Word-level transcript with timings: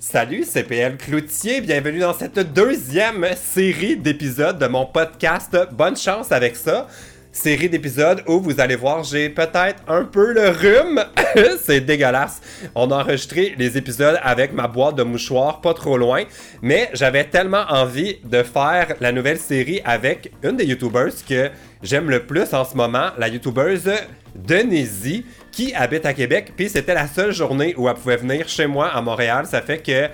Salut, 0.00 0.44
c'est 0.46 0.62
PL 0.62 0.96
Cloutier. 0.96 1.60
Bienvenue 1.60 1.98
dans 1.98 2.14
cette 2.14 2.38
deuxième 2.52 3.26
série 3.34 3.96
d'épisodes 3.96 4.56
de 4.56 4.68
mon 4.68 4.86
podcast. 4.86 5.56
Bonne 5.72 5.96
chance 5.96 6.30
avec 6.30 6.54
ça. 6.54 6.86
Série 7.32 7.68
d'épisodes 7.68 8.22
où 8.28 8.40
vous 8.40 8.60
allez 8.60 8.76
voir, 8.76 9.02
j'ai 9.02 9.28
peut-être 9.28 9.82
un 9.88 10.04
peu 10.04 10.32
le 10.32 10.50
rhume. 10.50 11.04
c'est 11.60 11.80
dégueulasse. 11.80 12.40
On 12.76 12.92
a 12.92 13.02
enregistré 13.02 13.56
les 13.58 13.76
épisodes 13.76 14.20
avec 14.22 14.52
ma 14.52 14.68
boîte 14.68 14.94
de 14.94 15.02
mouchoirs 15.02 15.60
pas 15.60 15.74
trop 15.74 15.98
loin, 15.98 16.22
mais 16.62 16.90
j'avais 16.92 17.24
tellement 17.24 17.64
envie 17.68 18.18
de 18.22 18.44
faire 18.44 18.94
la 19.00 19.10
nouvelle 19.10 19.38
série 19.38 19.80
avec 19.84 20.32
une 20.44 20.56
des 20.56 20.64
YouTubers 20.64 21.24
que 21.28 21.50
j'aime 21.82 22.08
le 22.08 22.24
plus 22.24 22.54
en 22.54 22.64
ce 22.64 22.76
moment, 22.76 23.08
la 23.18 23.26
YouTubeuse 23.26 23.90
Denise 24.34 25.24
qui 25.58 25.74
habite 25.74 26.06
à 26.06 26.14
Québec. 26.14 26.52
Puis 26.56 26.68
c'était 26.68 26.94
la 26.94 27.08
seule 27.08 27.32
journée 27.32 27.74
où 27.76 27.88
elle 27.88 27.94
pouvait 27.96 28.16
venir 28.16 28.48
chez 28.48 28.68
moi 28.68 28.86
à 28.86 29.02
Montréal. 29.02 29.44
Ça 29.44 29.60
fait 29.60 29.78
que 29.78 30.08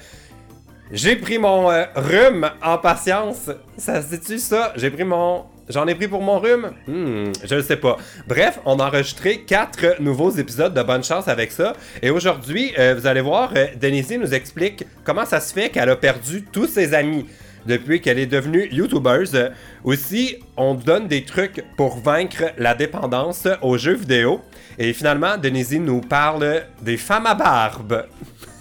j'ai 0.90 1.16
pris 1.16 1.36
mon 1.36 1.70
euh, 1.70 1.84
rhume 1.94 2.50
en 2.62 2.78
patience. 2.78 3.50
Ça 3.76 4.00
se 4.00 4.08
dit-tu 4.08 4.38
ça? 4.38 4.72
J'ai 4.74 4.88
pris 4.88 5.04
mon. 5.04 5.44
J'en 5.68 5.86
ai 5.86 5.94
pris 5.94 6.08
pour 6.08 6.22
mon 6.22 6.38
rhume? 6.38 6.70
Hmm, 6.86 7.32
je 7.44 7.56
ne 7.56 7.60
sais 7.60 7.76
pas. 7.76 7.98
Bref, 8.26 8.58
on 8.64 8.78
a 8.80 8.86
enregistré 8.86 9.42
quatre 9.42 10.00
nouveaux 10.00 10.30
épisodes 10.30 10.72
de 10.72 10.82
Bonne 10.82 11.04
Chance 11.04 11.28
avec 11.28 11.52
ça. 11.52 11.74
Et 12.00 12.08
aujourd'hui, 12.08 12.72
euh, 12.78 12.94
vous 12.98 13.06
allez 13.06 13.20
voir, 13.20 13.52
euh, 13.54 13.66
Denise 13.78 14.16
nous 14.18 14.32
explique 14.32 14.86
comment 15.04 15.26
ça 15.26 15.40
se 15.40 15.52
fait 15.52 15.68
qu'elle 15.68 15.90
a 15.90 15.96
perdu 15.96 16.42
tous 16.50 16.68
ses 16.68 16.94
amis 16.94 17.26
depuis 17.66 18.00
qu'elle 18.00 18.18
est 18.18 18.26
devenue 18.26 18.68
YouTubeuse. 18.70 19.50
Aussi, 19.84 20.36
on 20.56 20.74
donne 20.74 21.08
des 21.08 21.24
trucs 21.24 21.64
pour 21.76 21.98
vaincre 21.98 22.44
la 22.58 22.74
dépendance 22.74 23.46
aux 23.62 23.76
jeux 23.78 23.94
vidéo. 23.94 24.40
Et 24.78 24.92
finalement, 24.92 25.36
Denise 25.36 25.72
nous 25.78 26.00
parle 26.00 26.62
des 26.82 26.96
femmes 26.96 27.26
à 27.26 27.34
barbe. 27.34 28.06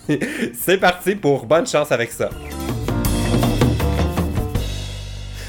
C'est 0.53 0.77
parti 0.77 1.15
pour 1.15 1.45
bonne 1.45 1.65
chance 1.67 1.91
avec 1.91 2.11
ça. 2.11 2.29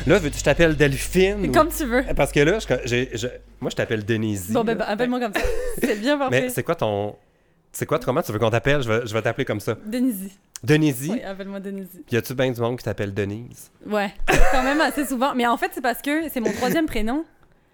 Là, 0.07 0.19
veux-tu 0.19 0.33
que 0.33 0.39
je 0.39 0.45
t'appelle 0.45 0.77
Delphine? 0.77 1.51
Comme 1.51 1.69
tu 1.70 1.84
veux. 1.86 2.05
Parce 2.14 2.31
que 2.31 2.41
là, 2.41 2.59
je- 2.84 3.27
moi, 3.61 3.70
je 3.70 3.77
t'appelle 3.77 4.05
Denise. 4.05 4.51
Bon, 4.53 4.62
ben, 4.62 4.77
ben, 4.77 4.84
appelle-moi 4.86 5.19
comme 5.19 5.33
ça. 5.33 5.41
C'est 5.83 5.98
bien 5.98 6.17
Mais 6.17 6.20
parfait. 6.31 6.48
c'est 6.51 6.62
quoi 6.62 6.75
ton. 6.75 7.17
C'est 7.75 7.86
quoi, 7.86 7.98
comment 7.98 8.22
tu 8.22 8.30
veux 8.30 8.39
qu'on 8.39 8.50
t'appelle? 8.50 8.83
Je 8.83 8.89
vais, 8.89 9.06
je 9.06 9.12
vais 9.12 9.20
t'appeler 9.20 9.44
comme 9.44 9.58
ça. 9.58 9.77
Denise. 9.84 10.30
Denise? 10.62 11.11
Oui, 11.11 11.20
appelle-moi 11.22 11.58
Denise. 11.58 11.89
Y 12.11 12.17
a-tu 12.17 12.33
bien 12.34 12.50
du 12.53 12.61
monde 12.61 12.78
qui 12.78 12.84
t'appelle 12.84 13.12
Denise? 13.12 13.70
Ouais, 13.84 14.12
quand 14.53 14.62
même 14.62 14.80
assez 14.80 15.05
souvent. 15.05 15.34
Mais 15.34 15.44
en 15.47 15.56
fait, 15.56 15.72
c'est 15.75 15.80
parce 15.80 16.00
que 16.00 16.28
c'est 16.28 16.39
mon 16.41 16.52
troisième 16.52 16.86
prénom. 16.86 17.25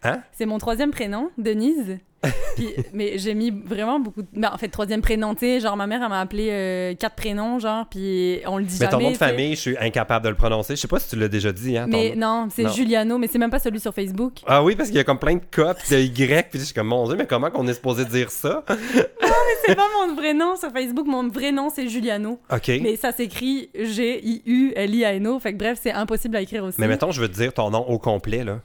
Hein? 0.03 0.23
C'est 0.33 0.47
mon 0.47 0.59
troisième 0.59 0.91
prénom, 0.91 1.31
Denise. 1.39 1.99
Puis, 2.57 2.69
mais 2.93 3.17
j'ai 3.17 3.35
mis 3.35 3.51
vraiment 3.51 3.99
beaucoup 3.99 4.21
de... 4.21 4.29
ben, 4.35 4.51
en 4.53 4.59
fait, 4.59 4.69
troisième 4.69 5.01
prénom, 5.01 5.35
tu 5.35 5.41
sais, 5.41 5.61
genre 5.61 5.77
ma 5.77 5.87
mère, 5.87 6.03
elle 6.03 6.11
m'a 6.11 6.21
appelé 6.21 6.49
euh, 6.51 6.95
quatre 6.95 7.17
prénoms, 7.17 7.59
genre, 7.59 7.87
puis 7.87 8.41
on 8.47 8.59
le 8.59 8.65
dit 8.65 8.77
Mais 8.79 8.87
jamais. 8.87 8.91
ton 8.91 9.01
nom 9.01 9.13
de 9.13 9.17
famille, 9.17 9.55
je 9.55 9.61
suis 9.61 9.79
incapable 9.79 10.27
de 10.27 10.29
le 10.29 10.35
prononcer. 10.35 10.77
Je 10.77 10.81
sais 10.83 10.89
pas 10.89 11.01
si 11.01 11.09
tu 11.09 11.17
l'as 11.17 11.29
déjà 11.29 11.51
dit, 11.51 11.79
hein? 11.79 11.87
Mais 11.89 12.15
non, 12.15 12.49
c'est 12.55 12.65
Non. 12.65 12.71
Giuliano, 12.71 13.17
mais 13.17 13.27
c'est 13.27 13.39
même 13.39 13.51
pas 13.51 13.59
celui 13.59 13.81
sur 13.81 13.95
Facebook. 13.95 14.35
Ah 14.47 14.63
oui, 14.63 14.77
parce 14.77 14.91
qu'il 14.91 14.99
y 14.99 15.01
a 15.01 15.05
comme 15.05 15.19
plein 15.19 15.37
de 15.37 15.41
pis 15.41 15.95
de 15.95 15.99
Y, 15.99 16.51
puis 16.51 16.59
je 16.59 16.65
suis 16.67 16.75
comme, 16.75 16.89
mon 16.89 17.07
Dieu, 17.07 17.17
mais 17.17 17.27
comment 17.27 17.51
qu'on 17.51 17.67
est 17.67 17.75
supposé 17.75 18.05
dire 18.05 18.31
ça? 18.31 18.65
c'est 19.67 19.75
pas 19.75 19.89
mon 20.07 20.15
vrai 20.15 20.35
nom 20.35 20.57
sur 20.57 20.71
Facebook, 20.71 21.07
mon 21.07 21.27
vrai 21.29 21.53
nom, 21.53 21.71
c'est 21.75 21.89
Giuliano. 21.89 22.39
OK. 22.53 22.69
Mais 22.83 22.97
ça 22.97 23.13
s'écrit 23.13 23.71
G-I-U-L-I-A-N-O, 23.75 25.39
fait 25.39 25.55
que 25.55 25.59
bref, 25.59 25.79
c'est 25.83 25.93
impossible 25.93 26.37
à 26.37 26.43
écrire 26.43 26.65
aussi. 26.65 26.79
Mais 26.79 26.89
mettons, 26.89 27.13
je 27.13 27.21
veux 27.23 27.29
te 27.29 27.35
dire 27.35 27.55
ton 27.55 27.71
nom 27.71 27.89
au 27.89 27.99
complet, 27.99 28.45
là. 28.45 28.61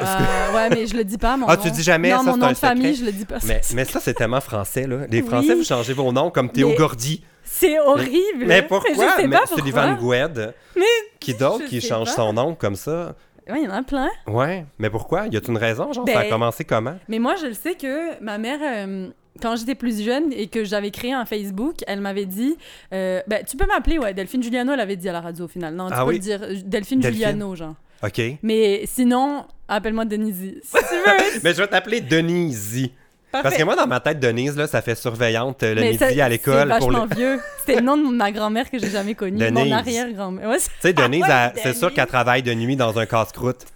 Euh, 0.00 0.54
ouais, 0.54 0.70
mais 0.70 0.86
je 0.86 0.96
le 0.96 1.04
dis 1.04 1.18
pas, 1.18 1.36
mon 1.36 1.46
Ah, 1.48 1.56
nom. 1.56 1.62
tu 1.62 1.70
dis 1.70 1.82
jamais, 1.82 2.10
non, 2.10 2.18
ça, 2.18 2.30
mon 2.32 2.36
nom 2.36 2.48
de 2.48 2.54
famille, 2.54 2.94
secret. 2.94 3.00
je 3.00 3.04
le 3.04 3.12
dis 3.12 3.24
pas. 3.24 3.38
Mais, 3.44 3.60
mais 3.74 3.84
ça, 3.84 4.00
c'est 4.00 4.14
tellement 4.14 4.40
français, 4.40 4.86
là. 4.86 5.06
Les 5.08 5.22
Oui. 5.22 5.28
Français, 5.28 5.54
vous 5.54 5.64
changez 5.64 5.92
vos 5.92 6.10
noms 6.12 6.30
comme 6.30 6.50
Théo 6.50 6.70
Mais- 6.70 6.74
Gordy. 6.76 7.22
C'est 7.44 7.78
horrible. 7.78 8.46
Mais 8.46 8.62
pourquoi? 8.62 8.90
Mais 9.18 9.28
pourquoi. 9.28 9.56
Sullivan 9.56 9.94
Goued. 9.96 10.54
Mais 10.76 10.82
Qui 11.20 11.34
d'autre 11.34 11.64
qui 11.66 11.80
change 11.80 12.08
pas. 12.08 12.12
son 12.14 12.32
nom 12.32 12.54
comme 12.54 12.74
ça? 12.74 13.14
Ouais, 13.48 13.60
il 13.60 13.64
y 13.64 13.68
en 13.68 13.74
a 13.74 13.82
plein. 13.82 14.08
Ouais. 14.26 14.64
Mais 14.78 14.88
pourquoi? 14.90 15.26
Y 15.26 15.36
a-t-il 15.36 15.50
une 15.52 15.58
raison? 15.58 15.92
Genre, 15.92 16.08
ça 16.08 16.18
a 16.18 16.22
Ben- 16.22 16.30
commencé 16.30 16.64
comment? 16.64 16.96
Mais 17.08 17.18
moi, 17.18 17.36
je 17.40 17.46
le 17.46 17.52
sais 17.52 17.74
que 17.74 18.20
ma 18.22 18.38
mère, 18.38 18.58
euh, 18.62 19.08
quand 19.40 19.54
j'étais 19.56 19.74
plus 19.74 20.02
jeune 20.02 20.32
et 20.32 20.48
que 20.48 20.64
j'avais 20.64 20.90
créé 20.90 21.12
un 21.12 21.26
Facebook, 21.26 21.76
elle 21.86 22.00
m'avait 22.00 22.24
dit 22.24 22.56
euh, 22.92 23.20
ben, 23.28 23.44
Tu 23.48 23.56
peux 23.56 23.66
m'appeler, 23.66 23.98
ouais, 23.98 24.14
Delphine 24.14 24.42
Giuliano, 24.42 24.72
elle 24.72 24.80
avait 24.80 24.96
dit 24.96 25.08
à 25.08 25.12
la 25.12 25.20
radio 25.20 25.44
au 25.44 25.48
final. 25.48 25.74
Non, 25.74 25.88
tu 25.88 25.94
Ah 25.94 26.00
peux 26.02 26.08
oui? 26.08 26.14
le 26.14 26.20
dire 26.20 26.40
Delphine, 26.40 26.64
Delphine. 26.64 27.02
Giuliano, 27.02 27.54
genre. 27.54 27.74
OK. 28.02 28.20
Mais 28.42 28.82
sinon, 28.86 29.44
appelle-moi 29.68 30.04
Denise. 30.04 30.54
Si 30.64 30.72
tu 30.72 30.94
veux. 30.94 31.40
Mais 31.42 31.52
je 31.52 31.58
vais 31.58 31.66
t'appeler 31.68 32.00
Denise. 32.00 32.90
Parce 33.32 33.56
que 33.56 33.64
moi, 33.64 33.74
dans 33.74 33.88
ma 33.88 33.98
tête, 33.98 34.20
Denise, 34.20 34.56
là, 34.56 34.68
ça 34.68 34.80
fait 34.80 34.94
surveillante 34.94 35.60
euh, 35.64 35.74
le 35.74 35.80
Mais 35.80 35.90
midi 35.90 35.98
ça, 35.98 36.24
à 36.24 36.28
l'école. 36.28 36.70
C'est 36.72 36.78
pour 36.78 36.90
vachement 36.92 37.06
les- 37.10 37.16
vieux. 37.16 37.40
C'était 37.58 37.76
le 37.80 37.82
nom 37.84 37.96
de 37.96 38.14
ma 38.14 38.30
grand-mère 38.30 38.70
que 38.70 38.78
j'ai 38.78 38.90
jamais 38.90 39.14
connu. 39.16 39.38
Mon 39.38 39.50
Denise. 39.62 39.72
arrière-grand-mère. 39.72 40.48
Ouais, 40.48 40.58
c'est- 40.60 40.68
Tu 40.70 40.74
sais, 40.82 40.92
Denise, 40.92 41.24
Ah 41.26 41.50
ouais, 41.54 41.60
c'est 41.60 41.72
sûr 41.72 41.88
Denise. 41.88 41.96
qu'elle 41.96 42.06
travaille 42.06 42.42
de 42.44 42.54
nuit 42.54 42.76
dans 42.76 42.96
un 42.96 43.06
casse-croûte. 43.06 43.58
Tu 43.60 43.66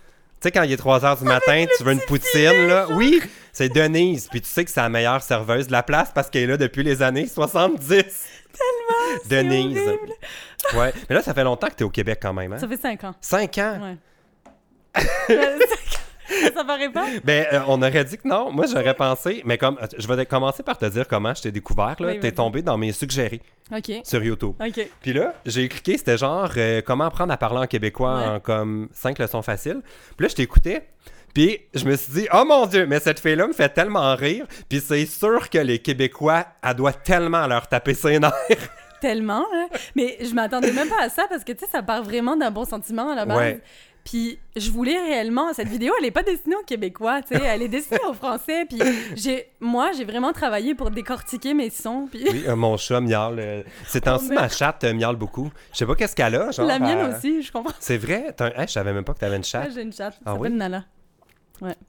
sais, 0.43 0.53
quand 0.53 0.63
il 0.63 0.71
est 0.71 0.77
3 0.77 1.01
h 1.01 1.19
du 1.19 1.25
matin, 1.25 1.65
tu 1.77 1.83
veux 1.83 1.93
une 1.93 2.01
poutine, 2.03 2.69
là. 2.69 2.87
Oui, 2.93 3.21
c'est 3.53 3.69
Denise. 3.69 4.29
Puis 4.31 4.41
tu 4.43 4.49
sais 4.49 4.65
que 4.65 4.71
c'est 4.71 4.81
la 4.81 4.89
meilleure 4.89 5.23
serveuse 5.25 5.67
de 5.67 5.73
la 5.73 5.83
place 5.83 6.13
parce 6.15 6.31
qu'elle 6.31 6.45
est 6.45 6.47
là 6.47 6.57
depuis 6.57 6.85
les 6.85 7.03
années 7.03 7.27
70. 7.27 7.89
Tellement. 7.89 9.21
Denise. 9.29 9.77
horrible. 9.79 10.13
Ouais. 10.77 10.93
Mais 11.09 11.17
là, 11.17 11.23
ça 11.23 11.35
fait 11.35 11.43
longtemps 11.43 11.67
que 11.67 11.75
tu 11.75 11.83
es 11.83 11.85
au 11.85 11.91
Québec 11.91 12.21
quand 12.23 12.33
même, 12.33 12.53
hein? 12.53 12.59
Ça 12.59 12.69
fait 12.69 12.81
5 12.81 13.03
ans. 13.03 13.15
5 13.21 13.59
ans? 13.59 13.79
Ouais. 13.83 13.97
Ça 16.55 16.63
paraît 16.65 16.91
pas? 16.91 17.07
Ben, 17.25 17.47
euh, 17.53 17.61
on 17.69 17.81
aurait 17.81 18.05
dit 18.05 18.19
que 18.19 18.29
non. 18.29 18.53
Moi, 18.53 18.67
j'aurais 18.67 18.95
pensé. 18.95 19.43
Mais 19.47 19.57
comme, 19.57 19.79
je 19.97 20.07
vais 20.07 20.27
commencer 20.27 20.63
par 20.63 20.77
te 20.77 20.85
dire 20.85 21.09
comment 21.09 21.33
je 21.35 21.43
t'ai 21.43 21.51
découvert, 21.53 21.97
là. 22.01 22.09
Oui, 22.09 22.15
T'es 22.21 22.29
vas-y. 22.29 22.33
tombé 22.35 22.63
dans 22.63 22.77
mes 22.77 22.93
suggérés 22.93 23.41
sur 24.05 24.23
YouTube. 24.23 24.55
Puis 25.01 25.13
là, 25.15 25.35
j'ai 25.47 25.69
cliqué, 25.69 25.97
c'était 25.97 26.19
genre 26.19 26.51
euh, 26.57 26.83
comment 26.85 27.05
apprendre 27.05 27.33
à 27.33 27.37
parler 27.39 27.61
en 27.61 27.67
québécois 27.67 28.19
Ouais. 28.19 28.27
en 28.27 28.41
comme 28.41 28.89
5 28.93 29.19
leçons 29.19 29.43
faciles. 29.43 29.81
Puis 30.17 30.25
là, 30.25 30.29
je 30.29 30.35
t'écoutais. 30.35 30.89
Puis 31.35 31.61
je 31.75 31.85
me 31.85 31.97
suis 31.97 32.13
dit, 32.13 32.29
oh 32.33 32.45
mon 32.47 32.67
Dieu, 32.67 32.87
mais 32.87 33.01
cette 33.01 33.21
fille-là 33.21 33.47
me 33.47 33.53
fait 33.53 33.69
tellement 33.71 34.15
rire. 34.15 34.47
Puis 34.69 34.81
c'est 34.81 35.07
sûr 35.07 35.49
que 35.51 35.59
les 35.59 35.79
Québécois, 35.79 36.45
elle 36.63 36.75
doit 36.75 36.93
tellement 36.93 37.47
leur 37.47 37.69
taper 37.69 37.95
ses 37.95 38.19
nerfs. 38.19 38.33
Tellement, 39.01 39.47
hein? 39.55 39.69
Mais 39.95 40.17
je 40.21 40.35
m'attendais 40.35 40.73
même 40.73 40.89
pas 40.89 41.03
à 41.05 41.09
ça 41.09 41.27
parce 41.29 41.45
que, 41.45 41.53
tu 41.53 41.65
sais, 41.65 41.71
ça 41.71 41.83
part 41.83 42.03
vraiment 42.03 42.35
d'un 42.37 42.51
bon 42.51 42.65
sentiment 42.65 43.13
à 43.13 43.15
la 43.15 43.27
base. 43.27 43.39
Ouais. 43.39 43.61
Puis 44.09 44.39
je 44.57 44.71
voulais 44.71 44.97
réellement... 44.99 45.53
Cette 45.53 45.69
vidéo, 45.69 45.93
elle 45.99 46.07
est 46.07 46.11
pas 46.11 46.23
destinée 46.23 46.57
aux 46.57 46.65
Québécois, 46.65 47.21
tu 47.21 47.37
sais. 47.37 47.43
Elle 47.45 47.63
est 47.63 47.69
destinée 47.69 48.01
aux 48.09 48.15
Français. 48.15 48.65
Puis 48.67 48.79
j'ai... 49.15 49.49
Moi, 49.61 49.91
j'ai 49.97 50.05
vraiment 50.05 50.33
travaillé 50.33 50.75
pour 50.75 50.91
décortiquer 50.91 51.53
mes 51.53 51.69
sons. 51.71 52.09
Puis 52.11 52.25
Oui, 52.31 52.45
euh, 52.49 52.57
mon 52.57 52.77
chat 52.77 53.01
miaule. 53.01 53.39
euh, 53.39 53.63
ces 53.87 54.01
temps-ci, 54.01 54.27
Oh, 54.27 54.31
merde. 54.31 54.43
ma 54.45 54.49
chatte 54.49 54.85
euh, 54.85 54.95
miaule 54.95 55.17
beaucoup. 55.17 55.51
Je 55.73 55.79
sais 55.79 55.87
pas 55.87 55.95
qu'est-ce 55.95 56.17
qu'elle 56.17 56.37
a. 56.37 56.51
Genre, 56.53 56.67
la 56.67 56.79
mienne 56.79 56.99
euh, 56.99 57.17
aussi, 57.17 57.43
je 57.43 57.53
comprends. 57.53 57.75
C'est 57.81 57.99
vrai? 57.99 58.35
Un- 58.41 58.47
Hey, 58.61 58.67
je 58.67 58.73
savais 58.73 58.93
même 58.93 59.05
pas 59.05 59.13
que 59.15 59.19
t'avais 59.19 59.37
une 59.37 59.45
chatte. 59.45 59.67
Ouais, 59.67 59.73
j'ai 59.75 59.83
une 59.83 59.93
chatte. 59.93 60.15
Ah 60.25 60.33
Ça 60.33 60.39
oui? 60.39 60.51
Nala. 60.51 60.85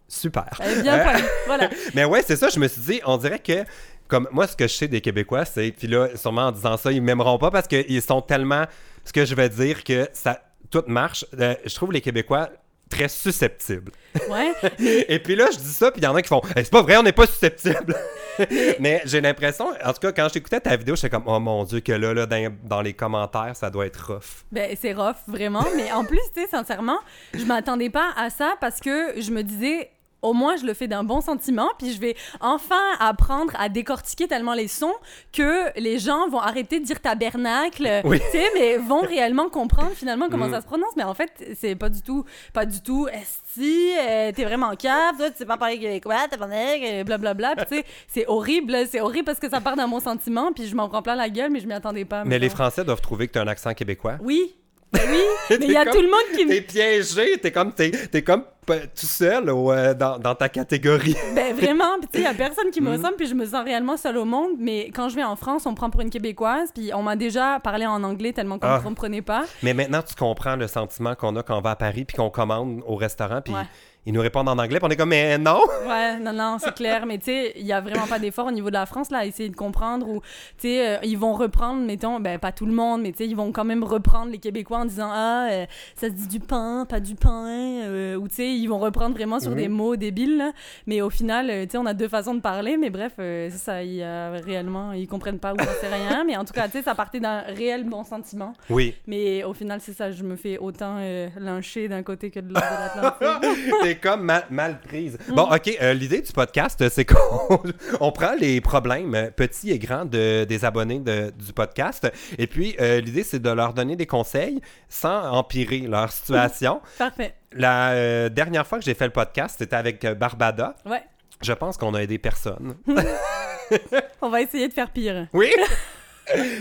Super. 0.07 0.45
Elle 0.61 0.79
est 0.79 0.81
bien. 0.81 1.03
Voilà. 1.45 1.69
Mais 1.93 2.03
ouais, 2.05 2.21
c'est 2.25 2.35
ça, 2.35 2.49
je 2.49 2.59
me 2.59 2.67
suis 2.67 2.81
dit, 2.81 3.01
on 3.05 3.17
dirait 3.17 3.39
que, 3.39 3.63
comme 4.07 4.27
moi, 4.31 4.47
ce 4.47 4.55
que 4.55 4.67
je 4.67 4.73
sais 4.73 4.87
des 4.87 4.99
Québécois, 5.01 5.45
c'est, 5.45 5.71
puis 5.71 5.87
là, 5.87 6.07
sûrement 6.15 6.47
en 6.47 6.51
disant 6.51 6.75
ça, 6.77 6.91
ils 6.91 7.01
m'aimeront 7.01 7.37
pas 7.37 7.51
parce 7.51 7.67
qu'ils 7.67 8.01
sont 8.01 8.21
tellement, 8.21 8.65
ce 9.05 9.13
que 9.13 9.25
je 9.25 9.35
vais 9.35 9.47
dire, 9.49 9.83
que 9.83 10.07
ça, 10.13 10.41
tout 10.69 10.83
marche. 10.87 11.25
Euh, 11.39 11.55
je 11.65 11.75
trouve 11.75 11.91
les 11.91 12.01
Québécois 12.01 12.49
très 12.89 13.07
susceptibles. 13.07 13.91
Ouais. 14.29 14.53
Et 15.07 15.19
puis 15.19 15.35
là, 15.35 15.47
je 15.51 15.57
dis 15.57 15.73
ça, 15.73 15.91
puis 15.91 16.01
il 16.01 16.03
y 16.03 16.07
en 16.07 16.15
a 16.15 16.21
qui 16.21 16.27
font, 16.27 16.41
Hey, 16.55 16.65
c'est 16.65 16.71
pas 16.71 16.81
vrai, 16.81 16.97
on 16.97 17.03
n'est 17.03 17.11
pas 17.11 17.27
susceptibles. 17.27 17.95
Mais 18.79 19.01
j'ai 19.05 19.21
l'impression, 19.21 19.67
en 19.83 19.93
tout 19.93 19.99
cas, 19.99 20.11
quand 20.11 20.27
j'écoutais 20.33 20.59
ta 20.59 20.75
vidéo, 20.75 20.95
j'étais 20.95 21.09
comme, 21.09 21.23
oh 21.27 21.39
mon 21.39 21.63
Dieu, 21.63 21.81
que 21.81 21.91
là, 21.91 22.13
là 22.13 22.25
dans, 22.25 22.55
dans 22.63 22.81
les 22.81 22.93
commentaires, 22.93 23.55
ça 23.55 23.69
doit 23.69 23.85
être 23.85 24.13
rough. 24.13 24.43
Ben, 24.51 24.75
c'est 24.79 24.93
rough, 24.93 25.17
vraiment. 25.27 25.65
Mais 25.75 25.91
en 25.91 26.03
plus, 26.03 26.19
tu 26.33 26.41
sais, 26.41 26.47
sincèrement, 26.47 26.99
je 27.33 27.45
m'attendais 27.45 27.89
pas 27.89 28.11
à 28.17 28.29
ça 28.29 28.55
parce 28.59 28.79
que 28.79 29.21
je 29.21 29.31
me 29.31 29.43
disais, 29.43 29.91
au 30.21 30.33
moins, 30.33 30.55
je 30.57 30.65
le 30.65 30.73
fais 30.73 30.87
d'un 30.87 31.03
bon 31.03 31.21
sentiment, 31.21 31.69
puis 31.77 31.93
je 31.93 31.99
vais 31.99 32.15
enfin 32.41 32.75
apprendre 32.99 33.53
à 33.57 33.69
décortiquer 33.69 34.27
tellement 34.27 34.53
les 34.53 34.67
sons 34.67 34.93
que 35.31 35.77
les 35.79 35.97
gens 35.99 36.27
vont 36.29 36.39
arrêter 36.39 36.79
de 36.79 36.85
dire 36.85 36.99
tabernacle, 37.01 37.87
Oui. 38.03 38.19
tu 38.19 38.25
sais, 38.37 38.45
mais 38.53 38.77
vont 38.77 39.01
réellement 39.01 39.49
comprendre 39.49 39.91
finalement 39.91 40.27
comment 40.29 40.47
Mm. 40.47 40.51
ça 40.51 40.61
se 40.61 40.65
prononce. 40.65 40.91
Mais 40.97 41.03
en 41.03 41.13
fait, 41.13 41.31
c'est 41.59 41.75
pas 41.75 41.89
du 41.89 42.01
tout, 42.01 42.25
pas 42.53 42.65
du 42.65 42.81
tout, 42.81 43.07
esti, 43.11 43.91
euh, 43.99 44.31
t'es 44.33 44.43
vraiment 44.43 44.75
cave, 44.75 45.17
toi, 45.17 45.29
tu 45.29 45.37
sais 45.37 45.45
pas 45.45 45.57
parler 45.57 45.79
québécois, 45.79 46.27
tabernacle, 46.29 46.83
euh, 46.83 47.03
blablabla. 47.03 47.55
Puis 47.55 47.65
tu 47.69 47.75
sais, 47.77 47.85
c'est 48.07 48.25
horrible, 48.27 48.75
c'est 48.89 49.01
horrible 49.01 49.25
parce 49.25 49.39
que 49.39 49.49
ça 49.49 49.61
part 49.61 49.75
d'un 49.75 49.87
bon 49.87 49.99
sentiment, 49.99 50.51
puis 50.51 50.65
je 50.67 50.75
m'en 50.75 50.89
prends 50.89 51.01
plein 51.01 51.15
la 51.15 51.29
gueule, 51.29 51.51
mais 51.51 51.59
je 51.59 51.67
m'y 51.67 51.73
attendais 51.73 52.05
pas. 52.05 52.23
Mais 52.25 52.39
les 52.39 52.47
mettons. 52.47 52.55
Français 52.57 52.83
doivent 52.83 53.01
trouver 53.01 53.27
que 53.27 53.33
tu 53.33 53.39
as 53.39 53.41
un 53.43 53.47
accent 53.47 53.73
québécois. 53.73 54.17
Oui. 54.21 54.55
Ben 54.91 55.01
oui, 55.07 55.21
mais 55.51 55.57
il 55.61 55.71
y 55.71 55.77
a 55.77 55.85
tout 55.85 56.01
le 56.01 56.09
monde 56.09 56.35
qui 56.35 56.45
me 56.45 56.49
T'es 56.51 56.61
piégé, 56.61 57.37
t'es 57.39 57.51
comme, 57.51 57.71
t'es, 57.73 57.91
t'es 57.91 58.21
comme 58.23 58.43
euh, 58.71 58.79
tout 58.99 59.05
seul 59.05 59.49
au, 59.49 59.71
euh, 59.71 59.93
dans, 59.93 60.17
dans 60.19 60.35
ta 60.35 60.49
catégorie. 60.49 61.15
Ben 61.35 61.55
vraiment, 61.55 61.97
puis 61.99 62.09
tu 62.11 62.17
sais, 62.19 62.23
il 62.23 62.23
y 62.23 62.27
a 62.27 62.33
personne 62.47 62.71
qui 62.71 62.81
me 62.81 62.89
Mhm. 62.91 62.97
ressemble, 62.97 63.15
puis 63.15 63.27
je 63.27 63.33
me 63.35 63.45
sens 63.45 63.63
réellement 63.63 63.97
seule 63.97 64.17
au 64.17 64.25
monde. 64.25 64.51
Mais 64.59 64.89
quand 64.93 65.09
je 65.09 65.15
vais 65.15 65.23
en 65.23 65.35
France, 65.35 65.65
on 65.65 65.71
me 65.71 65.75
prend 65.75 65.89
pour 65.89 66.01
une 66.01 66.09
Québécoise, 66.09 66.69
puis 66.73 66.91
on 66.93 67.03
m'a 67.03 67.15
déjà 67.15 67.59
parlé 67.63 67.85
en 67.85 68.03
anglais 68.03 68.33
tellement 68.33 68.57
qu'on 68.59 68.67
Ah. 68.67 68.77
ne 68.79 68.83
comprenait 68.83 69.21
pas. 69.21 69.45
Mais 69.63 69.73
maintenant, 69.73 70.01
tu 70.01 70.15
comprends 70.15 70.55
le 70.55 70.67
sentiment 70.67 71.13
qu'on 71.15 71.35
a 71.35 71.43
quand 71.43 71.57
on 71.57 71.61
va 71.61 71.71
à 71.71 71.75
Paris 71.75 72.05
puis 72.05 72.15
qu'on 72.17 72.29
commande 72.29 72.81
au 72.87 72.95
restaurant 72.95 73.41
puis 73.41 73.53
Ouais. 73.53 73.61
Ils 74.09 74.13
nous 74.13 74.21
répondent 74.21 74.49
en 74.49 74.57
anglais, 74.57 74.79
puis 74.79 74.87
on 74.87 74.89
est 74.89 74.95
comme, 74.95 75.09
mais 75.09 75.37
non! 75.37 75.59
Ouais, 75.87 76.17
non, 76.19 76.33
non, 76.33 76.57
c'est 76.59 76.73
clair. 76.73 77.05
Mais 77.05 77.17
tu 77.19 77.25
sais, 77.25 77.53
il 77.55 77.65
y 77.65 77.73
a 77.73 77.79
vraiment 77.81 78.05
pas 78.07 78.17
d'effort 78.19 78.47
au 78.47 78.51
niveau 78.51 78.69
de 78.69 78.73
la 78.73 78.85
France, 78.85 79.09
là, 79.11 79.19
à 79.19 79.25
essayer 79.25 79.49
de 79.49 79.55
comprendre 79.55 80.07
ou, 80.07 80.21
tu 80.57 80.67
sais, 80.69 80.87
euh, 80.87 80.97
ils 81.03 81.17
vont 81.17 81.33
reprendre, 81.33 81.83
mettons, 81.85 82.19
ben, 82.19 82.37
pas 82.39 82.51
tout 82.51 82.65
le 82.65 82.71
monde, 82.73 83.01
mais 83.01 83.11
tu 83.11 83.19
sais, 83.19 83.27
ils 83.27 83.35
vont 83.35 83.51
quand 83.51 83.63
même 83.65 83.83
reprendre 83.83 84.31
les 84.31 84.37
Québécois 84.39 84.79
en 84.79 84.85
disant, 84.85 85.09
ah, 85.11 85.47
euh, 85.51 85.65
ça 85.95 86.07
se 86.07 86.11
dit 86.13 86.27
du 86.27 86.39
pain, 86.39 86.85
pas 86.89 86.99
du 86.99 87.15
pain, 87.15 87.45
euh, 87.47 88.15
ou 88.15 88.27
tu 88.27 88.35
sais, 88.35 88.47
ils 88.51 88.67
vont 88.67 88.79
reprendre 88.79 89.15
vraiment 89.15 89.39
sur 89.39 89.51
Mhm. 89.51 89.57
des 89.57 89.67
mots 89.67 89.95
débiles, 89.95 90.37
là. 90.37 90.51
Mais 90.87 91.01
au 91.01 91.09
final, 91.09 91.47
tu 91.65 91.69
sais, 91.71 91.77
on 91.77 91.85
a 91.85 91.93
deux 91.93 92.07
façons 92.07 92.33
de 92.35 92.41
parler, 92.41 92.77
mais 92.77 92.89
bref, 92.89 93.13
c'est 93.17 93.49
ça, 93.51 93.83
il 93.83 93.93
y 93.95 94.03
a 94.03 94.31
réellement, 94.31 94.91
ils 94.93 95.07
comprennent 95.07 95.39
pas 95.39 95.53
ou 95.53 95.57
j'en 95.59 95.65
sais 95.81 95.93
rien. 95.93 96.23
Mais 96.25 96.35
en 96.35 96.45
tout 96.45 96.53
cas, 96.53 96.65
tu 96.67 96.77
sais, 96.77 96.81
ça 96.83 96.95
partait 96.95 97.19
d'un 97.19 97.41
réel 97.41 97.83
bon 97.83 98.03
sentiment. 98.03 98.53
Oui. 98.69 98.95
Mais 99.07 99.43
au 99.43 99.53
final, 99.53 99.79
c'est 99.81 99.93
ça, 99.93 100.11
je 100.11 100.23
me 100.23 100.35
fais 100.35 100.57
autant 100.57 100.97
lyncher 101.39 101.87
d'un 101.87 102.01
côté 102.03 102.31
que 102.31 102.39
de 102.39 102.49
l'autre 102.49 102.61
de 102.95 103.01
l'Atlantique. 103.01 103.98
Comme 104.01 104.23
mal, 104.23 104.45
mal 104.49 104.79
prise. 104.81 105.17
Bon, 105.29 105.43
OK, 105.43 105.77
euh, 105.81 105.93
l'idée 105.93 106.21
du 106.21 106.31
podcast, 106.31 106.87
c'est 106.89 107.05
qu'on 107.05 107.61
on 107.99 108.11
prend 108.11 108.33
les 108.39 108.61
problèmes 108.61 109.13
euh, 109.15 109.29
petits 109.31 109.71
et 109.71 109.79
grands 109.79 110.05
de, 110.05 110.45
des 110.45 110.65
abonnés 110.65 110.99
de- 110.99 111.31
du 111.31 111.53
podcast. 111.53 112.11
Et 112.37 112.47
puis, 112.47 112.75
euh, 112.79 113.01
l'idée, 113.01 113.23
c'est 113.23 113.39
de 113.39 113.49
leur 113.49 113.73
donner 113.73 113.95
des 113.95 114.05
conseils 114.05 114.61
sans 114.87 115.31
empirer 115.31 115.79
leur 115.79 116.11
situation. 116.11 116.81
Parfait. 116.97 117.33
La 117.51 117.91
euh, 117.91 118.29
dernière 118.29 118.65
fois 118.65 118.79
que 118.79 118.85
j'ai 118.85 118.93
fait 118.93 119.05
le 119.05 119.11
podcast, 119.11 119.55
c'était 119.59 119.75
avec 119.75 120.05
Barbada. 120.05 120.75
Ouais. 120.85 121.03
Je 121.41 121.53
pense 121.53 121.77
qu'on 121.77 121.93
a 121.93 121.99
aidé 122.03 122.17
personne. 122.17 122.75
On 124.21 124.29
va 124.29 124.41
essayer 124.41 124.67
de 124.67 124.73
faire 124.73 124.89
pire. 124.91 125.27
Oui? 125.33 125.51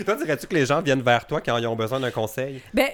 toi, 0.05 0.15
dirais-tu 0.15 0.47
que 0.47 0.55
les 0.55 0.65
gens 0.65 0.81
viennent 0.81 1.01
vers 1.01 1.27
toi 1.27 1.41
quand 1.41 1.57
ils 1.57 1.67
ont 1.67 1.75
besoin 1.75 1.99
d'un 1.99 2.11
conseil? 2.11 2.61
Ben, 2.73 2.87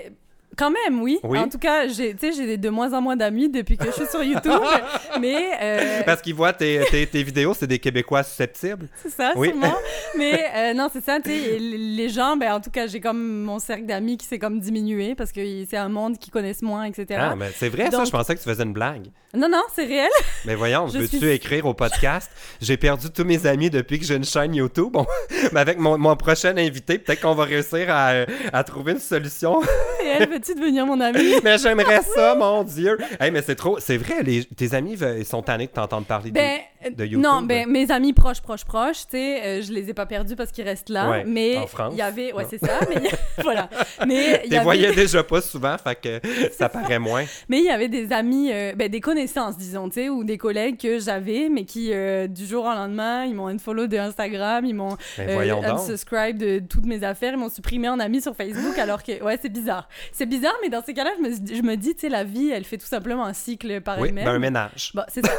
quand 0.55 0.71
même, 0.71 1.01
oui. 1.01 1.19
Oui. 1.23 1.37
En 1.39 1.47
tout 1.49 1.57
cas, 1.57 1.87
j'ai, 1.87 2.13
tu 2.15 2.31
sais, 2.31 2.33
j'ai 2.33 2.57
de 2.57 2.69
moins 2.69 2.93
en 2.93 3.01
moins 3.01 3.15
d'amis 3.15 3.49
depuis 3.49 3.77
que 3.77 3.85
je 3.85 3.91
suis 3.91 4.05
sur 4.07 4.23
YouTube. 4.23 4.51
mais 5.19 5.49
euh, 5.61 6.01
Parce 6.05 6.21
qu'ils 6.21 6.35
voient 6.35 6.53
tes, 6.53 6.81
tes- 6.89 7.07
tes 7.07 7.23
vidéos, 7.23 7.53
c'est 7.53 7.67
des 7.67 7.79
Québécois 7.79 8.23
susceptibles. 8.23 8.87
c'est 9.01 9.09
ça, 9.11 9.33
Oui. 9.35 9.49
sûrement. 9.49 9.75
mais 10.17 10.45
euh, 10.55 10.73
non, 10.73 10.89
c'est 10.91 11.03
ça, 11.03 11.17
les 11.25 12.09
gens, 12.09 12.37
ben, 12.37 12.53
en 12.53 12.59
tout 12.61 12.71
cas, 12.71 12.87
j'ai 12.87 12.99
comme 12.99 13.43
mon 13.43 13.59
cercle 13.59 13.85
d'amis 13.85 14.17
qui 14.17 14.25
s'est 14.25 14.39
comme 14.39 14.59
diminué 14.59 15.15
parce 15.15 15.31
que 15.31 15.41
c'est 15.69 15.77
un 15.77 15.89
monde 15.89 16.17
qui 16.17 16.29
connaissent 16.29 16.61
moins, 16.61 16.85
etc. 16.85 17.19
Ah, 17.21 17.35
mais 17.35 17.51
c'est 17.55 17.69
vrai, 17.69 17.89
ça, 17.91 18.03
je 18.05 18.11
pensais 18.11 18.35
que 18.35 18.39
tu 18.41 18.49
faisais 18.49 18.63
une 18.63 18.73
blague. 18.73 19.07
Non, 19.33 19.49
non, 19.49 19.63
c'est 19.73 19.85
réel. 19.85 20.09
Mais 20.45 20.55
voyons, 20.55 20.87
Je 20.93 20.99
veux-tu 20.99 21.17
suis- 21.17 21.27
écrire 21.29 21.65
au 21.65 21.73
podcast? 21.73 22.31
J'ai 22.61 22.77
perdu 22.77 23.09
tous 23.09 23.25
mes 23.25 23.45
amis 23.45 23.69
depuis 23.69 23.99
que 23.99 24.05
j'ai 24.05 24.15
une 24.15 24.23
chaîne 24.23 24.55
YouTube. 24.55 24.91
Bon, 24.93 25.05
mais 25.51 25.59
avec 25.59 25.77
mon, 25.77 25.97
mon 25.97 26.15
prochain 26.15 26.55
invité, 26.57 26.97
peut-être 26.99 27.21
qu'on 27.21 27.35
va 27.35 27.43
réussir 27.43 27.87
à, 27.89 28.11
à 28.53 28.63
trouver 28.63 28.93
une 28.93 28.99
solution. 28.99 29.59
réel, 30.01 30.29
veux-tu 30.47 30.59
devenir 30.59 30.85
mon 30.85 30.99
ami? 31.01 31.35
mais 31.43 31.57
j'aimerais 31.57 32.01
ça, 32.01 32.35
mon 32.39 32.63
Dieu. 32.63 32.97
Hey, 33.19 33.31
mais 33.31 33.41
c'est 33.41 33.55
trop... 33.55 33.79
C'est 33.79 33.97
vrai, 33.97 34.23
les, 34.23 34.45
tes 34.45 34.73
amis 34.73 34.93
ils 35.17 35.25
sont 35.25 35.41
tannés 35.41 35.67
de 35.67 35.71
t'entendre 35.71 36.05
parler 36.05 36.29
de- 36.31 36.35
Ben, 36.35 36.57
de 36.57 36.61
euh, 36.85 37.05
YouTube. 37.05 37.21
non, 37.23 37.41
ben, 37.41 37.67
mes 37.69 37.91
amis 37.91 38.13
proches, 38.13 38.41
proches, 38.41 38.65
proches, 38.65 39.01
tu 39.07 39.17
sais, 39.17 39.41
euh, 39.43 39.61
je 39.61 39.71
les 39.73 39.89
ai 39.89 39.93
pas 39.93 40.05
perdus 40.05 40.35
parce 40.35 40.51
qu'ils 40.51 40.63
restent 40.65 40.89
là. 40.89 41.09
Ouais, 41.09 41.23
mais 41.25 41.57
en 41.57 41.67
France. 41.67 41.93
il 41.93 41.99
y 41.99 42.01
avait, 42.01 42.33
ouais, 42.33 42.45
c'est 42.49 42.59
ça, 42.59 42.79
mais 42.89 42.95
il 42.97 43.03
y 43.05 43.07
a- 43.07 43.43
voilà. 43.43 43.69
Mais 44.07 44.41
il 44.43 44.47
y 44.47 44.49
T'es 44.49 44.55
avait- 44.57 44.63
voyais 44.63 44.91
déjà 44.93 45.23
pas 45.23 45.41
souvent, 45.41 45.75
fait 45.77 45.95
que 45.99 46.19
ça 46.57 46.69
paraît 46.69 46.99
moins. 46.99 47.25
Mais 47.49 47.59
il 47.59 47.65
y 47.65 47.69
avait 47.69 47.87
des 47.89 48.11
amis, 48.11 48.51
euh, 48.51 48.73
ben, 48.75 48.89
des 48.89 49.01
connaissances, 49.01 49.57
disons, 49.57 49.89
tu 49.89 49.95
sais, 50.01 50.09
ou 50.09 50.23
des 50.23 50.37
collègues 50.37 50.77
que 50.79 50.99
j'avais, 50.99 51.49
mais 51.49 51.65
qui, 51.65 51.91
euh, 51.93 52.27
du 52.27 52.45
jour 52.45 52.65
au 52.65 52.69
lendemain, 52.73 53.25
ils 53.25 53.33
m'ont 53.35 53.47
unfollow 53.47 53.87
de 53.87 53.97
Instagram, 53.97 54.65
ils 54.65 54.73
m'ont 54.75 54.97
donc. 55.17 55.65
unsubscribe 55.65 56.37
de 56.37 56.59
toutes 56.59 56.85
mes 56.85 57.03
affaires, 57.03 57.33
ils 57.33 57.39
m'ont 57.39 57.49
supprimé 57.49 57.89
en 57.89 57.99
ami 57.99 58.21
sur 58.21 58.35
Facebook, 58.35 58.77
alors 58.77 59.03
que, 59.03 59.21
ouais, 59.23 59.37
c'est 59.41 59.49
bizarre. 59.49 59.87
C'est 60.11 60.25
bizarre, 60.25 60.55
mais 60.61 60.69
dans 60.69 60.83
ces 60.83 60.93
cas-là, 60.93 61.11
je 61.17 61.23
me, 61.23 61.55
je 61.57 61.61
me 61.61 61.75
dis, 61.75 61.93
tu 61.95 62.01
sais, 62.01 62.09
la 62.09 62.23
vie, 62.23 62.49
elle 62.49 62.63
fait 62.65 62.77
tout 62.77 62.85
simplement 62.85 63.25
un 63.25 63.33
cycle 63.33 63.81
par 63.81 63.99
Oui, 63.99 64.09
elle-même. 64.09 64.25
ben 64.25 64.35
un 64.35 64.39
ménage. 64.39 64.91
Bon, 64.93 65.03
c'est 65.07 65.25
ça. 65.25 65.31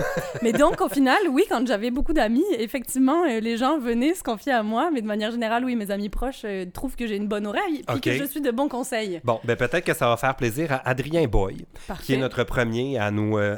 Mais 0.43 0.52
donc, 0.52 0.81
au 0.81 0.88
final, 0.88 1.16
oui, 1.31 1.36
quand 1.49 1.67
j'avais 1.67 1.91
beaucoup 1.91 2.12
d'amis, 2.12 2.44
effectivement, 2.59 3.25
euh, 3.25 3.41
les 3.41 3.56
gens 3.56 3.79
venaient 3.79 4.15
se 4.15 4.23
confier 4.23 4.53
à 4.53 4.62
moi, 4.62 4.91
mais 4.93 5.03
de 5.03 5.06
manière 5.06 5.31
générale, 5.31 5.65
oui, 5.65 5.77
mes 5.77 5.91
amis 5.91 6.09
proches 6.09 6.43
euh, 6.44 6.65
trouvent 6.73 6.97
que 6.97 7.06
j'ai 7.06 7.17
une 7.17 7.29
bonne 7.29 7.47
oreille, 7.47 7.83
puis 7.87 7.97
Ok. 7.97 8.00
que 8.03 8.12
je 8.15 8.25
suis 8.25 8.41
de 8.41 8.50
bons 8.50 8.69
conseils. 8.69 9.21
Bon, 9.25 9.41
ben 9.44 9.56
peut-être 9.56 9.85
que 9.85 9.94
ça 9.94 10.09
va 10.09 10.17
faire 10.17 10.37
plaisir 10.37 10.73
à 10.73 10.88
Adrien 10.88 11.27
Boy, 11.27 11.67
Parfait. 11.87 12.03
qui 12.05 12.15
est 12.15 12.19
notre 12.19 12.44
premier 12.44 12.99
à 12.99 13.11
nous, 13.11 13.37
euh, 13.38 13.56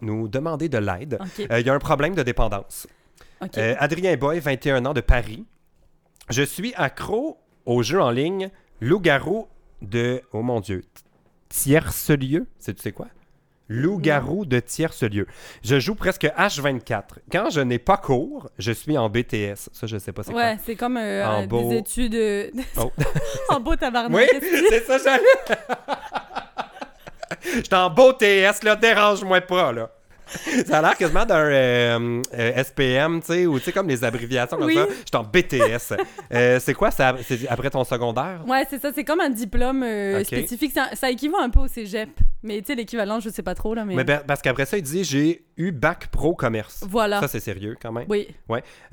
nous 0.00 0.28
demander 0.28 0.68
de 0.68 0.78
l'aide. 0.78 1.18
Il 1.38 1.66
y 1.66 1.70
a 1.70 1.74
un 1.74 1.78
problème 1.78 2.14
de 2.14 2.22
dépendance. 2.22 2.86
Adrien 3.78 4.16
Boy, 4.16 4.40
21 4.40 4.84
ans 4.86 4.94
de 4.94 5.00
Paris. 5.00 5.44
Je 6.30 6.42
suis 6.42 6.72
accro 6.76 7.38
au 7.66 7.82
jeu 7.82 8.00
en 8.00 8.10
ligne 8.10 8.50
Loup-garou 8.80 9.46
de. 9.82 10.22
Oh 10.32 10.42
mon 10.42 10.60
Dieu. 10.60 10.82
Tierce-lieu. 11.48 12.46
C'est 12.58 12.74
tu 12.74 12.82
sais 12.82 12.92
quoi? 12.92 13.08
Loup-garou 13.72 14.44
de 14.46 14.58
tierce-lieu. 14.58 15.28
Je 15.62 15.78
joue 15.78 15.94
presque 15.94 16.24
H24. 16.24 17.02
Quand 17.30 17.50
je 17.50 17.60
n'ai 17.60 17.78
pas 17.78 17.96
cours, 17.96 18.50
je 18.58 18.72
suis 18.72 18.98
en 18.98 19.08
BTS. 19.08 19.70
Ça, 19.72 19.86
je 19.86 19.96
sais 19.96 20.12
pas 20.12 20.24
c'est 20.24 20.34
Ouais, 20.34 20.58
c'est 20.66 20.74
comme 20.74 20.96
euh, 20.96 21.24
En 21.24 21.42
euh, 21.44 21.46
beau- 21.46 21.70
des 21.70 21.76
études 21.76 22.14
euh, 22.16 22.50
Oh. 22.76 22.90
en 23.48 23.60
beau 23.60 23.76
tabarnak. 23.76 24.18
Oui, 24.32 24.50
c'est 24.68 24.84
ça, 24.84 24.98
j'allais. 24.98 25.22
J'étais 27.54 27.76
en 27.76 27.90
beau 27.90 28.12
TS, 28.12 28.64
là, 28.64 28.74
dérange-moi 28.74 29.40
pas, 29.42 29.72
là. 29.72 29.88
Ça 30.66 30.78
a 30.78 30.82
l'air 30.82 30.96
quasiment 30.96 31.24
d'un 31.24 31.36
euh, 31.38 32.22
euh, 32.34 32.62
SPM, 32.64 33.20
tu 33.20 33.26
sais, 33.26 33.46
ou 33.46 33.58
tu 33.58 33.64
sais, 33.66 33.72
comme 33.72 33.88
les 33.88 34.04
abréviations 34.04 34.56
comme 34.56 34.66
Oui. 34.66 34.74
ça. 34.74 34.86
J'étais 35.04 35.16
en 35.16 35.24
BTS. 35.24 35.94
Euh, 36.32 36.58
c'est 36.60 36.74
quoi, 36.74 36.90
ça? 36.90 37.16
C'est 37.26 37.48
après 37.48 37.70
ton 37.70 37.84
secondaire? 37.84 38.42
Ouais, 38.46 38.66
c'est 38.70 38.80
ça, 38.80 38.90
c'est 38.94 39.04
comme 39.04 39.20
un 39.20 39.30
diplôme 39.30 39.84
spécifique. 40.24 40.72
Ça, 40.72 40.88
ça 40.94 41.10
équivaut 41.10 41.38
un 41.40 41.50
peu 41.50 41.60
au 41.60 41.68
cégep. 41.68 42.10
Mais 42.42 42.60
tu 42.60 42.66
sais, 42.68 42.74
l'équivalent, 42.74 43.20
je 43.20 43.28
sais 43.28 43.42
pas 43.42 43.54
trop, 43.54 43.74
là, 43.74 43.84
mais. 43.84 43.94
Mais 43.94 44.04
ben- 44.04 44.22
parce 44.26 44.40
qu'après 44.40 44.64
ça, 44.64 44.78
il 44.78 44.82
dit 44.82 45.04
j'ai 45.04 45.44
eu 45.58 45.72
bac 45.72 46.06
pro 46.10 46.34
commerce. 46.34 46.84
Voilà. 46.88 47.20
Ça, 47.20 47.28
c'est 47.28 47.40
sérieux 47.40 47.76
quand 47.80 47.92
même. 47.92 48.06
Oui. 48.08 48.28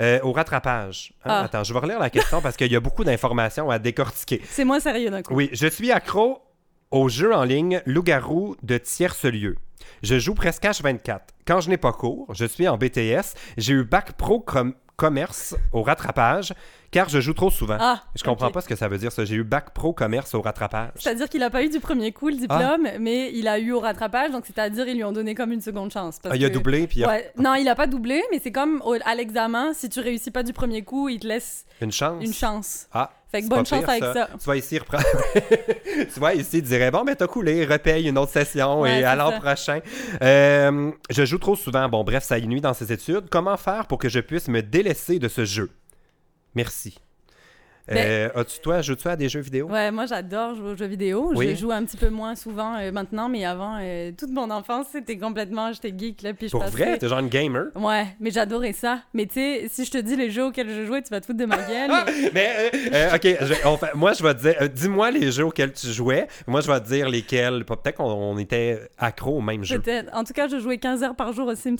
Euh, 0.01 0.19
au 0.23 0.33
rattrapage. 0.33 1.13
Hein, 1.23 1.29
Ah. 1.29 1.43
Attends, 1.45 1.63
je 1.63 1.73
vais 1.73 1.79
relire 1.79 1.99
la 1.99 2.09
question 2.09 2.41
parce 2.41 2.57
qu'il 2.57 2.71
y 2.71 2.75
a 2.75 2.79
beaucoup 2.79 3.03
d'informations 3.05 3.69
à 3.69 3.79
décortiquer. 3.79 4.41
C'est 4.49 4.65
moins 4.65 4.79
sérieux 4.79 5.09
d'un 5.09 5.21
coup. 5.21 5.33
Oui, 5.33 5.49
je 5.53 5.67
suis 5.67 5.91
accro 5.91 6.39
au 6.91 7.09
jeu 7.09 7.33
en 7.35 7.43
ligne 7.43 7.81
Loup-garou 7.85 8.55
de 8.63 8.77
tierce-lieu. 8.77 9.55
Je 10.03 10.19
joue 10.19 10.33
presque 10.33 10.63
H24. 10.63 11.19
Quand 11.45 11.61
je 11.61 11.69
n'ai 11.69 11.77
pas 11.77 11.91
cours, 11.93 12.27
je 12.33 12.45
suis 12.45 12.67
en 12.67 12.77
BTS. 12.77 13.33
J'ai 13.57 13.73
eu 13.73 13.83
bac 13.83 14.13
pro 14.13 14.39
com- 14.39 14.73
commerce 14.95 15.55
au 15.73 15.83
rattrapage 15.83 16.53
car 16.89 17.07
je 17.07 17.19
joue 17.21 17.33
trop 17.33 17.51
souvent. 17.51 17.77
Ah, 17.79 18.01
je 18.15 18.23
comprends 18.23 18.49
pas 18.49 18.61
ce 18.61 18.67
que 18.67 18.75
ça 18.75 18.87
veut 18.87 18.97
dire 18.97 19.11
ça. 19.11 19.25
J'ai 19.25 19.35
eu 19.35 19.43
bac 19.43 19.71
pro 19.73 19.93
commerce 19.93 20.33
au 20.33 20.41
rattrapage. 20.41 20.91
C'est-à-dire 20.95 21.29
qu'il 21.29 21.43
a 21.43 21.49
pas 21.49 21.63
eu 21.63 21.69
du 21.69 21.79
premier 21.79 22.11
coup 22.11 22.29
le 22.29 22.35
diplôme, 22.37 22.87
mais 22.99 23.31
il 23.33 23.47
a 23.47 23.59
eu 23.59 23.71
au 23.73 23.79
rattrapage, 23.79 24.31
donc 24.31 24.45
c'est-à-dire 24.47 24.87
ils 24.87 24.95
lui 24.95 25.03
ont 25.03 25.11
donné 25.11 25.35
comme 25.35 25.51
une 25.51 25.61
seconde 25.61 25.91
chance. 25.91 26.17
parce 26.21 26.33
Ah, 26.33 26.37
il 26.37 26.43
a 26.45 26.49
que- 26.49 26.53
doublé 26.53 26.87
puis 26.87 27.03
a 27.03 27.07
Ouais. 27.09 27.31
Non, 27.37 27.53
il 27.55 27.67
a 27.67 27.75
pas 27.75 27.85
doublé, 27.87 28.23
mais 28.31 28.39
c'est 28.41 28.51
comme 28.51 28.81
au- 28.85 28.95
à 29.05 29.15
l'examen, 29.15 29.73
si 29.73 29.87
tu 29.89 29.99
réussis 29.99 30.31
pas 30.31 30.43
du 30.43 30.53
premier 30.53 30.81
coup, 30.83 31.09
il 31.09 31.19
te 31.19 31.27
laisse 31.27 31.65
une 31.81 31.91
chance. 31.91 32.23
une 32.25 32.33
chance. 32.33 32.87
Ah, 32.93 33.11
Fait 33.29 33.41
que 33.41 33.47
bonne 33.47 33.65
chance 33.65 33.81
pire, 33.81 33.89
avec 33.89 34.03
ça. 34.03 34.29
Tu 34.39 34.45
vas 34.45 34.55
ici 34.55 34.79
reprendre. 34.79 35.03
tu 36.13 36.19
vois, 36.19 36.33
ici, 36.33 36.59
il 36.59 36.63
dirait 36.63 36.91
bon, 36.91 37.03
ben 37.03 37.15
t'as 37.15 37.27
coulé, 37.27 37.65
repaye 37.65 38.07
une 38.07 38.17
autre 38.17 38.31
session 38.31 38.81
Ouais, 38.81 39.01
et 39.01 39.03
à 39.03 39.15
l'an 39.15 39.39
prochain. 39.39 39.81
Euh, 40.21 40.91
je 41.09 41.25
joue 41.25 41.37
trop 41.37 41.55
souvent. 41.55 41.89
Bon, 41.89 42.03
bref, 42.03 42.23
ça 42.23 42.39
nuit 42.39 42.61
dans 42.61 42.73
ses 42.73 42.93
études. 42.93 43.29
Comment 43.29 43.57
faire 43.57 43.87
pour 43.87 43.97
que 43.97 44.07
je 44.07 44.19
puisse 44.19 44.47
me 44.47 44.61
délaisser 44.61 45.19
de 45.19 45.27
ce 45.27 45.43
jeu? 45.43 45.69
Merci. 46.55 46.97
Euh, 47.91 48.29
As-tu, 48.35 48.59
toi, 48.59 48.81
joues-tu 48.81 49.07
à 49.07 49.15
des 49.15 49.29
jeux 49.29 49.39
vidéo? 49.39 49.67
Ben 49.67 49.73
Ouais, 49.73 49.91
moi 49.91 50.05
j'adore 50.05 50.55
jouer 50.55 50.71
aux 50.71 50.75
jeux 50.75 50.87
vidéo. 50.87 51.31
Oui. 51.35 51.49
Je 51.51 51.55
joue 51.55 51.71
un 51.71 51.83
petit 51.85 51.97
peu 51.97 52.09
moins 52.09 52.35
souvent 52.35 52.75
euh, 52.77 52.91
maintenant, 52.91 53.29
mais 53.29 53.45
avant, 53.45 53.77
euh, 53.81 54.11
toute 54.17 54.31
mon 54.31 54.49
enfance, 54.51 54.87
c'était 54.91 55.17
complètement, 55.17 55.71
j'étais 55.71 55.93
geek 55.97 56.21
là, 56.21 56.33
puis 56.33 56.47
je 56.47 56.51
Pour 56.51 56.61
passais- 56.61 56.71
vrai? 56.71 56.97
T'es 56.97 57.07
genre 57.07 57.19
une 57.19 57.29
gamer? 57.29 57.67
Ouais, 57.75 58.07
mais 58.19 58.31
j'adorais 58.31 58.73
ça. 58.73 58.99
Mais 59.13 59.25
tu 59.25 59.35
sais, 59.35 59.67
si 59.69 59.85
je 59.85 59.91
te 59.91 59.97
dis 59.97 60.15
les 60.15 60.29
jeux 60.31 60.45
auxquels 60.45 60.69
je 60.69 60.85
jouais, 60.85 61.01
tu 61.01 61.09
vas 61.09 61.21
te 61.21 61.25
foutre 61.25 61.39
de 61.39 61.45
ma 61.45 61.57
gueule. 61.57 61.91
Mais, 62.33 62.55
euh, 62.73 62.77
euh, 62.93 63.15
ok, 63.15 63.23
je- 63.23 63.67
on 63.67 63.77
fait- 63.77 63.93
moi, 63.95 64.13
je 64.13 64.23
vais 64.23 64.33
te 64.35 64.41
dire, 64.41 64.69
dis-moi 64.69 65.11
les 65.11 65.31
jeux 65.31 65.45
auxquels 65.45 65.71
tu 65.73 65.87
jouais. 65.87 66.27
Moi, 66.45 66.61
je 66.61 66.67
vais 66.71 66.79
te 66.81 66.87
dire 66.87 67.07
lesquels. 67.09 67.63
Peut-être 67.65 67.95
qu'on 67.97 68.03
on 68.11 68.37
était 68.37 68.79
accro 68.97 69.37
au 69.37 69.41
même 69.41 69.63
jeu. 69.63 69.79
Peut-être. 69.79 70.09
En 70.13 70.23
tout 70.23 70.33
cas, 70.33 70.47
je 70.47 70.59
jouais 70.59 70.77
15 70.77 71.03
heures 71.03 71.15
par 71.15 71.31
jour 71.33 71.47
aux 71.47 71.55
Sims. 71.55 71.77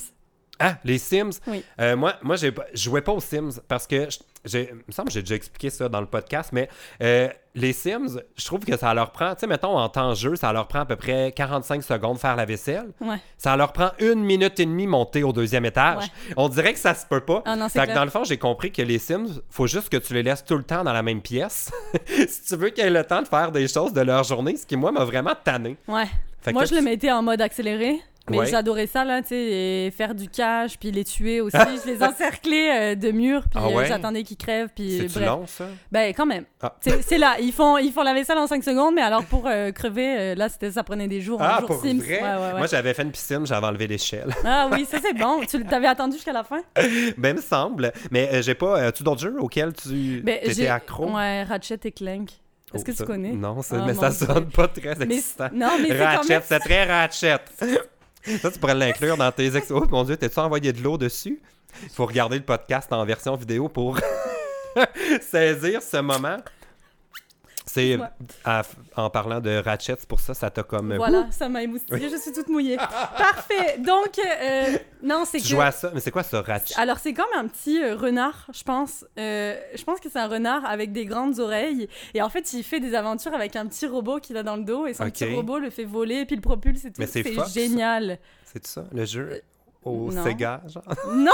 Ah, 0.60 0.76
les 0.84 0.98
Sims? 0.98 1.30
Oui. 1.46 1.62
Euh, 1.80 1.94
moi, 1.96 2.14
moi 2.22 2.34
je 2.34 2.48
jouais 2.74 3.00
pas 3.00 3.12
aux 3.12 3.20
Sims 3.20 3.60
parce 3.68 3.86
que 3.86 4.10
je- 4.10 4.18
j'ai, 4.44 4.68
il 4.70 4.76
me 4.76 4.92
semble 4.92 5.08
que 5.08 5.14
j'ai 5.14 5.22
déjà 5.22 5.34
expliqué 5.34 5.70
ça 5.70 5.88
dans 5.88 6.00
le 6.00 6.06
podcast, 6.06 6.50
mais 6.52 6.68
euh, 7.02 7.28
les 7.54 7.72
Sims, 7.72 8.20
je 8.36 8.44
trouve 8.44 8.60
que 8.60 8.76
ça 8.76 8.92
leur 8.94 9.10
prend, 9.10 9.34
tu 9.34 9.40
sais, 9.40 9.46
mettons 9.46 9.76
en 9.76 9.88
temps 9.88 10.10
de 10.10 10.14
jeu, 10.14 10.36
ça 10.36 10.52
leur 10.52 10.68
prend 10.68 10.80
à 10.80 10.86
peu 10.86 10.96
près 10.96 11.32
45 11.32 11.82
secondes 11.82 12.18
faire 12.18 12.36
la 12.36 12.44
vaisselle. 12.44 12.86
Ouais. 13.00 13.18
Ça 13.36 13.56
leur 13.56 13.72
prend 13.72 13.90
une 13.98 14.22
minute 14.22 14.58
et 14.60 14.66
demie 14.66 14.86
monter 14.86 15.22
au 15.22 15.32
deuxième 15.32 15.64
étage. 15.64 16.04
On 16.36 16.48
dirait 16.48 16.72
que 16.72 16.78
ça 16.78 16.94
se 16.94 17.06
peut 17.06 17.20
pas. 17.20 17.42
Ah 17.44 17.56
non, 17.56 17.68
Fait 17.68 17.86
que 17.86 17.94
dans 17.94 18.04
le 18.04 18.10
fond, 18.10 18.24
j'ai 18.24 18.38
compris 18.38 18.72
que 18.72 18.82
les 18.82 18.98
Sims, 18.98 19.40
faut 19.50 19.66
juste 19.66 19.88
que 19.88 19.96
tu 19.96 20.14
les 20.14 20.22
laisses 20.22 20.44
tout 20.44 20.56
le 20.56 20.64
temps 20.64 20.84
dans 20.84 20.92
la 20.92 21.02
même 21.02 21.20
pièce. 21.20 21.70
si 22.28 22.44
tu 22.44 22.56
veux 22.56 22.70
qu'ils 22.70 22.84
aient 22.84 22.90
le 22.90 23.04
temps 23.04 23.22
de 23.22 23.28
faire 23.28 23.52
des 23.52 23.66
choses 23.68 23.92
de 23.92 24.00
leur 24.00 24.24
journée, 24.24 24.56
ce 24.56 24.66
qui, 24.66 24.76
moi, 24.76 24.92
m'a 24.92 25.04
vraiment 25.04 25.34
tanné. 25.42 25.76
Ouais. 25.88 26.06
Fait 26.40 26.52
que 26.52 26.54
Moi, 26.54 26.64
je 26.64 26.74
le 26.74 26.82
mettais 26.82 27.10
en 27.10 27.22
mode 27.22 27.40
accéléré. 27.40 28.00
Mais 28.30 28.38
Ouais. 28.38 28.46
j'adorais 28.46 28.86
ça, 28.86 29.04
là, 29.04 29.22
tu 29.22 29.28
sais, 29.28 29.92
faire 29.96 30.14
du 30.14 30.28
cash, 30.28 30.78
puis 30.78 30.90
les 30.90 31.04
tuer 31.04 31.40
aussi. 31.40 31.56
je 31.56 31.90
les 31.90 32.02
encerclais 32.02 32.92
euh, 32.92 32.94
de 32.94 33.10
murs, 33.10 33.42
puis 33.50 33.60
Ah 33.62 33.66
euh, 33.68 33.74
ouais? 33.76 33.86
j'attendais 33.86 34.22
qu'ils 34.22 34.36
crèvent, 34.36 34.70
puis 34.74 35.06
bref. 35.12 35.26
long, 35.26 35.46
ça? 35.46 35.64
Ben, 35.92 36.12
quand 36.14 36.26
même. 36.26 36.44
Ah. 36.62 36.74
C'est 37.00 37.18
là, 37.18 37.36
ils 37.40 37.52
font, 37.52 37.78
ils 37.78 37.92
font 37.92 38.02
la 38.02 38.14
vaisselle 38.14 38.38
en 38.38 38.46
5 38.46 38.62
secondes, 38.64 38.94
mais 38.94 39.02
alors 39.02 39.24
pour 39.24 39.46
euh, 39.46 39.70
crever, 39.72 40.34
là, 40.34 40.48
c'était 40.48 40.70
ça 40.72 40.82
prenait 40.82 41.08
des 41.08 41.20
jours, 41.20 41.40
Ah, 41.42 41.58
jour 41.60 41.68
pour 41.68 41.80
Sims. 41.80 41.98
vrai? 42.00 42.20
Ouais. 42.20 42.58
Moi, 42.58 42.66
j'avais 42.66 42.94
fait 42.94 43.02
une 43.02 43.12
piscine, 43.12 43.46
j'avais 43.46 43.66
enlevé 43.66 43.86
l'échelle. 43.86 44.34
Ah 44.44 44.68
oui, 44.72 44.84
ça 44.90 44.98
c'est 45.02 45.14
bon. 45.14 45.40
Tu 45.48 45.62
t'avais 45.64 45.86
attendu 45.86 46.14
jusqu'à 46.16 46.32
la 46.32 46.44
fin? 46.44 46.60
ben, 47.18 47.36
me 47.36 47.40
semble. 47.40 47.92
Mais 48.10 48.42
j'ai 48.42 48.54
pas... 48.54 48.80
As-tu 48.82 49.02
d'autres 49.02 49.20
jeux 49.20 49.36
auxquels 49.40 49.72
tu 49.72 50.20
Ben, 50.24 50.38
étais 50.42 50.66
accro? 50.68 51.10
Ouais, 51.14 51.42
Ratchet 51.44 51.78
et 51.84 51.92
Clank. 51.92 52.30
Est-ce 52.74 52.82
Oh, 52.82 52.84
que 52.84 52.90
tu 52.90 52.96
ça- 52.98 53.06
connais? 53.06 53.32
Non, 53.32 53.62
ça- 53.62 53.76
Ah, 53.80 53.84
mais 53.86 53.94
ça 53.94 54.10
Dieu. 54.10 54.26
sonne 54.26 54.50
pas 54.50 54.68
très 54.68 54.94
Mais- 55.06 55.16
excitant. 55.16 55.48
non, 55.54 55.70
mais 55.80 55.96
Ratchet, 56.04 56.40
c'est 56.44 56.58
très 56.58 56.84
Ratchet. 56.84 57.38
ça, 58.40 58.50
tu 58.50 58.58
pourrais 58.58 58.74
l'inclure 58.74 59.16
dans 59.16 59.30
tes 59.32 59.54
ex... 59.56 59.70
Oh 59.70 59.84
mon 59.90 60.04
Dieu, 60.04 60.16
t'as-tu 60.16 60.38
envoyé 60.38 60.72
de 60.72 60.82
l'eau 60.82 60.98
dessus? 60.98 61.40
Il 61.82 61.90
faut 61.90 62.06
regarder 62.06 62.36
le 62.36 62.44
podcast 62.44 62.92
en 62.92 63.04
version 63.04 63.36
vidéo 63.36 63.68
pour 63.68 63.98
saisir 65.20 65.82
ce 65.82 65.98
moment. 65.98 66.38
C'est 67.68 67.98
à- 68.44 68.62
en 68.96 69.10
parlant 69.10 69.40
de 69.40 69.56
Ratchet, 69.62 69.94
c'est 69.98 70.08
pour 70.08 70.20
ça 70.20 70.34
ça 70.34 70.50
t'a 70.50 70.62
comme... 70.62 70.96
Voilà, 70.96 71.26
ça 71.30 71.48
m'a 71.48 71.62
émoustillée, 71.62 72.08
je 72.08 72.16
suis 72.16 72.32
toute 72.32 72.48
mouillée. 72.48 72.76
Parfait. 73.18 73.78
Donc, 73.78 74.18
euh, 74.18 74.78
non, 75.02 75.24
c'est 75.26 75.38
que... 75.38 75.44
joues 75.44 75.60
à 75.60 75.70
ça, 75.70 75.90
mais 75.94 76.00
c'est 76.00 76.10
quoi 76.10 76.22
ça, 76.22 76.40
Ratchet? 76.42 76.74
Alors, 76.78 76.98
c'est 76.98 77.12
comme 77.12 77.26
un 77.36 77.46
petit 77.46 77.82
euh, 77.82 77.94
renard, 77.94 78.46
je 78.54 78.62
pense. 78.62 79.04
Euh, 79.18 79.56
je 79.74 79.84
pense 79.84 80.00
que 80.00 80.08
c'est 80.10 80.18
un 80.18 80.28
renard 80.28 80.64
avec 80.64 80.92
des 80.92 81.04
grandes 81.04 81.38
oreilles. 81.38 81.88
Et 82.14 82.22
en 82.22 82.28
fait, 82.30 82.52
il 82.52 82.62
fait 82.62 82.80
des 82.80 82.94
aventures 82.94 83.34
avec 83.34 83.54
un 83.56 83.66
petit 83.66 83.86
robot 83.86 84.18
qu'il 84.18 84.36
a 84.36 84.42
dans 84.42 84.56
le 84.56 84.64
dos. 84.64 84.86
Et 84.86 84.94
son 84.94 85.04
petit 85.10 85.34
robot 85.34 85.58
le 85.58 85.70
fait 85.70 85.84
voler, 85.84 86.24
puis 86.24 86.36
le 86.36 86.42
propulse 86.42 86.84
et 86.84 86.90
tout. 86.90 87.00
Mais 87.00 87.06
c'est 87.06 87.24
génial. 87.52 88.18
C'est 88.44 88.66
ça, 88.66 88.84
le 88.92 89.04
jeu? 89.04 89.42
Au 89.88 90.12
non. 90.12 90.22
Sega, 90.24 90.62
genre? 90.68 90.84
Non, 91.14 91.32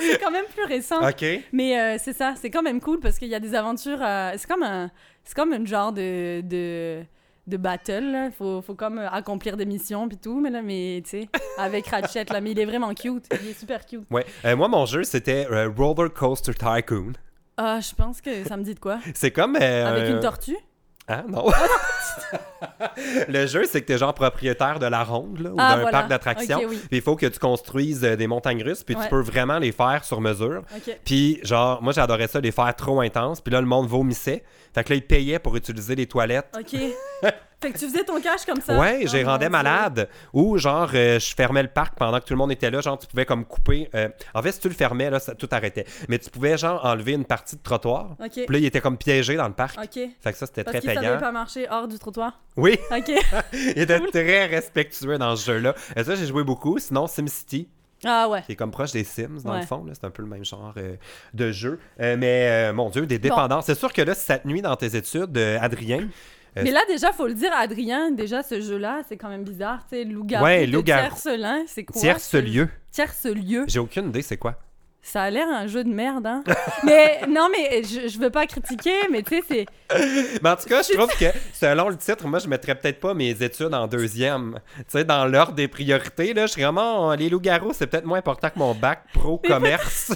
c'est 0.00 0.18
quand 0.20 0.30
même 0.30 0.46
plus 0.54 0.64
récent. 0.64 1.06
OK. 1.06 1.24
Mais 1.52 1.78
euh, 1.78 1.96
c'est 1.98 2.12
ça, 2.12 2.34
c'est 2.40 2.50
quand 2.50 2.62
même 2.62 2.80
cool 2.80 3.00
parce 3.00 3.18
qu'il 3.18 3.28
y 3.28 3.34
a 3.34 3.40
des 3.40 3.54
aventures. 3.54 3.98
euh, 4.02 4.32
c'est 4.36 4.48
comme 4.48 4.62
un, 4.62 4.90
c'est 5.24 5.34
comme 5.34 5.52
un 5.52 5.64
genre 5.64 5.92
de 5.92 6.40
de, 6.42 7.02
de 7.46 7.56
battle. 7.56 8.10
Là. 8.10 8.30
Faut, 8.30 8.62
faut 8.62 8.74
comme 8.74 8.98
euh, 8.98 9.08
accomplir 9.10 9.56
des 9.56 9.66
missions 9.66 10.08
puis 10.08 10.16
tout, 10.18 10.40
mais 10.40 10.50
là, 10.50 10.62
mais 10.62 11.02
tu 11.04 11.10
sais, 11.10 11.28
avec 11.58 11.86
Ratchet 11.88 12.24
là, 12.30 12.40
mais 12.40 12.52
il 12.52 12.58
est 12.58 12.64
vraiment 12.64 12.92
cute. 12.94 13.26
Il 13.42 13.48
est 13.50 13.58
super 13.58 13.84
cute. 13.86 14.02
Ouais. 14.10 14.24
Euh, 14.44 14.56
moi, 14.56 14.68
mon 14.68 14.86
jeu, 14.86 15.04
c'était 15.04 15.46
Roller 15.46 16.12
Coaster 16.12 16.54
Tycoon. 16.54 17.12
Ah, 17.56 17.78
je 17.80 17.94
pense 17.94 18.20
que 18.20 18.42
ça 18.44 18.56
me 18.56 18.64
dit 18.64 18.74
de 18.74 18.80
quoi. 18.80 18.98
C'est 19.14 19.30
comme... 19.30 19.54
Avec 19.56 20.08
un- 20.08 20.14
une 20.14 20.20
tortue? 20.20 20.56
Hein? 21.06 21.24
Non. 21.28 21.46
le 23.28 23.46
jeu, 23.46 23.64
c'est 23.66 23.82
que 23.82 23.86
t'es 23.86 23.98
genre 23.98 24.14
propriétaire 24.14 24.78
de 24.78 24.86
la 24.86 25.04
ronde, 25.04 25.38
là, 25.40 25.50
ou 25.50 25.56
Ah, 25.58 25.74
d'un 25.74 25.82
voilà. 25.82 25.90
parc 25.90 26.08
d'attractions. 26.08 26.58
Ok, 26.58 26.66
oui. 26.70 26.76
Puis 26.88 26.96
il 26.98 27.02
faut 27.02 27.16
que 27.16 27.26
tu 27.26 27.38
construises 27.38 28.04
euh, 28.04 28.16
des 28.16 28.26
montagnes 28.26 28.62
russes, 28.62 28.82
puis 28.84 28.94
Ouais. 28.96 29.02
tu 29.04 29.10
peux 29.10 29.20
vraiment 29.20 29.58
les 29.58 29.72
faire 29.72 30.04
sur 30.04 30.20
mesure. 30.20 30.62
Puis, 31.04 31.40
genre, 31.42 31.82
moi, 31.82 31.92
j'adorais 31.92 32.28
ça, 32.28 32.40
les 32.40 32.52
faire 32.52 32.74
trop 32.74 33.00
intenses. 33.00 33.40
Puis 33.40 33.52
là, 33.52 33.60
le 33.60 33.66
monde 33.66 33.86
vomissait. 33.86 34.44
Fait 34.74 34.82
que 34.84 34.90
là, 34.90 34.96
ils 34.96 35.06
payaient 35.06 35.38
pour 35.38 35.54
utiliser 35.56 35.94
les 35.94 36.06
toilettes. 36.06 36.48
Ok. 36.58 36.80
fait 37.66 37.72
que 37.72 37.78
tu 37.78 37.86
faisais 37.86 38.04
ton 38.04 38.20
cash 38.20 38.44
comme 38.46 38.60
ça? 38.60 38.78
Ouais, 38.78 39.02
j'ai 39.06 39.22
rendais 39.24 39.48
malade. 39.48 40.08
Ou 40.32 40.58
genre, 40.58 40.90
euh, 40.94 41.18
je 41.18 41.34
fermais 41.34 41.62
le 41.62 41.68
parc 41.68 41.96
pendant 41.96 42.18
que 42.20 42.24
tout 42.24 42.32
le 42.34 42.38
monde 42.38 42.52
était 42.52 42.70
là. 42.70 42.80
Genre, 42.80 42.98
tu 42.98 43.06
pouvais 43.06 43.24
comme 43.26 43.44
couper. 43.44 43.88
euh, 43.94 44.08
En 44.34 44.42
fait, 44.42 44.52
si 44.52 44.60
tu 44.60 44.68
le 44.68 44.74
fermais, 44.74 45.10
là, 45.10 45.18
ça, 45.20 45.34
tout 45.34 45.48
arrêtait. 45.50 45.84
Mais 46.08 46.18
tu 46.18 46.30
pouvais, 46.30 46.56
genre, 46.58 46.84
enlever 46.84 47.12
une 47.12 47.24
partie 47.24 47.56
de 47.56 47.62
trottoir. 47.62 48.16
Ok. 48.22 48.30
Puis 48.32 48.46
là, 48.48 48.58
il 48.58 48.64
était 48.64 48.80
comme 48.80 48.98
piégé 48.98 49.36
dans 49.36 49.48
le 49.48 49.54
parc. 49.54 49.78
Ok. 49.78 49.92
Fait 50.20 50.32
que 50.32 50.36
ça, 50.38 50.46
c'était 50.46 50.64
Parce 50.64 50.76
très 50.76 50.80
qu'il 50.80 50.94
savait 50.94 51.06
payant. 51.06 51.18
pas 51.20 51.32
marcher 51.32 51.66
hors 51.70 51.88
du 51.88 51.98
trottoir? 51.98 52.40
Oui, 52.56 52.78
Ok. 52.96 53.10
il 53.52 53.78
était 53.82 54.00
très 54.00 54.46
respectueux 54.46 55.18
dans 55.18 55.34
ce 55.36 55.46
jeu-là. 55.52 55.74
Et 55.96 56.04
ça, 56.04 56.14
j'ai 56.14 56.26
joué 56.26 56.44
beaucoup. 56.44 56.78
Sinon, 56.78 57.06
SimCity, 57.06 57.68
Ah 58.04 58.28
ouais. 58.28 58.42
qui 58.42 58.52
est 58.52 58.56
comme 58.56 58.70
proche 58.70 58.92
des 58.92 59.02
Sims, 59.04 59.40
dans 59.44 59.52
Ouais. 59.54 59.60
le 59.60 59.66
fond. 59.66 59.84
là. 59.84 59.92
C'est 59.94 60.04
un 60.06 60.10
peu 60.10 60.22
le 60.22 60.28
même 60.28 60.44
genre 60.44 60.72
euh, 60.76 60.96
de 61.32 61.50
jeu. 61.50 61.80
Euh, 62.00 62.16
mais, 62.18 62.68
euh, 62.70 62.72
mon 62.72 62.90
Dieu, 62.90 63.06
des 63.06 63.18
dépendances. 63.18 63.66
C'est 63.66 63.74
sûr 63.78 63.92
que 63.92 64.02
là, 64.02 64.14
si 64.14 64.24
ça 64.26 64.38
te 64.38 64.46
nuit 64.46 64.62
dans 64.62 64.76
tes 64.76 64.94
études, 64.96 65.36
euh, 65.38 65.58
Adrien, 65.60 66.08
Mais 66.56 66.70
là, 66.70 66.80
déjà, 66.88 67.12
faut 67.12 67.26
le 67.26 67.34
dire 67.34 67.52
à 67.52 67.58
Adrien, 67.60 68.10
déjà, 68.10 68.42
ce 68.42 68.60
jeu-là, 68.60 69.00
c'est 69.08 69.16
quand 69.16 69.28
même 69.28 69.44
bizarre. 69.44 69.80
Tu 69.90 69.96
sais, 69.96 70.04
loup-garou, 70.04 70.44
Ouais, 70.44 70.66
tiercelin, 70.84 71.64
c'est 71.66 71.84
quoi? 71.84 72.00
tierce 72.00 72.24
ce- 72.24 72.36
lieu. 72.36 72.68
Tierce-lieu. 72.92 73.64
J'ai 73.66 73.78
aucune 73.80 74.08
idée, 74.08 74.22
c'est 74.22 74.36
quoi. 74.36 74.54
Ça 75.02 75.24
a 75.24 75.30
l'air 75.30 75.46
un 75.48 75.66
jeu 75.66 75.84
de 75.84 75.90
merde, 75.92 76.26
hein? 76.26 76.42
mais 76.84 77.20
non, 77.28 77.48
mais 77.52 77.82
je, 77.82 78.08
je 78.08 78.18
veux 78.18 78.30
pas 78.30 78.46
critiquer, 78.46 78.94
mais 79.10 79.22
tu 79.22 79.36
sais, 79.36 79.42
c'est... 79.46 79.66
Mais 80.42 80.48
en 80.50 80.56
tout 80.56 80.64
cas, 80.68 80.80
je 80.82 80.94
trouve 80.94 81.10
que 81.18 81.26
selon 81.52 81.90
le 81.90 81.96
titre, 81.98 82.26
moi, 82.26 82.38
je 82.38 82.48
mettrais 82.48 82.74
peut-être 82.74 83.00
pas 83.00 83.12
mes 83.12 83.30
études 83.42 83.74
en 83.74 83.86
deuxième. 83.86 84.58
Tu 84.78 84.84
sais, 84.88 85.04
dans 85.04 85.26
l'ordre 85.26 85.52
des 85.52 85.68
priorités, 85.68 86.32
là, 86.32 86.46
je 86.46 86.52
serais 86.52 86.62
vraiment. 86.62 87.12
Les 87.14 87.28
loups-garous, 87.28 87.72
c'est 87.74 87.86
peut-être 87.86 88.06
moins 88.06 88.18
important 88.18 88.48
que 88.48 88.58
mon 88.58 88.74
bac 88.74 89.02
pro 89.12 89.36
commerce. 89.38 90.12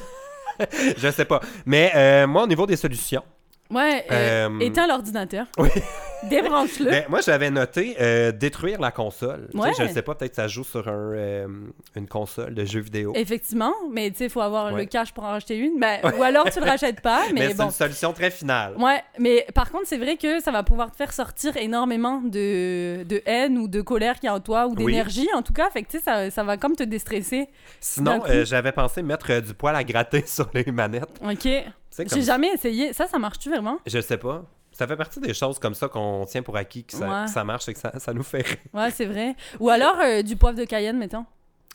je 0.97 1.11
sais 1.11 1.27
pas. 1.27 1.41
Mais 1.67 1.93
euh, 1.95 2.27
moi, 2.27 2.45
au 2.45 2.47
niveau 2.47 2.65
des 2.67 2.77
solutions, 2.77 3.23
Ouais, 3.71 4.07
euh, 4.11 4.49
Euh, 4.49 4.61
éteins 4.61 4.87
l'ordinateur. 4.87 5.45
Oui. 5.59 5.69
Débranche-le. 6.29 6.91
ben, 6.91 7.05
moi, 7.09 7.21
j'avais 7.21 7.51
noté 7.51 7.97
euh, 8.01 8.33
détruire 8.33 8.81
la 8.81 8.91
console. 8.91 9.49
Tu 9.53 9.59
sais, 9.59 9.65
Ouais. 9.65 9.73
je 9.79 9.83
ne 9.85 9.89
sais 9.89 10.03
pas, 10.03 10.15
peut-être 10.15 10.31
que 10.33 10.37
ça 10.37 10.49
joue 10.49 10.65
sur 10.65 10.89
un, 10.89 11.13
euh, 11.15 11.47
une 11.97 12.09
console 12.09 12.55
de 12.55 12.65
jeux 12.65 12.81
vidéo. 12.81 13.13
Effectivement, 13.15 13.73
mais 13.91 14.11
tu 14.11 14.19
sais, 14.19 14.25
il 14.25 14.31
faut 14.31 14.41
avoir 14.41 14.73
Ouais. 14.73 14.81
le 14.83 14.87
cash 14.87 15.13
pour 15.13 15.25
en 15.25 15.29
racheter 15.29 15.57
une. 15.57 15.79
Ben, 15.79 15.99
ou 16.19 16.23
alors, 16.23 16.51
tu 16.51 16.59
le 16.61 16.67
rachètes 16.67 17.01
pas, 17.01 17.23
Mais, 17.33 17.41
mais, 17.41 17.49
c'est 17.49 17.55
bon. 17.57 17.65
une 17.67 17.71
solution 17.71 18.13
très 18.13 18.31
finale. 18.31 18.75
Ouais, 18.79 19.03
mais 19.19 19.47
par 19.55 19.71
contre, 19.71 19.87
c'est 19.87 19.99
vrai 19.99 20.17
que 20.17 20.41
ça 20.41 20.51
va 20.51 20.63
pouvoir 20.63 20.91
te 20.91 20.97
faire 20.97 21.13
sortir 21.13 21.57
énormément 21.57 22.21
de, 22.21 23.05
de 23.05 23.23
haine 23.27 23.57
ou 23.59 23.69
de 23.69 23.81
colère 23.81 24.15
qu'il 24.19 24.27
y 24.27 24.31
a 24.31 24.35
en 24.35 24.41
toi 24.41 24.67
ou 24.67 24.75
Oui. 24.77 24.87
d'énergie, 24.87 25.29
en 25.35 25.43
tout 25.43 25.53
cas. 25.53 25.71
Fait 25.71 25.83
que, 25.83 25.89
tu 25.91 25.99
sais, 25.99 26.05
ça, 26.05 26.31
ça 26.31 26.43
va 26.45 26.57
comme 26.57 26.75
te 26.77 26.83
déstresser. 26.83 27.49
Sinon, 27.81 28.23
euh, 28.29 28.45
j'avais 28.45 28.73
pensé 28.73 29.03
mettre 29.03 29.41
du 29.41 29.55
poil 29.55 29.77
à 29.77 29.85
gratter 29.85 30.23
sur 30.27 30.49
les 30.55 30.65
manettes. 30.73 31.09
OK. 31.23 31.49
J'ai 32.13 32.23
jamais 32.23 32.49
essayé. 32.55 32.93
Ça, 32.93 33.07
ça 33.09 33.19
marche-tu 33.19 33.51
vraiment? 33.51 33.79
Je 33.87 34.01
sais 34.01 34.19
pas. 34.19 34.45
Ça 34.79 34.87
fait 34.87 34.97
partie 34.97 35.19
des 35.19 35.35
choses 35.35 35.59
comme 35.59 35.75
ça 35.75 35.89
qu'on 35.89 36.25
tient 36.25 36.43
pour 36.43 36.57
acquis, 36.57 36.85
que 36.85 36.93
ça, 36.93 37.09
Ouais. 37.09 37.25
que 37.25 37.31
ça 37.33 37.43
marche 37.43 37.69
et 37.69 37.75
que 37.75 37.81
ça, 37.81 37.93
ça 37.99 38.13
nous 38.15 38.23
fait 38.23 38.43
rire. 38.47 38.57
Ouais, 38.73 38.91
c'est 38.93 39.07
vrai. 39.07 39.35
Ou 39.59 39.71
alors 39.71 39.97
euh, 40.01 40.23
du 40.23 40.37
poivre 40.37 40.57
de 40.57 40.65
Cayenne, 40.65 40.97
mettons. 40.99 41.27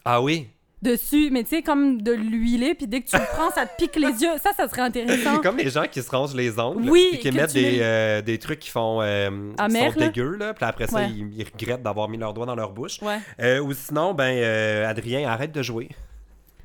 Ah 0.05 0.21
oui? 0.21 0.47
Dessus, 0.81 1.29
mais 1.31 1.43
tu 1.43 1.49
sais, 1.49 1.61
comme 1.61 2.01
de 2.01 2.11
l'huiler, 2.13 2.75
puis 2.75 2.87
dès 2.87 3.01
que 3.01 3.09
tu 3.09 3.17
le 3.17 3.23
prends, 3.33 3.49
ça 3.51 3.65
te 3.65 3.75
pique 3.77 3.95
les 3.97 4.21
yeux. 4.21 4.37
Ça, 4.41 4.51
ça 4.55 4.67
serait 4.69 4.81
intéressant. 4.81 5.39
Comme 5.41 5.55
les 5.57 5.69
gens 5.69 5.83
qui 5.89 6.01
se 6.01 6.09
rongent 6.11 6.33
les 6.35 6.59
ongles. 6.59 6.89
Oui, 6.89 7.07
Puis 7.11 7.19
qui 7.19 7.31
mettent 7.31 7.53
des, 7.53 7.79
euh, 7.81 8.21
des 8.21 8.37
trucs 8.37 8.59
qui 8.59 8.69
font. 8.69 9.01
Euh, 9.01 9.29
qui 9.55 9.61
Amer, 9.63 9.93
sont 9.93 9.99
là. 9.99 10.07
dégueux, 10.07 10.35
là. 10.35 10.53
Puis 10.53 10.65
après 10.65 10.87
ça, 10.87 10.97
Ouais. 10.97 11.09
ils, 11.09 11.39
ils 11.39 11.45
regrettent 11.45 11.83
d'avoir 11.83 12.09
mis 12.09 12.17
leurs 12.17 12.33
doigts 12.33 12.45
dans 12.45 12.55
leur 12.55 12.71
bouche. 12.71 13.01
Ouais. 13.01 13.17
Euh, 13.39 13.59
ou 13.61 13.71
sinon, 13.73 14.13
ben, 14.13 14.83
Adrien, 14.85 15.29
arrête 15.29 15.51
de 15.53 15.61
jouer. 15.61 15.87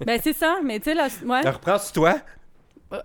Ben, 0.04 0.20
c'est 0.22 0.32
ça, 0.34 0.56
mais 0.64 0.78
tu 0.80 0.84
sais, 0.86 0.94
là, 0.94 1.06
ouais. 1.24 1.48
Reprends 1.48 1.78
sur 1.78 1.92
toi. 1.92 2.16
Euh, 2.92 2.98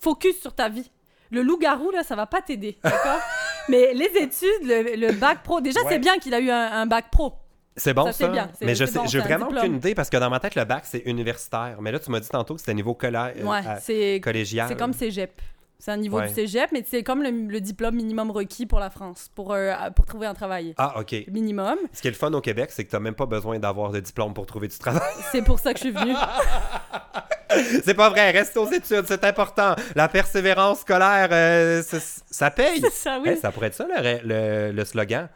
focus 0.00 0.40
sur 0.40 0.54
ta 0.54 0.68
vie. 0.68 0.88
Le 1.30 1.42
loup-garou, 1.42 1.90
là, 1.90 2.02
ça 2.02 2.16
va 2.16 2.26
pas 2.26 2.40
t'aider, 2.40 2.78
d'accord? 2.82 3.20
Mais 3.68 3.92
les 3.94 4.10
études, 4.16 4.62
le, 4.64 4.96
le 4.96 5.12
bac 5.12 5.42
pro, 5.42 5.60
déjà, 5.60 5.80
Ouais. 5.82 5.86
c'est 5.90 5.98
bien 5.98 6.18
qu'il 6.18 6.32
a 6.34 6.40
eu 6.40 6.50
un, 6.50 6.72
un 6.72 6.86
bac 6.86 7.06
pro. 7.10 7.34
C'est 7.76 7.94
bon 7.94 8.06
Ça, 8.06 8.12
ça? 8.12 8.24
c'est 8.24 8.28
bien. 8.32 8.50
Mais 8.62 8.74
je 8.74 8.84
sais, 8.86 8.98
bon, 8.98 9.06
j'ai 9.06 9.20
vraiment 9.20 9.46
diplôme. 9.46 9.64
aucune 9.64 9.76
idée 9.76 9.94
parce 9.94 10.10
que 10.10 10.16
dans 10.16 10.30
ma 10.30 10.40
tête, 10.40 10.54
le 10.56 10.64
bac, 10.64 10.84
c'est 10.84 10.98
universitaire. 11.06 11.76
Mais 11.80 11.92
là, 11.92 11.98
tu 12.00 12.10
m'as 12.10 12.18
dit 12.20 12.28
tantôt 12.28 12.54
que 12.54 12.60
c'était 12.60 12.74
niveau 12.74 12.94
collège. 12.94 13.44
Ouais, 13.44 13.60
c'est 13.80 14.20
collégial. 14.24 14.66
c'est 14.68 14.76
comme 14.78 14.92
cégep. 14.92 15.40
C'est 15.80 15.92
un 15.92 15.96
niveau 15.96 16.18
Ouais. 16.18 16.26
du 16.28 16.34
cégep, 16.34 16.70
mais 16.72 16.84
c'est 16.88 17.04
comme 17.04 17.22
le, 17.22 17.30
le 17.30 17.60
diplôme 17.60 17.94
minimum 17.94 18.32
requis 18.32 18.66
pour 18.66 18.80
la 18.80 18.90
France, 18.90 19.30
pour, 19.34 19.52
euh, 19.52 19.72
pour 19.94 20.06
trouver 20.06 20.26
un 20.26 20.34
travail. 20.34 20.74
Ah, 20.76 20.98
OK. 20.98 21.14
Minimum. 21.30 21.76
Ce 21.92 22.02
qui 22.02 22.08
est 22.08 22.10
le 22.10 22.16
fun 22.16 22.32
au 22.32 22.40
Québec, 22.40 22.70
c'est 22.72 22.84
que 22.84 22.90
t'as 22.90 22.98
même 22.98 23.14
pas 23.14 23.26
besoin 23.26 23.60
d'avoir 23.60 23.92
de 23.92 24.00
diplôme 24.00 24.34
pour 24.34 24.44
trouver 24.46 24.66
du 24.66 24.76
travail. 24.76 25.02
C'est 25.32 25.42
pour 25.42 25.60
ça 25.60 25.72
que 25.72 25.78
je 25.78 25.84
suis 25.84 25.92
venue. 25.92 26.14
c'est 27.84 27.94
pas 27.94 28.10
vrai, 28.10 28.30
reste 28.30 28.56
aux 28.56 28.70
études, 28.70 29.04
c'est 29.06 29.24
important. 29.24 29.74
La 29.94 30.08
persévérance 30.08 30.80
scolaire, 30.80 31.28
euh, 31.32 31.82
ça 31.82 32.50
paye. 32.50 32.80
C'est 32.80 32.90
ça, 32.92 33.18
oui. 33.22 33.30
Hey, 33.30 33.36
ça 33.38 33.50
pourrait 33.50 33.68
être 33.68 33.74
ça 33.74 33.86
le, 33.86 34.18
le- 34.24 34.72
le 34.72 34.84
slogan. 34.84 35.28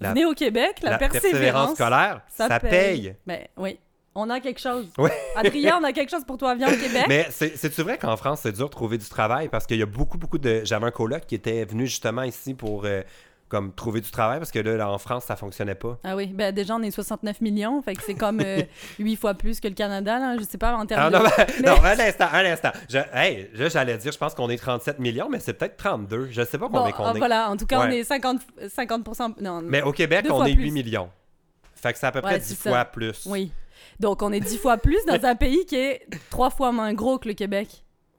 La, 0.00 0.10
Venez 0.10 0.26
au 0.26 0.34
Québec, 0.34 0.76
la, 0.82 0.98
persévérance, 0.98 1.74
scolaire, 1.74 2.20
ça, 2.28 2.60
paye. 2.60 3.14
Ben 3.26 3.46
oui, 3.56 3.78
on 4.16 4.28
a 4.30 4.40
quelque 4.40 4.60
chose. 4.60 4.86
Ouais. 4.98 5.12
Adrien, 5.36 5.78
on 5.80 5.84
a 5.84 5.92
quelque 5.92 6.10
chose 6.10 6.24
pour 6.26 6.36
toi. 6.38 6.54
Viens 6.54 6.68
au 6.68 6.76
Québec. 6.76 7.04
Mais 7.08 7.26
c'est- 7.30 7.56
c'est-tu 7.56 7.82
vrai 7.82 7.98
qu'en 7.98 8.16
France, 8.16 8.40
c'est 8.42 8.52
dur 8.52 8.66
de 8.66 8.70
trouver 8.70 8.98
du 8.98 9.08
travail? 9.08 9.48
Parce 9.48 9.66
qu'il 9.66 9.78
y 9.78 9.82
a 9.82 9.86
beaucoup, 9.86 10.18
beaucoup 10.18 10.38
de... 10.38 10.62
J'avais 10.64 10.86
un 10.86 10.90
coloc 10.90 11.26
qui 11.26 11.34
était 11.34 11.64
venu 11.64 11.86
justement 11.86 12.22
ici 12.22 12.54
pour 12.54 12.84
euh, 12.84 13.02
comme 13.48 13.72
trouver 13.72 14.00
du 14.00 14.10
travail, 14.10 14.38
parce 14.38 14.50
que 14.50 14.58
là, 14.58 14.76
là, 14.76 14.90
en 14.90 14.98
France, 14.98 15.24
ça 15.26 15.36
fonctionnait 15.36 15.76
pas. 15.76 15.98
Ah 16.02 16.16
oui, 16.16 16.26
ben 16.26 16.52
déjà, 16.52 16.74
on 16.74 16.82
est 16.82 16.90
69 16.90 17.40
millions, 17.40 17.80
fait 17.80 17.94
que 17.94 18.02
c'est 18.02 18.14
comme 18.16 18.40
euh, 18.40 18.62
8 18.98 19.14
fois 19.14 19.34
plus 19.34 19.60
que 19.60 19.68
le 19.68 19.74
Canada, 19.74 20.18
là. 20.18 20.36
Je 20.36 20.42
sais 20.42 20.58
pas, 20.58 20.74
en 20.74 20.84
termes 20.84 21.02
Ah 21.04 21.10
de... 21.10 21.16
non, 21.16 21.22
ben, 21.22 21.46
Mais- 21.62 21.68
non, 21.68 21.76
un 21.84 21.98
instant, 22.08 22.26
un 22.32 22.44
instant. 22.44 22.70
Je, 22.88 22.98
hey, 23.14 23.48
j'allais 23.54 23.96
dire, 23.98 24.10
je 24.10 24.18
pense 24.18 24.34
qu'on 24.34 24.50
est 24.50 24.56
37 24.56 24.98
millions, 24.98 25.28
mais 25.30 25.38
c'est 25.38 25.52
peut-être 25.52 25.76
32. 25.76 26.28
Je 26.32 26.42
sais 26.42 26.58
pas 26.58 26.66
Bon, 26.68 26.78
combien 26.78 26.92
qu'on 26.92 27.04
ah, 27.04 27.12
est. 27.14 27.18
voilà, 27.18 27.48
en 27.50 27.56
tout 27.56 27.66
cas, 27.66 27.86
on 27.86 27.90
est 27.90 28.02
50, 28.02 28.40
50%... 28.64 29.34
Non, 29.40 29.62
Mais 29.62 29.80
au 29.82 29.92
Québec, 29.92 30.26
on 30.28 30.44
est 30.44 30.52
plus. 30.54 30.64
8 30.64 30.70
millions. 30.72 31.08
Fait 31.76 31.92
que 31.92 31.98
c'est 32.00 32.06
à 32.06 32.10
peu 32.12 32.22
près 32.22 32.32
Ouais, 32.32 32.38
10 32.40 32.46
c'est 32.48 32.54
ça. 32.56 32.70
fois 32.70 32.84
plus. 32.86 33.26
oui. 33.26 33.52
Donc, 34.00 34.22
on 34.22 34.32
est 34.32 34.40
10 34.40 34.58
fois 34.58 34.76
plus 34.76 34.98
dans 35.06 35.24
un 35.24 35.34
pays 35.34 35.64
qui 35.66 35.76
est 35.76 36.06
3 36.30 36.50
fois 36.50 36.72
moins 36.72 36.92
gros 36.94 37.18
que 37.18 37.28
le 37.28 37.34
Québec. 37.34 37.68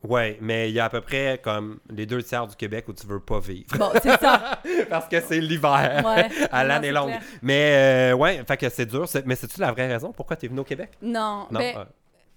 Ouais, 0.03 0.37
mais 0.41 0.69
il 0.69 0.73
y 0.75 0.79
a 0.79 0.85
à 0.85 0.89
peu 0.89 1.01
près 1.01 1.39
comme 1.43 1.79
les 1.89 2.05
deux 2.05 2.21
tiers 2.21 2.45
du 2.47 2.55
Québec 2.55 2.85
où 2.87 2.93
tu 2.93 3.05
veux 3.07 3.19
pas 3.19 3.39
vivre. 3.39 3.65
Bon, 3.77 3.89
c'est 4.01 4.17
ça. 4.19 4.61
Parce 4.89 5.07
que 5.07 5.19
c'est 5.19 5.39
l'hiver. 5.41 6.03
Ouais. 6.05 6.27
À 6.51 6.63
l'année 6.63 6.91
longue. 6.91 7.07
clair. 7.09 7.21
Mais 7.41 8.11
euh, 8.11 8.15
ouais, 8.15 8.43
fait 8.47 8.57
que 8.57 8.69
c'est 8.69 8.85
dur. 8.85 9.07
c'est- 9.09 9.25
Mais 9.25 9.35
c'est-tu 9.35 9.59
la 9.59 9.71
vraie 9.71 9.87
raison 9.87 10.13
pourquoi 10.13 10.35
t'es 10.35 10.47
venu 10.47 10.59
au 10.59 10.63
Québec? 10.63 10.91
Non, 11.01 11.47
Non. 11.51 11.59
ben, 11.59 11.73
ah, 11.77 11.87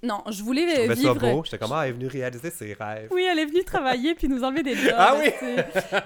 non, 0.02 0.22
je 0.30 0.42
voulais 0.42 0.86
je 0.86 0.92
vivre. 0.92 1.12
ça 1.12 1.20
beau. 1.32 1.44
J'étais 1.44 1.58
comme, 1.58 1.72
ah, 1.72 1.82
elle 1.84 1.90
est 1.90 1.92
venue 1.92 2.06
réaliser 2.06 2.50
ses 2.50 2.72
rêves. 2.72 3.08
Oui, 3.12 3.26
elle 3.30 3.38
est 3.38 3.44
venue 3.44 3.62
travailler 3.62 4.14
puis 4.14 4.28
nous 4.28 4.42
enlever 4.42 4.62
des 4.62 4.74
jobs. 4.74 4.94
Ah 4.96 5.14
oui? 5.20 5.30
tu. 5.38 5.44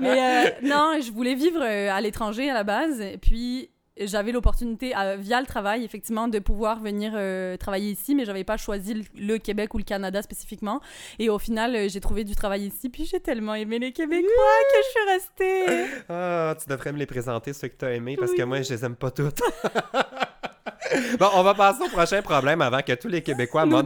Mais 0.00 0.48
euh, 0.48 0.50
non, 0.64 0.98
je 1.00 1.12
voulais 1.12 1.36
vivre 1.36 1.62
euh, 1.62 1.92
à 1.92 2.00
l'étranger 2.00 2.50
à 2.50 2.54
la 2.54 2.64
base. 2.64 3.00
Puis 3.22 3.70
j'avais 3.98 4.32
l'opportunité, 4.32 4.94
à- 4.94 5.16
via 5.16 5.40
le 5.40 5.46
travail, 5.46 5.84
effectivement, 5.84 6.28
de 6.28 6.38
pouvoir 6.38 6.80
venir 6.80 7.12
euh, 7.14 7.56
travailler 7.56 7.90
ici, 7.90 8.14
mais 8.14 8.24
j'avais 8.24 8.44
pas 8.44 8.56
choisi 8.56 8.94
le, 8.94 9.04
le 9.16 9.38
Québec 9.38 9.72
ou 9.74 9.78
le 9.78 9.84
Canada 9.84 10.20
spécifiquement. 10.22 10.80
Et 11.18 11.28
au 11.28 11.38
final, 11.38 11.74
euh, 11.76 11.88
j'ai 11.88 12.00
trouvé 12.00 12.24
du 12.24 12.34
travail 12.34 12.66
ici. 12.66 12.88
Puis 12.88 13.04
j'ai 13.06 13.20
tellement 13.20 13.54
aimé 13.54 13.78
les 13.78 13.92
Québécois 13.92 14.28
que 14.28 14.78
je 14.78 14.90
suis 14.90 15.10
restée. 15.12 15.84
Ah, 16.08 16.54
tu 16.60 16.68
devrais 16.68 16.92
me 16.92 16.98
les 16.98 17.06
présenter, 17.06 17.52
ceux 17.52 17.68
que 17.68 17.76
t'as 17.76 17.90
aimés, 17.92 18.16
parce 18.16 18.32
Oui. 18.32 18.36
que 18.38 18.42
moi, 18.42 18.60
je 18.62 18.72
les 18.74 18.84
aime 18.84 18.96
pas 18.96 19.10
toutes. 19.10 19.40
bon, 21.18 21.28
on 21.34 21.42
va 21.42 21.52
passer 21.54 21.82
au 21.82 21.88
prochain 21.88 22.22
problème 22.22 22.62
avant 22.62 22.80
que 22.80 22.92
tous 22.94 23.08
les 23.08 23.22
Québécois 23.22 23.66
Nous 23.66 23.72
follow 23.72 23.82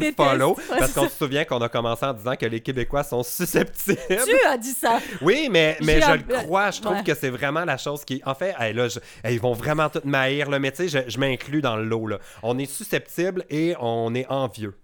détestent. 0.54 0.70
Ouais, 0.70 0.78
parce 0.78 0.92
qu'on 0.92 1.08
se 1.08 1.16
souvient 1.16 1.44
qu'on 1.44 1.58
a 1.58 1.68
commencé 1.68 2.06
en 2.06 2.12
disant 2.12 2.36
que 2.36 2.46
les 2.46 2.60
Québécois 2.60 3.02
sont 3.02 3.22
susceptibles. 3.24 3.98
Tu 4.06 4.46
as 4.46 4.56
dit 4.56 4.72
ça. 4.72 4.98
Oui, 5.20 5.48
mais, 5.50 5.76
mais 5.82 6.00
je 6.00 6.12
le 6.12 6.42
crois. 6.42 6.70
Je 6.70 6.80
trouve 6.80 6.96
ouais. 6.96 7.02
que 7.04 7.14
c'est 7.14 7.30
vraiment 7.30 7.64
la 7.64 7.76
chose 7.76 8.04
qui. 8.04 8.22
En 8.24 8.34
fait, 8.34 8.54
hey, 8.58 8.72
là, 8.72 8.88
je- 8.88 9.00
hey, 9.24 9.34
ils 9.34 9.40
vont 9.40 9.52
vraiment 9.54 9.88
tout 9.88 10.00
m'haïr, 10.04 10.48
mais 10.60 10.70
tu 10.70 10.88
sais, 10.88 11.04
je, 11.04 11.10
je 11.10 11.18
m'inclus 11.18 11.60
dans 11.60 11.76
le 11.76 11.84
lot. 11.84 12.06
Là. 12.06 12.18
On 12.42 12.58
est 12.58 12.70
susceptible 12.70 13.44
et 13.50 13.74
on 13.80 14.14
est 14.14 14.26
envieux. 14.28 14.74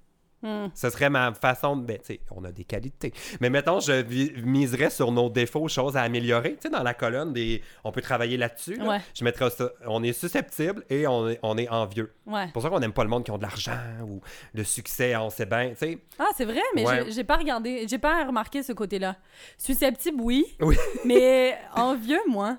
Hmm. 0.45 0.69
Ce 0.75 0.91
serait 0.91 1.09
ma 1.09 1.33
façon 1.33 1.75
de. 1.77 1.85
Ben, 1.87 1.97
tu 1.99 2.05
sais, 2.05 2.21
on 2.31 2.45
a 2.45 2.53
des 2.53 2.65
qualités. 2.65 3.13
Mais 3.41 3.49
mettons, 3.49 3.81
je 3.81 4.03
miserais 4.45 4.91
sur 4.91 5.11
nos 5.11 5.31
défauts, 5.31 5.69
choses 5.69 5.97
à 5.97 6.03
améliorer. 6.03 6.53
Tu 6.57 6.63
sais, 6.65 6.69
dans 6.71 6.83
la 6.83 6.93
colonne, 6.93 7.33
des... 7.33 7.63
on 7.83 7.93
peut 7.93 8.03
travailler 8.03 8.37
là-dessus. 8.37 8.75
là. 8.77 8.85
Ouais. 8.87 9.01
Je 9.15 9.25
mettrais 9.25 9.49
ça. 9.49 9.71
On 9.87 10.03
est 10.03 10.13
susceptible 10.13 10.85
et 10.91 11.07
on 11.07 11.31
est, 11.31 11.39
on 11.43 11.57
est 11.57 11.69
envieux. 11.71 12.13
Ouais. 12.27 12.45
C'est 12.47 12.53
pour 12.53 12.61
ça 12.63 12.69
qu'on 12.69 12.79
n'aime 12.81 12.93
pas 12.93 13.05
le 13.05 13.09
monde 13.11 13.25
qui 13.25 13.31
ont 13.31 13.39
de 13.39 13.43
l'argent 13.43 13.73
ou 14.07 14.21
le 14.53 14.65
succès, 14.65 15.17
on 15.17 15.31
sait 15.31 15.47
bien. 15.47 15.71
Tu 15.71 15.77
sais, 15.77 15.99
Ah, 16.19 16.29
c'est 16.37 16.45
vrai, 16.45 16.61
mais 16.75 16.87
Ouais. 16.87 17.11
j'ai- 17.11 17.25
pas 17.25 17.37
regardé, 17.39 17.87
j'ai 17.89 17.97
pas 17.99 18.27
remarqué 18.27 18.63
ce 18.63 18.73
côté-là. 18.75 19.17
Susceptible, 19.57 20.21
oui. 20.21 20.45
Oui. 20.61 20.77
mais 21.07 21.57
envieux, 21.75 22.21
moi. 22.29 22.59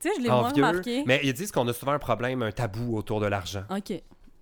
Tu 0.00 0.08
sais, 0.08 0.14
je 0.18 0.22
l'ai 0.22 0.28
moins 0.28 0.50
remarqué. 0.50 1.02
Mais 1.06 1.20
ils 1.24 1.32
disent 1.32 1.50
qu'on 1.50 1.66
a 1.66 1.72
souvent 1.72 1.92
un 1.92 1.98
problème, 1.98 2.42
un 2.42 2.52
tabou 2.52 2.96
autour 2.96 3.20
de 3.20 3.26
l'argent. 3.26 3.64
Ok, 3.70 3.92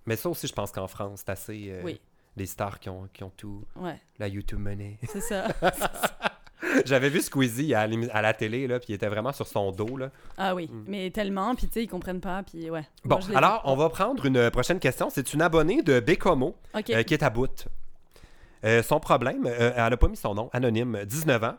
Mais 0.05 0.15
ça 0.17 0.29
aussi, 0.29 0.45
je 0.47 0.53
pense 0.53 0.71
qu'en 0.71 0.87
France, 0.87 1.21
c'est 1.25 1.31
assez. 1.31 1.67
euh, 1.69 1.81
Oui. 1.83 1.99
Les 2.35 2.45
stars 2.45 2.79
qui 2.79 2.89
ont, 2.89 3.07
qui 3.13 3.23
ont 3.23 3.31
tout, 3.35 3.63
ouais, 3.75 3.99
la 4.17 4.27
YouTube 4.27 4.59
money. 4.59 4.97
c'est 5.07 5.21
ça. 5.21 5.47
J'avais 6.85 7.09
vu 7.09 7.21
Squeezie 7.21 7.73
à, 7.73 7.87
la 7.87 8.33
télé, 8.33 8.67
là, 8.67 8.79
puis 8.79 8.87
il 8.89 8.95
était 8.95 9.07
vraiment 9.07 9.31
sur 9.31 9.47
son 9.47 9.71
dos. 9.71 9.97
Là. 9.97 10.09
ah 10.37 10.55
oui, 10.55 10.69
mais 10.87 11.11
tellement, 11.11 11.55
puis 11.55 11.67
tu 11.67 11.73
sais, 11.73 11.83
ils 11.83 11.87
comprennent 11.87 12.21
pas, 12.21 12.43
puis 12.43 12.69
ouais. 12.69 12.85
Mm. 13.03 13.09
Bon, 13.09 13.19
Moi, 13.27 13.37
alors, 13.37 13.61
on 13.65 13.75
va 13.75 13.89
prendre 13.89 14.25
une 14.25 14.49
prochaine 14.49 14.79
question. 14.79 15.09
C'est 15.09 15.33
une 15.33 15.41
abonnée 15.41 15.81
de 15.81 15.99
Bécomo 15.99 16.55
euh, 16.75 16.81
qui 16.81 17.13
est 17.13 17.23
à 17.23 17.29
bout. 17.29 17.67
Euh, 18.63 18.81
son 18.81 18.99
problème, 18.99 19.45
euh, 19.45 19.73
elle 19.75 19.89
n'a 19.89 19.97
pas 19.97 20.07
mis 20.07 20.15
son 20.15 20.33
nom, 20.35 20.49
anonyme, 20.53 21.03
19 21.05 21.43
ans. 21.43 21.57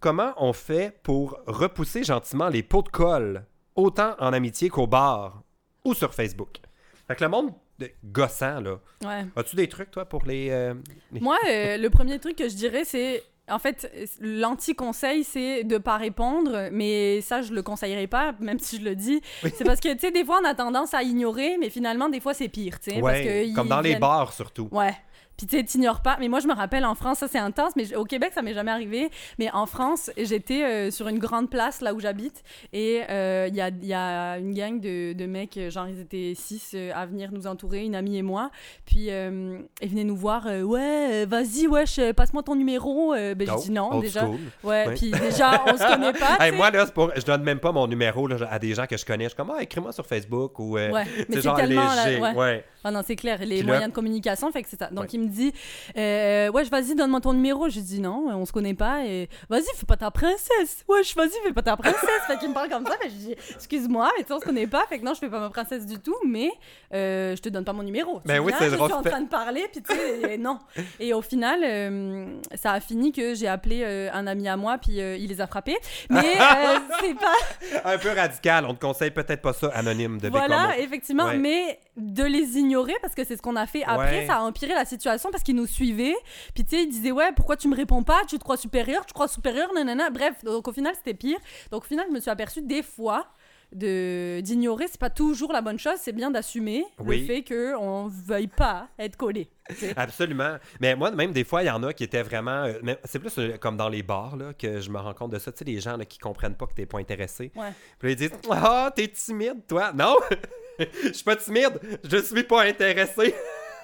Comment 0.00 0.32
on 0.36 0.52
fait 0.52 0.98
pour 1.02 1.38
repousser 1.46 2.04
gentiment 2.04 2.48
les 2.48 2.62
pots 2.62 2.82
de 2.82 2.88
colle, 2.88 3.44
autant 3.74 4.14
en 4.18 4.32
amitié 4.32 4.68
qu'au 4.68 4.86
bar 4.86 5.42
ou 5.84 5.92
sur 5.92 6.14
Facebook? 6.14 6.60
Fait 7.06 7.16
que 7.16 7.24
le 7.24 7.30
monde 7.30 7.52
de 7.78 7.90
gossant, 8.04 8.60
là, 8.60 8.78
Ouais. 9.04 9.24
as-tu 9.36 9.54
des 9.56 9.68
trucs, 9.68 9.90
toi, 9.90 10.04
pour 10.04 10.24
les... 10.26 10.48
euh, 10.50 10.74
les- 11.12 11.20
Moi, 11.20 11.36
euh, 11.48 11.76
le 11.78 11.90
premier 11.90 12.18
truc 12.18 12.36
que 12.36 12.48
je 12.48 12.54
dirais, 12.56 12.84
c'est. 12.84 13.22
En 13.50 13.58
fait, 13.58 13.90
l'anti-conseil, 14.20 15.24
c'est 15.24 15.64
de 15.64 15.78
pas 15.78 15.96
répondre, 15.96 16.68
mais 16.70 17.20
ça, 17.22 17.40
je 17.40 17.52
le 17.54 17.62
conseillerais 17.62 18.06
pas, 18.06 18.34
même 18.40 18.58
si 18.58 18.78
je 18.78 18.84
le 18.84 18.94
dis. 18.94 19.20
Oui. 19.42 19.50
C'est 19.56 19.64
parce 19.64 19.80
que, 19.80 19.90
tu 19.94 20.00
sais, 20.00 20.10
des 20.10 20.22
fois, 20.24 20.40
on 20.42 20.44
a 20.46 20.54
tendance 20.54 20.92
à 20.94 21.02
ignorer, 21.02 21.56
mais 21.58 21.70
finalement, 21.70 22.08
des 22.10 22.20
fois, 22.20 22.34
c'est 22.34 22.48
pire, 22.48 22.78
tu 22.78 22.90
sais. 22.90 23.00
Ouais, 23.00 23.50
comme 23.54 23.68
dans 23.68 23.80
les 23.80 23.90
viennent- 23.90 24.00
bars, 24.00 24.32
surtout. 24.34 24.68
Ouais. 24.70 24.94
Puis 25.38 25.46
tu 25.46 25.56
sais, 25.56 25.64
t'ignores 25.64 26.02
pas. 26.02 26.18
Mais 26.20 26.28
moi, 26.28 26.40
je 26.40 26.48
me 26.48 26.52
rappelle 26.54 26.84
en 26.84 26.94
France, 26.94 27.18
ça 27.20 27.28
c'est 27.28 27.38
intense, 27.38 27.72
mais 27.76 27.94
au 27.96 28.04
Québec, 28.04 28.32
ça 28.34 28.42
m'est 28.42 28.52
jamais 28.52 28.72
arrivé. 28.72 29.10
Mais 29.38 29.48
en 29.52 29.64
France, 29.64 30.10
j'étais 30.18 30.64
euh, 30.64 30.90
sur 30.90 31.08
une 31.08 31.18
grande 31.18 31.48
place 31.48 31.80
là 31.80 31.94
où 31.94 32.00
j'habite 32.00 32.42
et 32.72 33.02
euh, 33.08 33.46
il 33.48 33.54
y, 33.54 33.60
a, 33.62 33.70
y 33.70 33.94
a 33.94 34.36
une 34.38 34.52
gang 34.52 34.80
de, 34.80 35.12
de 35.14 35.26
mecs, 35.26 35.56
euh, 35.56 35.70
genre 35.70 35.86
ils 35.88 36.00
étaient 36.00 36.32
six 36.36 36.72
euh, 36.74 36.90
à 36.94 37.06
venir 37.06 37.30
nous 37.32 37.46
entourer, 37.46 37.84
une 37.84 37.94
amie 37.94 38.18
et 38.18 38.22
moi. 38.22 38.50
Puis 38.84 39.06
euh, 39.10 39.58
ils 39.80 39.88
venaient 39.88 40.04
nous 40.04 40.16
voir, 40.16 40.46
euh, 40.48 40.62
ouais, 40.62 41.22
euh, 41.22 41.26
vas-y, 41.28 41.66
wesh, 41.68 41.98
euh, 42.00 42.12
passe-moi 42.12 42.42
ton 42.42 42.56
numéro. 42.56 43.14
Euh, 43.14 43.34
ben, 43.36 43.46
je 43.48 43.62
dis 43.62 43.70
non, 43.70 44.00
déjà. 44.00 44.22
school. 44.22 44.38
Ouais, 44.64 44.86
Ouais. 44.88 44.94
puis 44.94 45.10
déjà, 45.12 45.62
on 45.66 45.76
se 45.76 45.86
connaît 45.86 46.12
pas. 46.12 46.36
Hey, 46.40 46.52
moi, 46.52 46.70
là, 46.70 46.86
pour... 46.86 47.12
je 47.14 47.22
donne 47.22 47.42
même 47.42 47.60
pas 47.60 47.70
mon 47.72 47.86
numéro 47.86 48.26
là, 48.26 48.36
à 48.50 48.58
des 48.58 48.74
gens 48.74 48.86
que 48.86 48.96
je 48.96 49.04
connais. 49.04 49.24
Je 49.24 49.28
suis 49.30 49.36
comme, 49.36 49.52
ah, 49.56 49.62
écris-moi 49.62 49.92
sur 49.92 50.04
Facebook 50.06 50.58
ou. 50.58 50.76
euh, 50.78 50.90
Ouais, 50.90 51.04
mais 51.28 51.36
c'est 51.36 51.42
genre 51.42 51.56
tellement. 51.56 51.84
là, 51.94 52.06
léger. 52.08 52.20
ouais. 52.20 52.34
ouais. 52.34 52.64
Ah 52.84 52.90
non, 52.90 53.02
c'est 53.04 53.16
clair, 53.16 53.38
les 53.40 53.46
Puis 53.46 53.58
là- 53.58 53.64
moyens 53.64 53.88
de 53.90 53.94
communication, 53.94 54.50
fait 54.52 54.62
que 54.62 54.68
c'est 54.68 54.78
ça. 54.78 54.86
Donc 54.90 55.04
Ouais. 55.04 55.10
il 55.12 55.20
me 55.20 55.28
dit, 55.28 55.52
euh, 55.96 56.48
ouais, 56.50 56.62
vas-y, 56.64 56.94
donne-moi 56.94 57.20
ton 57.20 57.32
numéro. 57.32 57.68
Je 57.68 57.80
dis 57.80 58.00
non, 58.00 58.28
on 58.32 58.44
se 58.46 58.52
connaît 58.52 58.74
pas. 58.74 59.04
Et 59.04 59.28
vas-y, 59.48 59.64
fais 59.76 59.86
pas 59.86 59.96
ta 59.96 60.10
princesse. 60.10 60.84
Ouais, 60.88 61.02
je 61.02 61.14
vas-y, 61.14 61.30
fais 61.44 61.52
pas 61.52 61.62
ta 61.62 61.76
princesse. 61.76 61.98
fait 62.26 62.38
qu'il 62.38 62.48
me 62.50 62.54
parle 62.54 62.68
comme 62.68 62.86
ça, 62.86 62.94
mais 63.02 63.10
je 63.10 63.14
dis, 63.14 63.34
excuse-moi, 63.54 64.10
mais 64.16 64.22
tu 64.22 64.28
sais, 64.28 64.34
on 64.34 64.40
se 64.40 64.44
connaît 64.44 64.66
pas. 64.66 64.86
Fait 64.88 64.98
que 64.98 65.04
non, 65.04 65.14
je 65.14 65.18
fais 65.18 65.28
pas 65.28 65.40
ma 65.40 65.50
princesse 65.50 65.86
du 65.86 65.98
tout, 65.98 66.16
mais 66.26 66.50
euh, 66.94 67.34
je 67.36 67.42
te 67.42 67.48
donne 67.48 67.64
pas 67.64 67.72
mon 67.72 67.82
numéro. 67.82 68.20
Tu 68.20 68.28
Ben 68.28 68.38
oui, 68.40 68.52
c'est 68.58 68.70
je 68.70 68.74
suis 68.74 68.80
en 68.82 69.02
fait- 69.02 69.10
train 69.10 69.20
de 69.22 69.28
parler, 69.28 69.66
puis 69.72 69.82
tu 69.82 69.94
sais, 69.94 70.34
et 70.34 70.38
non. 70.38 70.58
Et 71.00 71.12
au 71.12 71.22
final, 71.22 71.60
euh, 71.64 72.26
ça 72.54 72.72
a 72.72 72.80
fini 72.80 73.12
que 73.12 73.34
j'ai 73.34 73.48
appelé 73.48 73.82
euh, 73.84 74.08
un 74.12 74.26
ami 74.26 74.48
à 74.48 74.56
moi, 74.56 74.78
puis 74.78 75.00
euh, 75.00 75.16
il 75.16 75.28
les 75.28 75.40
a 75.40 75.46
frappés. 75.46 75.76
Mais 76.10 76.18
euh, 76.20 76.78
c'est 77.00 77.14
pas. 77.14 77.92
Un 77.92 77.98
peu 77.98 78.10
radical. 78.10 78.64
On 78.66 78.74
te 78.74 78.80
conseille 78.80 79.10
peut-être 79.10 79.42
pas 79.42 79.52
ça, 79.52 79.68
anonyme 79.74 80.18
de 80.20 80.28
Voilà, 80.28 80.78
effectivement, 80.78 81.24
Ouais. 81.26 81.36
mais 81.38 81.78
de 81.96 82.22
les 82.24 82.56
ignorer 82.58 82.68
parce 83.00 83.14
que 83.14 83.24
c'est 83.24 83.36
ce 83.36 83.42
qu'on 83.42 83.56
a 83.56 83.66
fait 83.66 83.82
après, 83.84 84.20
Ouais. 84.20 84.26
ça 84.26 84.36
a 84.36 84.40
empiré 84.40 84.74
la 84.74 84.84
situation 84.84 85.30
parce 85.30 85.42
qu'ils 85.42 85.56
nous 85.56 85.66
suivaient. 85.66 86.16
Puis 86.54 86.64
tu 86.64 86.76
sais, 86.76 86.82
ils 86.84 86.88
disaient 86.88 87.12
ouais, 87.12 87.32
pourquoi 87.36 87.56
tu 87.56 87.68
me 87.68 87.76
réponds 87.76 88.02
pas? 88.02 88.20
Tu 88.28 88.38
te 88.38 88.44
crois 88.44 88.56
supérieur? 88.56 89.02
Tu 89.02 89.08
te 89.08 89.14
crois 89.14 89.28
supérieur? 89.28 89.72
Nanana. 89.74 90.10
Bref, 90.10 90.44
donc 90.44 90.66
au 90.68 90.72
final 90.72 90.94
c'était 90.94 91.14
pire. 91.14 91.38
Donc 91.70 91.84
au 91.84 91.86
final, 91.86 92.06
je 92.08 92.14
me 92.14 92.20
suis 92.20 92.30
aperçue 92.30 92.62
des 92.62 92.82
fois 92.82 93.26
de 93.72 94.40
d'ignorer, 94.40 94.86
c'est 94.88 95.00
pas 95.00 95.10
toujours 95.10 95.52
la 95.52 95.60
bonne 95.60 95.78
chose. 95.78 95.94
C'est 95.98 96.12
bien 96.12 96.30
d'assumer 96.30 96.84
Oui. 96.98 97.20
le 97.20 97.26
fait 97.26 97.42
que 97.42 97.76
on 97.76 98.06
veuille 98.08 98.46
pas 98.48 98.88
être 98.98 99.16
collé. 99.16 99.48
Absolument. 99.96 100.56
Mais 100.80 100.96
moi, 100.96 101.10
même 101.10 101.32
des 101.32 101.44
fois, 101.44 101.62
il 101.62 101.66
y 101.66 101.70
en 101.70 101.82
a 101.82 101.92
qui 101.92 102.04
étaient 102.04 102.22
vraiment. 102.22 102.64
euh, 102.64 102.94
c'est 103.04 103.18
plus 103.18 103.36
euh, 103.38 103.56
comme 103.58 103.76
dans 103.76 103.88
les 103.90 104.02
bars 104.02 104.36
là, 104.36 104.54
que 104.54 104.80
je 104.80 104.90
me 104.90 104.98
rends 104.98 105.12
compte 105.14 105.32
de 105.32 105.38
ça. 105.38 105.52
Tu 105.52 105.58
sais, 105.58 105.64
les 105.64 105.80
gens 105.80 105.96
là, 105.98 106.04
qui 106.06 106.18
comprennent 106.18 106.54
pas 106.56 106.66
que 106.66 106.72
t'es 106.74 106.86
pas 106.86 106.98
intéressé. 106.98 107.52
Ouais. 107.54 107.72
Puis 107.98 108.12
ils 108.12 108.16
disent 108.16 108.32
Ah, 108.50 108.90
t'es 108.94 109.08
timide, 109.08 109.66
toi. 109.68 109.92
Non, 109.92 110.16
je 110.78 111.12
suis 111.12 111.24
pas 111.24 111.36
timide. 111.36 111.78
Je 112.10 112.16
suis 112.18 112.44
pas 112.44 112.62
intéressé. 112.64 113.34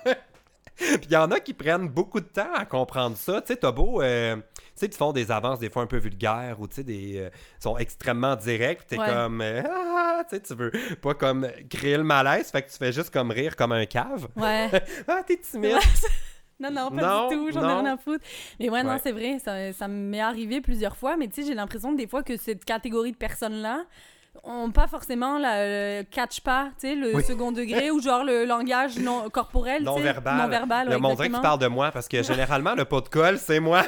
Puis 0.77 0.99
il 1.05 1.13
y 1.13 1.17
en 1.17 1.31
a 1.31 1.39
qui 1.39 1.55
prennent 1.55 1.89
beaucoup 1.89 2.21
de 2.21 2.27
temps 2.27 2.53
à 2.53 2.65
comprendre 2.65 3.17
ça. 3.17 3.41
Tu 3.43 3.49
sais, 3.49 3.57
t'as 3.57 3.71
beau. 3.71 4.03
euh, 4.03 4.37
sais, 4.81 4.87
ils 4.87 4.95
font 4.95 5.13
des 5.13 5.31
avances 5.31 5.59
des 5.59 5.71
fois 5.71 5.83
un 5.83 5.87
peu 5.87 5.99
vulgaires 5.99 6.57
ou 6.61 6.67
tu 6.69 6.77
sais, 6.77 6.85
des. 6.85 7.19
euh, 7.19 7.31
sont 7.61 7.77
extrêmement 7.79 8.37
directs. 8.37 8.87
T'es 8.87 8.99
Ouais. 8.99 9.07
comme. 9.13 9.41
euh, 9.41 9.63
ah, 9.69 10.23
tu 10.29 10.37
sais, 10.37 10.43
tu 10.43 10.55
veux 10.55 10.73
pas 11.03 11.15
comme 11.15 11.49
créer 11.71 11.97
le 11.97 12.05
malaise. 12.05 12.51
Fait 12.51 12.63
que 12.63 12.71
tu 12.71 12.77
fais 12.77 12.93
juste 12.93 13.11
comme 13.11 13.31
rire 13.31 13.57
comme 13.57 13.73
un 13.73 13.87
cave. 13.87 14.29
Ouais. 14.37 14.69
Ah, 15.09 15.23
t'es 15.27 15.37
timide. 15.39 15.77
Non, 16.61 16.71
non, 16.71 16.91
pas 16.91 17.03
Non, 17.03 17.29
du 17.29 17.35
tout, 17.37 17.51
j'en 17.53 17.63
ai 17.69 17.73
rien 17.83 17.87
à 17.95 17.97
foutre. 17.97 18.25
Mais 18.61 18.71
ouais, 18.71 18.83
non, 18.85 18.97
c'est 19.03 19.11
vrai, 19.13 19.39
ça, 19.45 19.73
ça 19.73 19.89
m'est 19.89 20.21
arrivé 20.21 20.61
plusieurs 20.61 20.97
fois, 20.97 21.17
mais 21.17 21.27
tu 21.27 21.43
sais, 21.43 21.49
j'ai 21.49 21.55
l'impression 21.55 21.93
des 21.93 22.07
fois 22.07 22.23
que 22.23 22.37
cette 22.37 22.65
catégorie 22.65 23.11
de 23.11 23.17
personnes-là 23.17 23.85
ont 24.45 24.71
pas 24.71 24.87
forcément 24.87 25.39
la 25.39 25.99
le 26.01 26.03
catch 26.05 26.41
pas, 26.41 26.67
tu 26.81 26.89
sais, 26.89 26.95
le 26.95 27.15
Oui. 27.17 27.25
second 27.25 27.51
degré 27.53 27.91
ou 27.91 28.01
genre 28.01 28.23
le 28.25 28.45
langage 28.45 28.99
non 28.99 29.29
corporel, 29.31 29.79
tu 29.79 29.85
sais, 29.85 29.91
non 29.91 29.99
verbal. 29.99 30.37
non 30.39 30.49
verbal, 30.49 30.89
le 30.89 30.95
ouais, 30.95 31.01
qu'il 31.01 31.11
exactement. 31.11 31.41
parle 31.41 31.59
de 31.59 31.67
moi 31.67 31.91
parce 31.93 32.09
que 32.09 32.23
généralement, 32.23 32.75
le 32.77 32.85
pot 32.85 33.01
de 33.01 33.09
colle, 33.09 33.39
c'est 33.39 33.61
moi. 33.61 33.83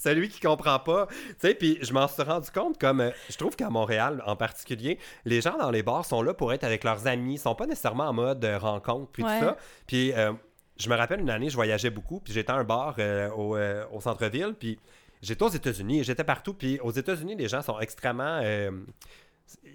Celui 0.00 0.28
qui 0.28 0.38
comprend 0.38 0.78
pas. 0.78 1.08
Tu 1.10 1.34
sais, 1.40 1.54
puis 1.54 1.76
je 1.82 1.92
m'en 1.92 2.06
suis 2.06 2.22
rendu 2.22 2.48
compte 2.52 2.78
comme. 2.78 3.00
euh, 3.00 3.10
je 3.28 3.36
trouve 3.36 3.56
qu'à 3.56 3.68
Montréal, 3.68 4.22
en 4.26 4.36
particulier, 4.36 4.98
les 5.24 5.40
gens 5.40 5.58
dans 5.58 5.72
les 5.72 5.82
bars 5.82 6.04
sont 6.04 6.22
là 6.22 6.32
pour 6.34 6.52
être 6.52 6.62
avec 6.62 6.84
leurs 6.84 7.08
amis. 7.08 7.34
Ils 7.34 7.38
sont 7.38 7.56
pas 7.56 7.66
nécessairement 7.66 8.04
en 8.04 8.12
mode 8.12 8.44
euh, 8.44 8.58
rencontre, 8.58 9.10
puis 9.12 9.24
Ouais. 9.24 9.40
tout 9.40 9.44
ça. 9.46 9.56
Puis 9.88 10.12
euh, 10.12 10.32
je 10.78 10.88
me 10.88 10.94
rappelle 10.94 11.18
une 11.20 11.30
année, 11.30 11.50
je 11.50 11.56
voyageais 11.56 11.90
beaucoup, 11.90 12.20
puis 12.20 12.32
j'étais 12.32 12.52
à 12.52 12.54
un 12.54 12.64
bar 12.64 12.94
au, 13.36 13.56
au 13.92 14.00
centre-ville, 14.00 14.54
puis 14.56 14.78
j'étais 15.20 15.42
aux 15.42 15.48
États-Unis, 15.48 16.04
j'étais 16.04 16.22
partout, 16.22 16.54
puis 16.54 16.78
aux 16.80 16.92
États-Unis, 16.92 17.34
les 17.34 17.48
gens 17.48 17.62
sont 17.62 17.80
extrêmement. 17.80 18.40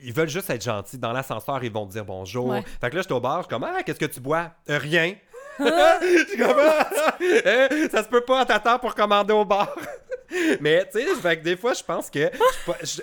ils 0.01 0.13
veulent 0.13 0.29
juste 0.29 0.49
être 0.49 0.63
gentils. 0.63 0.97
Dans 0.97 1.11
l'ascenseur, 1.11 1.61
ils 1.63 1.71
vont 1.71 1.85
te 1.85 1.91
dire 1.91 2.05
bonjour. 2.05 2.47
Ouais. 2.47 2.63
Fait 2.79 2.89
que 2.89 2.95
là, 2.95 3.01
j'étais 3.01 3.13
au 3.13 3.19
bar, 3.19 3.39
je 3.39 3.47
suis 3.47 3.49
comme, 3.49 3.65
ah, 3.65 3.83
qu'est-ce 3.83 3.99
que 3.99 4.05
tu 4.05 4.21
bois? 4.21 4.51
Euh, 4.69 4.77
rien. 4.77 5.15
Je 5.59 6.25
suis 6.29 6.37
comme, 6.37 6.55
Ah, 6.57 6.87
hein, 7.45 7.67
ça 7.91 8.01
se 8.03 8.07
peut 8.09 8.21
pas, 8.21 8.45
t'attends 8.45 8.79
pour 8.79 8.95
commander 8.95 9.33
au 9.33 9.45
bar. 9.45 9.75
Mais 10.61 10.85
tu 10.91 10.99
sais, 10.99 11.15
fait 11.15 11.37
que 11.37 11.43
des 11.43 11.55
fois, 11.57 11.73
je 11.73 11.83
pense 11.83 12.09
que 12.09 12.29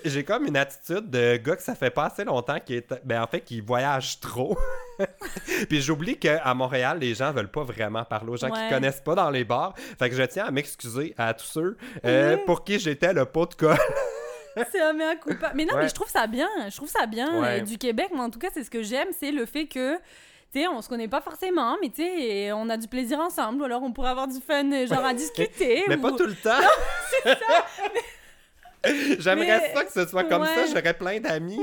j'ai 0.04 0.24
comme 0.24 0.46
une 0.46 0.56
attitude 0.56 1.08
de 1.10 1.36
gars 1.36 1.56
que 1.56 1.62
ça 1.62 1.74
fait 1.74 1.90
pas 1.90 2.06
assez 2.06 2.24
longtemps 2.24 2.58
qui 2.64 2.76
est, 2.76 2.94
ben 3.04 3.22
en 3.22 3.26
fait, 3.26 3.40
qui 3.40 3.60
voyage 3.60 4.20
trop. 4.20 4.56
Puis 5.68 5.80
j'oublie 5.80 6.18
qu'à 6.18 6.52
Montréal, 6.54 6.98
les 7.00 7.14
gens 7.14 7.32
veulent 7.32 7.50
pas 7.50 7.62
vraiment 7.64 8.04
parler 8.04 8.30
aux 8.30 8.36
gens 8.36 8.50
Ouais. 8.50 8.58
qui 8.68 8.74
connaissent 8.74 9.00
pas 9.00 9.14
dans 9.14 9.30
les 9.30 9.44
bars. 9.44 9.74
Fait 9.98 10.10
que 10.10 10.16
je 10.16 10.22
tiens 10.22 10.46
à 10.46 10.50
m'excuser 10.50 11.14
à 11.18 11.34
tous 11.34 11.44
ceux 11.46 11.76
euh, 12.04 12.36
pour 12.46 12.64
qui 12.64 12.78
j'étais 12.78 13.12
le 13.12 13.24
pot 13.24 13.46
de 13.46 13.54
colle. 13.54 13.78
C'est 14.72 14.80
un 14.80 14.92
mea 14.92 15.14
culpa. 15.16 15.52
Mais 15.54 15.64
non, 15.64 15.74
Ouais. 15.74 15.82
mais 15.82 15.88
je 15.88 15.94
trouve 15.94 16.08
ça 16.10 16.26
bien. 16.26 16.48
Je 16.68 16.76
trouve 16.76 16.88
ça 16.88 17.06
bien 17.06 17.40
Ouais. 17.40 17.60
euh, 17.60 17.64
du 17.64 17.78
Québec. 17.78 18.08
Mais 18.12 18.20
en 18.20 18.30
tout 18.30 18.38
cas, 18.40 18.48
c'est 18.52 18.64
ce 18.64 18.70
que 18.70 18.82
j'aime, 18.82 19.08
c'est 19.18 19.30
le 19.30 19.46
fait 19.46 19.66
que. 19.66 19.96
Tu 20.52 20.60
sais, 20.60 20.66
on 20.66 20.82
se 20.82 20.88
connaît 20.88 21.06
pas 21.08 21.20
forcément, 21.20 21.76
mais 21.80 21.90
tu 21.90 22.02
sais, 22.02 22.50
on 22.52 22.68
a 22.70 22.76
du 22.76 22.88
plaisir 22.88 23.20
ensemble, 23.20 23.62
ou 23.62 23.64
alors 23.64 23.82
on 23.84 23.92
pourrait 23.92 24.10
avoir 24.10 24.26
du 24.26 24.40
fun, 24.40 24.70
euh, 24.72 24.86
genre 24.86 25.04
à 25.04 25.14
discuter. 25.14 25.84
Mais 25.86 25.96
ou- 25.96 26.00
pas 26.02 26.10
tout 26.12 26.26
le 26.26 26.34
temps. 26.34 26.58
J'aimerais 29.18 29.60
Mais- 29.60 29.74
ça 29.74 29.84
que 29.84 29.92
ce 29.92 30.06
soit 30.06 30.24
comme 30.24 30.42
Ouais. 30.42 30.48
ça, 30.54 30.64
j'aurais 30.66 30.94
plein 30.94 31.20
d'amis. 31.20 31.60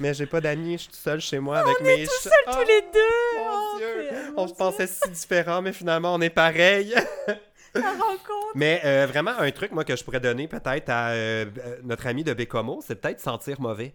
Mais 0.00 0.12
j'ai 0.14 0.26
pas 0.26 0.40
d'amis, 0.40 0.72
je 0.72 0.78
suis 0.82 0.88
tout 0.90 0.96
seul 0.96 1.20
chez 1.20 1.38
moi 1.38 1.58
avec 1.58 1.80
mes. 1.80 2.04
Tout 2.06 2.12
Tous 2.52 2.58
les 2.66 2.82
deux! 2.92 3.38
Mon 3.38 3.44
Oh, 3.48 3.76
Dieu! 3.78 4.08
c'est- 4.10 4.16
On 4.36 4.48
se 4.48 4.54
pensait 4.54 4.86
si 4.88 5.08
différents, 5.10 5.62
mais 5.62 5.72
finalement, 5.72 6.12
on 6.14 6.20
est 6.20 6.28
pareil. 6.30 6.86
Dieu, 6.88 7.82
la 7.82 7.90
rencontre. 7.92 8.52
mais 8.56 8.80
euh, 8.84 9.06
vraiment, 9.08 9.32
un 9.38 9.50
truc, 9.52 9.70
moi, 9.70 9.84
que 9.84 9.94
je 9.94 10.02
pourrais 10.02 10.18
donner 10.20 10.48
peut-être 10.48 10.88
à 10.90 11.10
euh, 11.10 11.44
notre 11.84 12.06
ami 12.08 12.24
de 12.24 12.32
Bécomo, 12.34 12.80
c'est 12.84 13.00
peut-être 13.00 13.20
sentir 13.20 13.60
mauvais. 13.60 13.94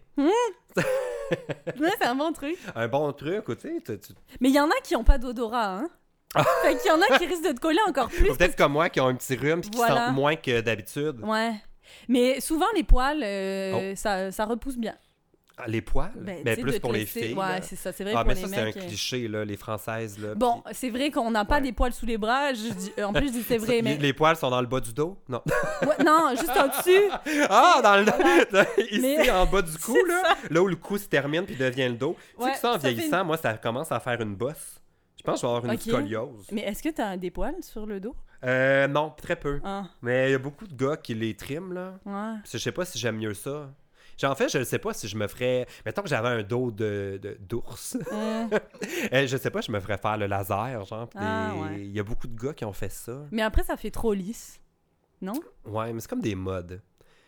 Ouais, 1.80 1.90
c'est 2.00 2.06
un 2.06 2.14
bon 2.14 2.32
truc. 2.32 2.56
Un 2.74 2.88
bon 2.88 3.12
truc, 3.12 3.44
tu 3.60 3.80
sais. 3.84 3.98
tu- 3.98 4.12
Mais 4.40 4.48
il 4.50 4.54
y 4.54 4.60
en 4.60 4.68
a 4.68 4.74
qui 4.84 4.96
ont 4.96 5.04
pas 5.04 5.18
d'odorat, 5.18 5.76
hein. 5.78 5.88
fait 6.62 6.76
qu'il 6.78 6.88
y 6.88 6.94
en 6.94 7.00
a 7.02 7.18
qui 7.18 7.26
risquent 7.26 7.46
de 7.46 7.52
te 7.52 7.60
coller 7.60 7.80
encore 7.86 8.08
plus. 8.08 8.28
Peut-être 8.36 8.56
comme 8.56 8.72
moi, 8.72 8.88
qui 8.88 9.00
ont 9.00 9.08
un 9.08 9.14
petit 9.14 9.36
rhume 9.36 9.60
puis 9.60 9.70
qui 9.70 9.76
Voilà. 9.76 10.06
sentent 10.06 10.14
moins 10.14 10.36
que 10.36 10.60
d'habitude. 10.62 11.20
Ouais. 11.22 11.52
Mais 12.08 12.40
souvent, 12.40 12.66
les 12.74 12.84
poils, 12.84 13.18
Oh. 13.20 13.24
euh, 13.24 13.94
ça, 13.96 14.32
ça 14.32 14.44
repousse 14.46 14.78
bien. 14.78 14.94
Ah, 15.58 15.64
Les 15.68 15.82
poils? 15.82 16.10
Ben, 16.16 16.40
mais 16.44 16.56
tu 16.56 16.62
plus 16.62 16.80
pour 16.80 16.92
les 16.92 17.04
filles. 17.06 17.34
Ouais, 17.34 17.60
c'est 17.62 17.76
ça. 17.76 17.92
C'est 17.92 18.04
vrai 18.04 18.14
Ah, 18.16 18.20
pour 18.24 18.28
mais 18.28 18.34
les 18.34 18.40
ça, 18.40 18.48
c'est 18.48 18.56
un 18.60 18.66
euh, 18.68 18.72
cliché, 18.72 19.28
là, 19.28 19.44
les 19.44 19.56
Françaises. 19.56 20.18
Là, 20.18 20.34
Bon, 20.34 20.62
puis- 20.64 20.74
c'est 20.74 20.90
vrai 20.90 21.10
qu'on 21.10 21.30
n'a 21.30 21.44
pas 21.44 21.56
Ouais. 21.56 21.60
des 21.60 21.72
poils 21.72 21.92
sous 21.92 22.06
les 22.06 22.16
bras. 22.18 22.52
Je 22.54 22.72
dis- 22.72 22.92
en 23.02 23.12
plus, 23.12 23.28
je 23.28 23.32
dis 23.32 23.42
c'est 23.42 23.58
vrai, 23.58 23.80
mais. 23.82 23.96
Les 23.98 24.12
poils 24.14 24.34
sont 24.36 24.50
dans 24.50 24.60
le 24.62 24.66
bas 24.66 24.80
du 24.80 24.92
dos? 24.94 25.18
Non. 25.28 25.42
Ouais, 25.82 26.04
non, 26.04 26.30
juste 26.30 26.50
au-dessus. 26.50 27.10
Ah, 27.50 27.80
dans 27.82 27.96
le 27.96 28.04
ici 28.92 29.00
Mais- 29.00 29.30
en 29.30 29.46
bas 29.46 29.62
du 29.62 29.76
cou 29.84 29.96
là, 30.06 30.22
là 30.50 30.62
où 30.62 30.66
le 30.66 30.76
cou 30.76 30.96
se 30.98 31.06
termine 31.06 31.44
puis 31.44 31.54
devient 31.56 31.88
le 31.88 31.94
dos. 31.96 32.16
tu 32.38 32.44
sais 32.44 32.52
que 32.52 32.58
ça 32.58 32.70
en 32.70 32.72
ça 32.80 32.88
vieillissant, 32.90 33.24
moi 33.24 33.36
ça 33.36 33.54
commence 33.54 33.92
à 33.92 34.00
faire 34.00 34.20
une 34.20 34.34
bosse. 34.34 34.80
Je 35.18 35.22
pense 35.22 35.34
que 35.40 35.46
je 35.46 35.46
vais 35.52 35.56
avoir 35.56 35.72
une 35.72 35.78
scoliose. 35.78 36.46
Mais 36.50 36.62
est-ce 36.62 36.82
que 36.82 36.88
t'as 36.88 37.16
des 37.16 37.30
poils 37.30 37.62
sur 37.62 37.86
le 37.86 38.00
dos? 38.00 38.16
Euh 38.44 38.88
non, 38.88 39.10
très 39.16 39.36
peu. 39.36 39.60
Ah, 39.62 39.84
Mais 40.00 40.30
il 40.30 40.32
y 40.32 40.34
a 40.34 40.38
beaucoup 40.38 40.66
de 40.66 40.74
gars 40.74 40.96
qui 40.96 41.14
les 41.14 41.34
triment 41.36 41.72
là. 41.72 41.94
ouais. 42.04 42.38
Puis 42.42 42.52
je 42.54 42.58
sais 42.58 42.72
pas 42.72 42.84
si 42.84 42.98
j'aime 42.98 43.16
mieux 43.18 43.34
ça. 43.34 43.70
En 44.26 44.34
fait, 44.34 44.48
je 44.48 44.58
ne 44.58 44.64
sais 44.64 44.78
pas 44.78 44.92
si 44.92 45.08
je 45.08 45.16
me 45.16 45.26
ferais. 45.28 45.66
Mettons 45.86 46.02
que 46.02 46.08
j'avais 46.08 46.28
un 46.28 46.42
dos 46.42 46.70
de 46.70 47.20
d'ours. 47.40 47.96
Hum. 48.10 48.48
Euh, 49.12 49.26
je 49.26 49.36
sais 49.36 49.50
pas, 49.50 49.60
je 49.60 49.70
me 49.72 49.80
ferais 49.80 49.98
faire 49.98 50.16
le 50.16 50.26
laser, 50.26 50.84
genre. 50.84 51.08
Ah, 51.16 51.50
des- 51.54 51.60
ouais. 51.60 51.80
Il 51.80 51.92
y 51.92 52.00
a 52.00 52.02
beaucoup 52.02 52.26
de 52.28 52.38
gars 52.40 52.52
qui 52.52 52.64
ont 52.64 52.72
fait 52.72 52.90
ça. 52.90 53.12
Mais 53.30 53.42
après, 53.42 53.62
ça 53.64 53.76
fait 53.76 53.90
trop 53.90 54.12
lisse. 54.14 54.60
Non? 55.20 55.34
Ouais, 55.64 55.92
mais 55.92 56.00
c'est 56.00 56.08
comme 56.08 56.20
des 56.20 56.34
modes. 56.34 56.80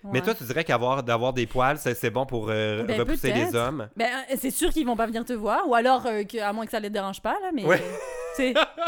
Ouais. 0.03 0.11
Mais 0.13 0.21
toi, 0.21 0.35
tu 0.35 0.45
dirais 0.45 0.65
qu'avoir 0.65 1.03
d'avoir 1.03 1.33
des 1.33 1.47
poils, 1.47 1.79
c'est 1.79 2.11
bon 2.11 2.27
pour 2.27 2.49
euh, 2.51 2.83
Ben, 2.85 2.99
repousser 3.01 3.33
les 3.33 3.55
hommes? 3.55 3.89
Ben, 3.97 4.09
euh, 4.31 4.35
c'est 4.39 4.51
sûr 4.51 4.71
qu'ils 4.71 4.87
vont 4.87 4.97
pas 4.97 5.07
venir 5.07 5.25
te 5.25 5.33
voir, 5.33 5.67
ou 5.69 5.75
alors, 5.75 6.05
euh, 6.07 6.25
que, 6.25 6.39
à 6.39 6.53
moins 6.53 6.65
que 6.67 6.71
ça 6.73 6.81
les 6.81 6.91
dérange 6.91 7.21
pas, 7.23 7.37
là, 7.41 7.51
mais... 7.55 7.65
Ouais. 7.65 7.83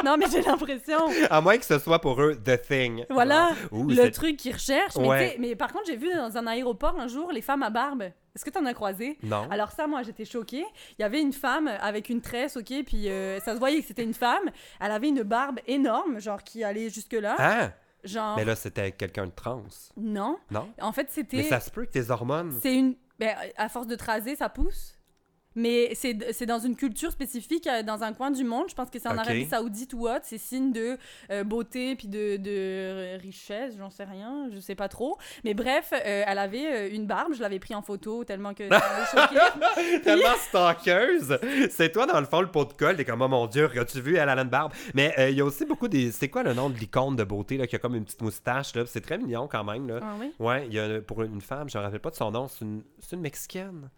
Non, 0.05 0.17
mais 0.17 0.27
j'ai 0.31 0.43
l'impression... 0.43 0.99
À 1.31 1.41
moins 1.41 1.59
que 1.59 1.65
ce 1.65 1.79
soit 1.79 2.01
pour 2.01 2.21
eux 2.21 2.37
the 2.37 2.61
thing. 2.61 3.05
Voilà, 3.11 3.51
ouh, 3.71 3.89
le 3.89 4.11
truc 4.11 4.37
qu'ils 4.37 4.53
recherchent. 4.53 4.97
Ouais. 4.97 5.37
mais 5.39 5.55
par 5.57 5.73
contre, 5.73 5.87
j'ai 5.87 5.97
vu 5.97 6.13
dans 6.15 6.37
un 6.37 6.47
aéroport 6.47 6.99
un 6.99 7.09
jour 7.09 7.33
les 7.33 7.43
femmes 7.43 7.63
à 7.63 7.71
barbe. 7.71 8.03
Est-ce 8.03 8.45
que 8.45 8.51
t'en 8.51 8.67
as 8.67 8.75
croisé? 8.75 9.19
Non. 9.23 9.49
Alors 9.51 9.73
ça, 9.73 9.87
moi, 9.87 10.03
j'étais 10.03 10.27
choquée. 10.27 10.65
Il 10.99 11.03
y 11.03 11.05
avait 11.05 11.21
une 11.23 11.33
femme 11.33 11.69
avec 11.81 12.11
une 12.11 12.21
tresse, 12.21 12.57
ok, 12.57 12.73
puis 12.85 13.09
euh, 13.09 13.41
ça 13.41 13.55
se 13.55 13.59
voyait 13.59 13.81
que 13.81 13.87
c'était 13.87 14.05
une 14.05 14.15
femme. 14.15 14.51
Elle 14.81 14.91
avait 14.91 15.09
une 15.09 15.23
barbe 15.23 15.59
énorme, 15.67 16.21
genre 16.21 16.43
qui 16.43 16.63
allait 16.63 16.91
jusque-là. 16.91 17.37
Ah! 17.39 17.71
Genre, 18.05 18.37
Mais 18.37 18.45
là, 18.45 18.55
c'était 18.55 18.93
quelqu'un 18.93 19.27
de 19.27 19.33
trans. 19.33 19.65
non. 19.97 20.39
Non? 20.51 20.69
En 20.81 20.93
fait, 20.93 21.11
c'était... 21.11 21.39
Mais 21.39 21.43
ça 21.45 21.61
se 21.61 21.71
peut 21.71 21.85
que 21.87 21.91
tes 21.91 22.11
hormones. 22.11 22.57
C'est 22.63 22.75
une. 22.75 22.95
Ben, 23.19 23.35
à 23.57 23.69
force 23.69 23.87
de 23.87 23.97
traser, 23.97 24.37
ça 24.37 24.49
pousse. 24.49 24.96
Mais 25.57 25.93
c'est 25.95 26.47
dans 26.47 26.59
une 26.59 26.77
culture 26.77 27.11
spécifique, 27.11 27.67
euh, 27.67 27.83
dans 27.83 28.03
un 28.05 28.13
coin 28.13 28.31
du 28.31 28.45
monde. 28.45 28.67
Je 28.69 28.75
pense 28.75 28.91
que 28.91 28.99
c'est 28.99 29.09
en. 29.09 29.17
Arabie 29.17 29.47
Saoudite 29.47 29.95
ou 29.95 30.07
autre. 30.07 30.23
C'est 30.25 30.39
signe 30.39 30.73
de 30.73 30.99
euh, 31.31 31.43
beauté 31.43 31.97
puis 31.97 32.09
de, 32.09 32.37
de 32.37 33.19
richesse, 33.19 33.75
j'en 33.79 33.91
sais 33.91 34.05
rien, 34.05 34.49
je 34.53 34.61
sais 34.61 34.75
pas 34.75 34.89
trop. 34.89 35.17
Mais 35.45 35.55
bref, 35.55 35.93
euh, 35.93 36.25
elle 36.27 36.39
avait 36.39 36.91
une 36.91 37.07
barbe. 37.07 37.33
Je 37.35 37.41
l'avais 37.41 37.59
pris 37.59 37.75
en 37.75 37.83
photo 37.83 38.25
tellement 38.25 38.55
que 38.55 38.69
ça 38.69 39.07
choquée. 39.11 40.01
Tellement 40.05 40.37
stalkeuse! 40.49 41.39
C'est 41.71 41.91
toi, 41.91 42.07
dans 42.07 42.21
le 42.21 42.27
fond, 42.27 42.41
le 42.41 42.49
pot 42.49 42.65
de 42.65 42.73
colle. 42.75 42.97
T'es 42.97 43.05
comme, 43.05 43.23
oh 43.23 43.29
mon 43.29 43.47
Dieu, 43.47 43.71
as-tu 43.79 44.01
vu, 44.01 44.17
elle 44.17 44.29
a 44.29 44.41
une 44.41 44.49
barbe? 44.49 44.73
Mais 44.95 45.15
euh, 45.19 45.31
il 45.31 45.37
y 45.37 45.41
a 45.41 45.45
aussi 45.45 45.65
beaucoup 45.65 45.89
des. 45.89 46.13
C'est 46.13 46.29
quoi 46.29 46.43
le 46.43 46.53
nom 46.53 46.69
de 46.69 46.79
l'icône 46.79 47.17
de 47.17 47.25
beauté, 47.25 47.57
là, 47.57 47.67
qui 47.67 47.77
a 47.77 47.79
comme 47.79 47.95
une 47.95 48.05
petite 48.05 48.23
moustache, 48.23 48.75
là? 48.75 48.85
C'est 48.87 49.01
très 49.01 49.19
mignon 49.19 49.49
quand 49.49 49.65
même, 49.65 49.89
là. 49.89 50.01
Ah 50.03 50.15
oui? 50.21 50.33
Ouais, 50.39 50.67
il 50.67 50.75
y 50.75 50.79
a 50.79 51.01
pour 51.01 51.23
une 51.23 51.41
femme, 51.41 51.69
je 51.69 51.79
me 51.79 51.83
rappelle 51.83 52.01
pas 52.01 52.11
de 52.11 52.17
son 52.17 52.31
nom, 52.31 52.49
c'est 52.49 52.65
une, 52.65 52.83
c'est 53.01 53.17
une 53.17 53.23
Mexicaine 53.23 53.89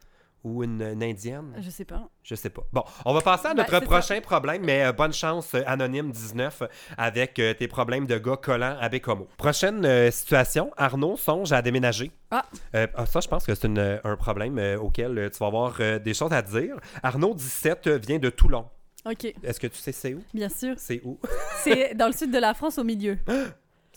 ou 0.45 0.63
une, 0.65 0.83
une 0.83 1.03
Indienne? 1.03 1.55
Je 1.61 1.71
sais 1.71 1.85
pas. 1.85 2.09
Je 2.23 2.35
sais 2.35 2.51
pas. 2.51 2.63
Bon, 2.73 2.83
on 3.05 3.13
va 3.15 3.21
passer 3.21 3.47
à 3.49 3.55
Ben, 3.55 3.65
notre 3.71 3.85
prochain 3.85 4.21
problème, 4.21 4.63
mais 4.65 4.85
euh, 4.85 4.93
bonne 4.93 5.13
chance, 5.13 5.55
euh, 5.55 5.63
Anonyme 5.67 6.11
19, 6.11 6.63
avec 6.97 7.39
euh, 7.39 7.55
tes 7.55 7.69
problèmes 7.69 8.07
de 8.07 8.19
gars 8.19 8.37
collants 8.37 8.77
à 8.81 8.89
Bécomo. 8.89 9.27
Prochaine 9.37 10.11
situation, 10.11 10.71
Arnaud 10.77 11.17
songe 11.17 11.53
à 11.53 11.63
déménager. 11.63 12.11
Ah. 12.31 12.45
Ah, 12.75 13.07
ça, 13.07 13.21
je 13.21 13.29
pense 13.29 13.45
que 13.47 13.55
c'est 13.55 13.67
un 13.69 14.17
problème 14.17 14.59
auquel 14.81 15.31
tu 15.33 15.39
vas 15.39 15.47
avoir 15.47 15.79
des 16.01 16.15
choses 16.15 16.33
à 16.33 16.43
dire. 16.43 16.77
Arnaud 17.03 17.35
17 17.35 17.87
euh, 17.87 17.99
vient 17.99 18.19
de 18.19 18.31
Toulon. 18.31 18.67
Ok, 19.07 19.25
Est-ce 19.43 19.61
que 19.61 19.67
tu 19.69 19.79
sais 19.79 19.93
c'est 19.93 20.15
où? 20.15 20.23
bien 20.35 20.49
sûr. 20.49 20.75
C'est 20.77 21.01
où? 21.05 21.19
C'est 21.63 21.95
dans 21.95 22.09
le 22.09 22.13
sud 22.13 22.31
de 22.31 22.39
la 22.39 22.53
France, 22.55 22.79
au 22.79 22.85
milieu. 22.85 23.17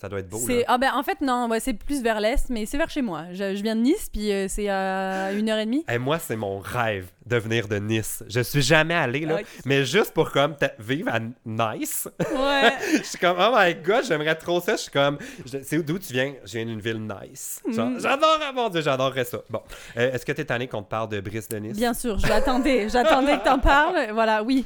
ça 0.02 0.10
doit 0.10 0.18
être 0.22 0.30
beau, 0.30 0.40
là. 0.48 0.64
ah 0.68 0.80
ben 0.80 0.90
en 0.96 1.04
fait 1.04 1.22
non, 1.22 1.48
ouais, 1.48 1.60
c'est 1.60 1.74
plus 1.74 2.02
vers 2.02 2.20
l'est, 2.20 2.50
mais 2.50 2.66
c'est 2.66 2.80
vers 2.80 2.90
chez 2.90 3.04
moi. 3.04 3.26
Je, 3.34 3.56
je 3.56 3.62
viens 3.62 3.76
de 3.76 3.82
Nice, 3.82 4.10
puis 4.12 4.32
euh, 4.32 4.48
c'est 4.48 4.68
à 4.68 5.32
une 5.32 5.48
heure 5.48 5.60
et 5.60 5.66
demie. 5.66 5.86
Et 5.94 6.00
moi, 6.00 6.18
c'est 6.18 6.36
mon 6.36 6.58
rêve 6.58 7.12
de 7.32 7.38
venir 7.38 7.68
de 7.70 7.78
Nice. 7.78 8.24
Je 8.28 8.42
suis 8.42 8.62
jamais 8.62 8.94
allé, 8.94 9.22
là, 9.22 9.38
mais 9.66 9.86
juste 9.86 10.14
pour 10.14 10.32
comme 10.32 10.56
vivre 10.78 11.10
à 11.14 11.20
Nice. 11.46 12.08
Ouais. 12.20 12.74
Je 12.98 13.04
suis 13.04 13.18
comme, 13.18 13.38
oh 13.40 13.56
my 13.58 13.74
god, 13.76 14.04
j'aimerais 14.06 14.36
trop 14.36 14.60
ça. 14.60 14.74
Je 14.76 14.82
suis 14.82 14.92
comme, 14.92 15.18
c'est 15.64 15.82
d'où 15.82 15.98
tu 15.98 16.12
viens? 16.12 16.34
Je 16.46 16.52
viens 16.58 16.66
d'une 16.66 16.82
ville 16.82 17.00
nice. 17.02 17.62
Mm. 17.66 18.00
J'adore, 18.00 18.40
mon 18.54 18.68
dieu, 18.70 18.82
j'adorerais 18.82 19.24
ça. 19.24 19.40
Bon, 19.50 19.62
Euh, 19.98 20.12
est-ce 20.14 20.26
que 20.26 20.34
t'es 20.34 20.44
tanné 20.46 20.68
qu'on 20.68 20.84
te 20.84 20.90
parle 20.90 21.08
de 21.10 21.22
Brice 21.22 21.48
de 21.48 21.58
Nice? 21.58 21.78
Bien 21.78 21.94
sûr, 21.94 22.20
je 22.20 22.28
l'attendais. 22.28 22.90
J'attendais 22.90 23.38
que 23.40 23.46
t'en 23.46 23.60
parles. 23.74 24.12
Voilà, 24.12 24.44
oui. 24.44 24.66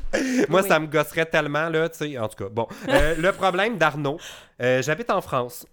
Moi, 0.50 0.62
Oui. 0.62 0.68
ça 0.68 0.80
me 0.80 0.88
gosserait 0.88 1.26
tellement, 1.28 1.70
là, 1.70 1.88
tu 1.90 1.98
sais. 2.00 2.18
En 2.18 2.28
tout 2.28 2.44
cas, 2.44 2.50
bon. 2.50 2.68
Euh, 2.90 3.16
le 3.18 3.32
problème 3.32 3.78
d'Arnaud, 3.78 4.18
euh, 4.62 4.82
j'habite 4.82 5.12
en 5.12 5.22
France. 5.22 5.66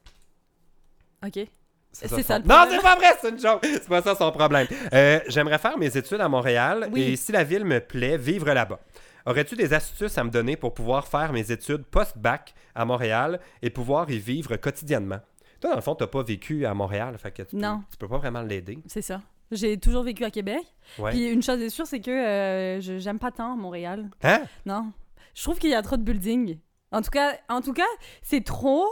OK. 1.26 1.46
C'est 1.92 2.09
ça 2.22 2.38
le 2.38 2.44
Non, 2.44 2.55
problème. 2.57 2.76
c'est 2.76 2.83
pas 2.83 2.96
vrai, 2.96 3.07
c'est 3.20 3.28
une 3.31 3.38
joke. 3.38 3.61
C'est 3.62 3.88
pas 3.88 4.02
ça 4.02 4.14
son 4.14 4.31
problème. 4.33 4.66
Euh, 4.92 5.20
J'aimerais 5.28 5.59
faire 5.59 5.76
mes 5.78 5.94
études 5.96 6.20
à 6.20 6.28
Montréal 6.28 6.88
Oui. 6.92 7.02
et 7.02 7.16
si 7.16 7.33
la 7.33 7.44
ville 7.44 7.64
me 7.64 7.81
plaît, 7.81 8.16
vivre 8.16 8.46
là-bas. 8.52 8.81
Aurais-tu 9.26 9.55
des 9.55 9.72
astuces 9.72 10.16
à 10.18 10.24
me 10.24 10.31
donner 10.31 10.57
pour 10.57 10.74
pouvoir 10.74 11.07
faire 11.07 11.33
mes 11.33 11.52
études 11.52 11.85
post-bac 11.85 12.55
à 12.74 12.85
Montréal 12.85 13.38
et 13.62 13.70
pouvoir 13.70 14.11
y 14.11 14.18
vivre 14.18 14.57
quotidiennement? 14.57 15.20
Toi, 15.61 15.70
dans 15.70 15.76
le 15.76 15.83
fond, 15.83 15.94
t'as 15.94 16.09
pas 16.09 16.22
vécu 16.24 16.66
à 16.66 16.74
Montréal, 16.74 17.16
fait 17.18 17.31
que 17.31 17.42
tu, 17.42 17.55
Non. 17.57 17.78
Peux, 17.78 17.85
tu 17.92 17.96
peux 17.98 18.09
pas 18.09 18.18
vraiment 18.18 18.42
l'aider. 18.42 18.78
C'est 18.87 19.02
ça. 19.02 19.20
J'ai 19.52 19.78
toujours 19.78 20.02
vécu 20.02 20.24
à 20.24 20.31
Québec. 20.31 20.62
Ouais. 20.98 21.11
Puis 21.12 21.28
une 21.28 21.42
chose 21.42 21.61
est 21.61 21.68
sûre, 21.68 21.87
c'est 21.87 22.00
que 22.00 22.11
euh, 22.11 22.81
je 22.81 22.98
j'aime 22.98 23.18
pas 23.18 23.31
tant 23.31 23.55
Montréal. 23.55 24.09
Hein? 24.24 24.40
Non. 24.66 24.90
Je 25.35 25.42
trouve 25.42 25.59
qu'il 25.59 25.70
y 25.70 25.74
a 25.74 25.83
trop 25.83 25.96
de 25.98 26.02
buildings. 26.02 26.59
En 26.90 27.00
tout 27.02 27.11
cas, 27.11 27.35
en 27.48 27.61
tout 27.61 27.72
cas, 27.74 27.87
c'est 28.22 28.42
trop 28.44 28.87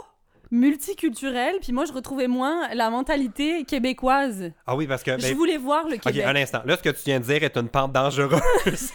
multiculturel. 0.51 1.55
Puis 1.61 1.71
moi, 1.71 1.85
je 1.85 1.93
retrouvais 1.93 2.27
moins 2.27 2.73
la 2.73 2.89
mentalité 2.89 3.63
québécoise. 3.63 4.51
Ah 4.67 4.75
oui, 4.75 4.87
parce 4.87 5.03
que. 5.03 5.17
Je 5.17 5.27
ben, 5.27 5.35
voulais 5.35 5.57
voir 5.57 5.87
le 5.87 5.95
ok, 5.95 6.01
Québec. 6.01 6.23
un 6.25 6.35
instant. 6.35 6.61
Là, 6.65 6.77
ce 6.77 6.83
que 6.83 6.89
tu 6.89 7.01
viens 7.05 7.19
de 7.19 7.25
dire 7.25 7.43
est 7.43 7.57
une 7.57 7.69
pente 7.69 7.91
dangereuse. 7.93 8.41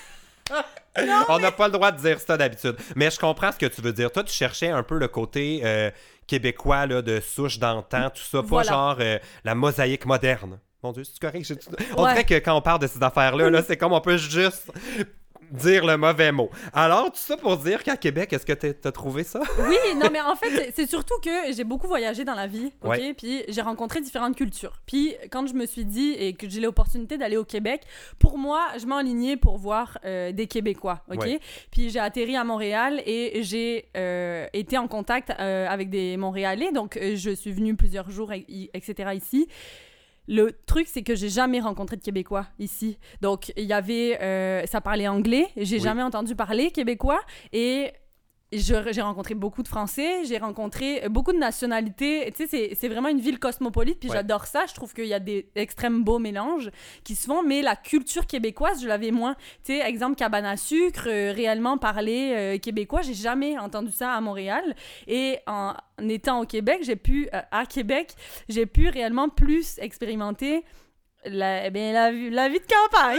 On 1.29 1.39
n'a 1.39 1.53
pas 1.53 1.67
le 1.67 1.73
droit 1.73 1.91
de 1.93 2.01
dire 2.01 2.21
ça 2.21 2.37
d'habitude. 2.37 2.77
Mais 2.95 3.11
je 3.11 3.19
comprends 3.19 3.53
ce 3.53 3.59
que 3.59 3.67
tu 3.67 3.83
veux 3.83 3.93
dire. 3.93 4.11
Toi, 4.13 4.23
tu 4.25 4.33
cherchais 4.33 4.69
un 4.69 4.83
peu 4.83 4.97
le 4.99 5.09
côté 5.09 5.61
euh, 5.65 5.91
québécois 6.27 6.87
là, 6.87 7.03
de 7.03 7.21
souche 7.21 7.59
d'antan, 7.59 8.11
tout 8.11 8.23
ça. 8.23 8.43
Pas 8.43 8.49
Voilà. 8.49 8.71
genre 8.71 8.97
euh, 9.01 9.19
la 9.45 9.55
mosaïque 9.55 10.07
moderne. 10.07 10.59
Mon 10.83 10.93
Dieu, 10.93 11.03
c'est 11.05 11.19
correct? 11.19 11.53
On 11.97 12.05
Ouais. 12.05 12.11
dirait 12.13 12.25
que 12.25 12.35
quand 12.35 12.55
on 12.57 12.63
parle 12.63 12.81
de 12.81 12.87
ces 12.87 13.03
affaires-là, 13.03 13.51
là, 13.51 13.63
c'est 13.63 13.77
comme 13.77 13.93
on 13.93 14.01
peut 14.01 14.17
juste 14.17 14.71
dire 15.51 15.85
le 15.87 15.97
mauvais 15.97 16.33
mot. 16.33 16.51
Alors, 16.73 17.07
tout 17.07 17.19
ça 17.19 17.37
pour 17.37 17.57
dire 17.57 17.83
qu'à 17.83 17.97
Québec, 17.97 18.33
est-ce 18.33 18.47
que 18.47 18.53
t'as 18.53 18.89
as 18.89 18.93
trouvé 18.93 19.23
ça? 19.25 19.41
Oui, 19.69 19.77
non, 19.97 20.09
mais 20.13 20.21
en 20.21 20.37
fait, 20.37 20.73
c'est- 20.75 20.89
surtout 20.89 21.15
que 21.23 21.53
j'ai 21.53 21.65
beaucoup 21.65 21.87
voyagé 21.87 22.25
dans 22.25 22.35
la 22.35 22.47
vie, 22.47 22.73
ok? 22.83 22.89
Ouais. 22.91 23.15
Puis 23.15 23.43
j'ai 23.49 23.61
rencontré 23.63 24.01
différentes 24.01 24.37
cultures. 24.37 24.81
Puis 24.87 25.15
quand 25.31 25.47
je 25.47 25.55
me 25.55 25.67
suis 25.67 25.85
dit 25.85 26.13
et 26.19 26.35
que 26.35 26.49
j'ai 26.49 26.61
l'opportunité 26.61 27.19
d'aller 27.19 27.37
au 27.37 27.45
Québec, 27.45 27.83
pour 28.19 28.39
moi, 28.39 28.67
je 28.79 28.87
m'enlignais 28.87 29.37
pour 29.37 29.59
voir 29.59 29.99
euh, 30.05 30.33
des 30.33 30.47
Québécois, 30.47 31.03
ok? 31.11 31.21
Ouais. 31.23 31.41
Puis 31.71 31.91
j'ai 31.91 31.99
atterri 32.01 32.37
à 32.37 32.45
Montréal 32.45 33.03
et 33.07 33.43
j'ai 33.43 33.87
euh, 33.97 34.47
été 34.53 34.79
en 34.79 34.89
contact 34.89 35.33
euh, 35.39 35.67
avec 35.69 35.91
des 35.91 36.17
Montréalais, 36.17 36.73
donc 36.73 36.99
je 37.01 37.31
suis 37.35 37.53
venue 37.53 37.75
plusieurs 37.77 38.11
jours, 38.11 38.33
etc. 38.33 39.11
ici. 39.15 39.49
Le 40.29 40.53
truc, 40.67 40.87
c'est 40.89 41.03
que 41.03 41.15
j'ai 41.15 41.29
jamais 41.29 41.61
rencontré 41.61 41.97
de 41.97 42.03
Québécois 42.03 42.47
ici. 42.59 42.99
Donc, 43.21 43.53
il 43.57 43.65
y 43.65 43.73
avait. 43.73 44.19
euh, 44.23 44.67
ça 44.67 44.81
parlait 44.81 45.07
anglais. 45.09 45.47
J'ai 45.57 45.77
Oui. 45.77 45.83
jamais 45.83 46.03
entendu 46.03 46.35
parler 46.35 46.71
québécois. 46.71 47.21
Et 47.53 47.93
j'ai 48.59 49.01
rencontré 49.03 49.35
beaucoup 49.35 49.63
de 49.63 49.69
Français. 49.69 50.25
J'ai 50.25 50.39
rencontré 50.39 51.05
euh, 51.05 51.09
beaucoup 51.09 51.33
de 51.33 51.39
nationalités. 51.39 52.33
Tu 52.37 52.47
sais, 52.47 52.75
c'est- 52.75 52.89
vraiment 52.89 53.09
une 53.09 53.21
ville 53.21 53.39
cosmopolite. 53.39 53.99
Puis 54.01 54.09
Ouais. 54.09 54.17
j'adore 54.17 54.47
ça. 54.47 54.65
Je 54.69 54.75
trouve 54.75 54.93
qu'il 54.95 55.07
y 55.07 55.15
a 55.15 55.19
des 55.21 55.49
extrêmes 55.57 56.03
beaux 56.05 56.19
mélanges 56.19 56.71
qui 57.05 57.15
se 57.15 57.27
font. 57.27 57.43
Mais 57.43 57.63
la 57.63 57.77
culture 57.77 58.27
québécoise, 58.27 58.83
je 58.83 58.89
l'avais 58.89 59.11
moins. 59.11 59.35
Tu 59.65 59.73
sais, 59.75 59.79
exemple, 59.81 60.17
cabane 60.17 60.45
à 60.47 60.57
sucre, 60.57 61.05
euh, 61.09 61.33
réellement 61.33 61.79
parler 61.79 62.33
euh, 62.35 62.59
québécois. 62.59 63.03
J'ai 63.03 63.15
jamais 63.15 63.59
entendu 63.59 63.93
ça 63.93 64.13
à 64.13 64.21
Montréal. 64.21 64.75
Et 65.07 65.39
en, 65.47 65.75
étant 66.09 66.41
au 66.41 66.47
Québec, 66.47 66.81
j'ai 66.83 66.97
pu, 66.97 67.29
euh, 67.35 67.41
à 67.51 67.67
Québec, 67.67 68.15
j'ai 68.49 68.67
pu 68.67 68.89
réellement 68.89 69.29
plus 69.29 69.79
expérimenter 69.79 70.65
la, 71.25 71.67
eh 71.67 71.71
bien, 71.71 71.93
la, 71.93 72.13
la 72.13 72.49
vie 72.49 72.61
de 72.61 72.67
campagne. 72.67 73.19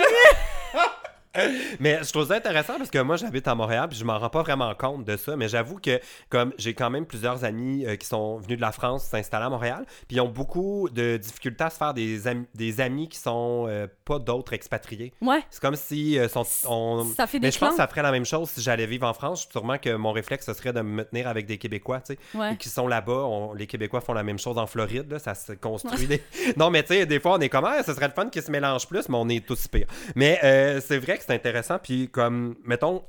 Mais 1.79 1.99
je 2.03 2.11
trouve 2.11 2.27
ça 2.27 2.35
intéressant 2.35 2.77
parce 2.77 2.89
que 2.91 2.99
moi, 2.99 3.15
j'habite 3.15 3.47
à 3.47 3.55
Montréal 3.55 3.87
puis 3.89 3.97
je 3.97 4.03
m'en 4.05 4.17
rends 4.19 4.29
pas 4.29 4.41
vraiment 4.43 4.73
compte 4.75 5.05
de 5.05 5.17
ça. 5.17 5.35
Mais 5.35 5.47
j'avoue 5.47 5.79
que, 5.79 5.99
comme 6.29 6.53
j'ai 6.57 6.73
quand 6.73 6.89
même 6.89 7.05
plusieurs 7.05 7.43
amis 7.43 7.85
euh, 7.85 7.95
qui 7.95 8.07
sont 8.07 8.37
venus 8.37 8.57
de 8.57 8.61
la 8.61 8.71
France 8.71 9.03
s'installer 9.05 9.45
à 9.45 9.49
Montréal, 9.49 9.85
puis 10.07 10.17
ils 10.17 10.21
ont 10.21 10.29
beaucoup 10.29 10.89
de 10.89 11.17
difficultés 11.17 11.63
à 11.63 11.69
se 11.69 11.77
faire 11.77 11.93
des, 11.93 12.27
am- 12.27 12.45
des 12.55 12.81
amis 12.81 13.07
qui 13.09 13.17
sont 13.19 13.65
euh, 13.67 13.87
pas 14.05 14.19
d'autres 14.19 14.53
expatriés. 14.53 15.13
ouais, 15.21 15.41
C'est 15.49 15.61
comme 15.61 15.75
si 15.75 16.17
euh, 16.19 16.27
sont, 16.27 16.43
on- 16.67 17.05
ça 17.15 17.27
fait 17.27 17.39
Mais 17.39 17.47
des 17.47 17.51
je 17.51 17.59
pense 17.59 17.71
que 17.71 17.75
ça 17.77 17.87
ferait 17.87 18.01
la 18.03 18.11
même 18.11 18.25
chose 18.25 18.49
si 18.49 18.61
j'allais 18.61 18.85
vivre 18.85 19.07
en 19.07 19.13
France. 19.13 19.47
Sûrement 19.51 19.77
que 19.77 19.95
mon 19.95 20.11
réflexe, 20.11 20.45
ce 20.45 20.53
serait 20.53 20.73
de 20.73 20.81
me 20.81 21.03
tenir 21.03 21.27
avec 21.27 21.45
des 21.45 21.57
Québécois, 21.57 22.01
tu 22.01 22.13
sais, 22.13 22.19
Ouais. 22.37 22.55
qui 22.57 22.69
sont 22.69 22.87
là-bas. 22.87 23.11
On- 23.25 23.53
Les 23.53 23.67
Québécois 23.67 24.01
font 24.01 24.13
la 24.13 24.23
même 24.23 24.39
chose 24.39 24.57
en 24.57 24.67
Floride, 24.67 25.11
là, 25.11 25.19
ça 25.19 25.33
se 25.35 25.53
construit. 25.53 26.07
des- 26.07 26.21
Non, 26.57 26.69
mais 26.69 26.83
tu 26.83 26.89
sais, 26.93 27.05
des 27.05 27.19
fois, 27.19 27.33
on 27.35 27.39
est 27.39 27.49
comme, 27.49 27.65
ah, 27.65 27.83
ce 27.83 27.93
serait 27.93 28.07
le 28.07 28.13
fun 28.13 28.29
qu'ils 28.29 28.41
se 28.41 28.51
mélangent 28.51 28.87
plus, 28.87 29.07
mais 29.09 29.17
on 29.17 29.29
est 29.29 29.45
tous 29.45 29.67
pires. 29.67 29.87
Mais 30.15 30.39
c'est 30.81 30.97
vrai 30.97 31.17
que 31.17 31.23
c'est 31.27 31.33
intéressant. 31.33 31.77
Puis, 31.79 32.09
comme, 32.09 32.55
mettons, 32.63 33.03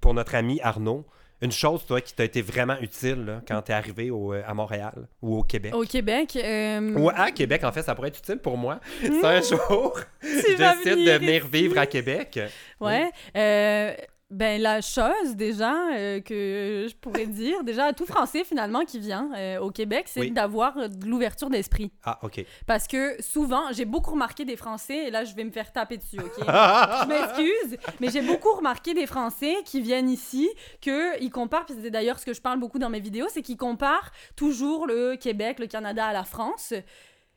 pour 0.00 0.14
notre 0.14 0.34
ami 0.34 0.60
Arnaud, 0.62 1.04
une 1.40 1.52
chose, 1.52 1.84
toi, 1.84 2.00
qui 2.00 2.14
t'a 2.14 2.24
été 2.24 2.40
vraiment 2.40 2.78
utile 2.80 3.24
là, 3.26 3.42
quand 3.46 3.60
t'es 3.62 3.72
arrivé 3.72 4.10
au, 4.10 4.32
euh, 4.32 4.42
à 4.46 4.54
Montréal 4.54 5.08
ou 5.20 5.38
au 5.38 5.42
Québec. 5.42 5.74
Au 5.74 5.82
Québec, 5.82 6.38
euh, 6.42 6.94
Ou 6.96 7.10
à 7.10 7.30
Québec, 7.32 7.64
en 7.64 7.72
fait, 7.72 7.82
ça 7.82 7.94
pourrait 7.94 8.08
être 8.08 8.18
utile 8.18 8.38
pour 8.38 8.56
moi. 8.56 8.80
C'est 9.02 9.24
un 9.24 9.42
jour, 9.42 10.00
je 10.22 10.56
décide 10.56 11.04
de 11.04 11.18
venir 11.18 11.46
vivre 11.46 11.76
à 11.78 11.86
Québec. 11.86 12.40
Ouais. 12.80 13.10
Euh, 13.36 13.94
ben, 14.34 14.60
la 14.60 14.80
chose, 14.80 15.36
déjà, 15.36 15.72
euh, 15.92 16.20
que 16.20 16.86
je 16.90 16.94
pourrais 16.96 17.26
dire, 17.26 17.62
déjà, 17.62 17.84
à 17.86 17.92
tout 17.92 18.04
Français, 18.04 18.42
finalement, 18.42 18.84
qui 18.84 18.98
vient 18.98 19.30
euh, 19.36 19.60
au 19.60 19.70
Québec, 19.70 20.06
c'est 20.08 20.20
Oui. 20.20 20.30
d'avoir 20.32 20.76
euh, 20.76 20.88
de 20.88 21.06
l'ouverture 21.06 21.50
d'esprit. 21.50 21.92
Ah, 22.04 22.18
OK. 22.22 22.44
Parce 22.66 22.88
que 22.88 23.22
souvent, 23.22 23.72
j'ai 23.72 23.84
beaucoup 23.84 24.10
remarqué 24.10 24.44
des 24.44 24.56
Français, 24.56 25.06
et 25.06 25.10
là, 25.12 25.24
je 25.24 25.34
vais 25.36 25.44
me 25.44 25.52
faire 25.52 25.70
taper 25.72 25.98
dessus, 25.98 26.18
OK? 26.18 26.32
je 26.38 27.06
m'excuse, 27.06 27.78
mais 28.00 28.10
j'ai 28.10 28.22
beaucoup 28.22 28.52
remarqué 28.52 28.92
des 28.92 29.06
Français 29.06 29.54
qui 29.64 29.80
viennent 29.80 30.10
ici, 30.10 30.50
qu'ils 30.80 31.30
comparent, 31.30 31.66
puis 31.66 31.76
c'est 31.80 31.90
d'ailleurs 31.90 32.18
ce 32.18 32.26
que 32.26 32.34
je 32.34 32.40
parle 32.40 32.58
beaucoup 32.58 32.80
dans 32.80 32.90
mes 32.90 33.00
vidéos, 33.00 33.26
c'est 33.30 33.42
qu'ils 33.42 33.56
comparent 33.56 34.10
toujours 34.34 34.86
le 34.88 35.14
Québec, 35.14 35.60
le 35.60 35.68
Canada 35.68 36.06
à 36.06 36.12
la 36.12 36.24
France. 36.24 36.74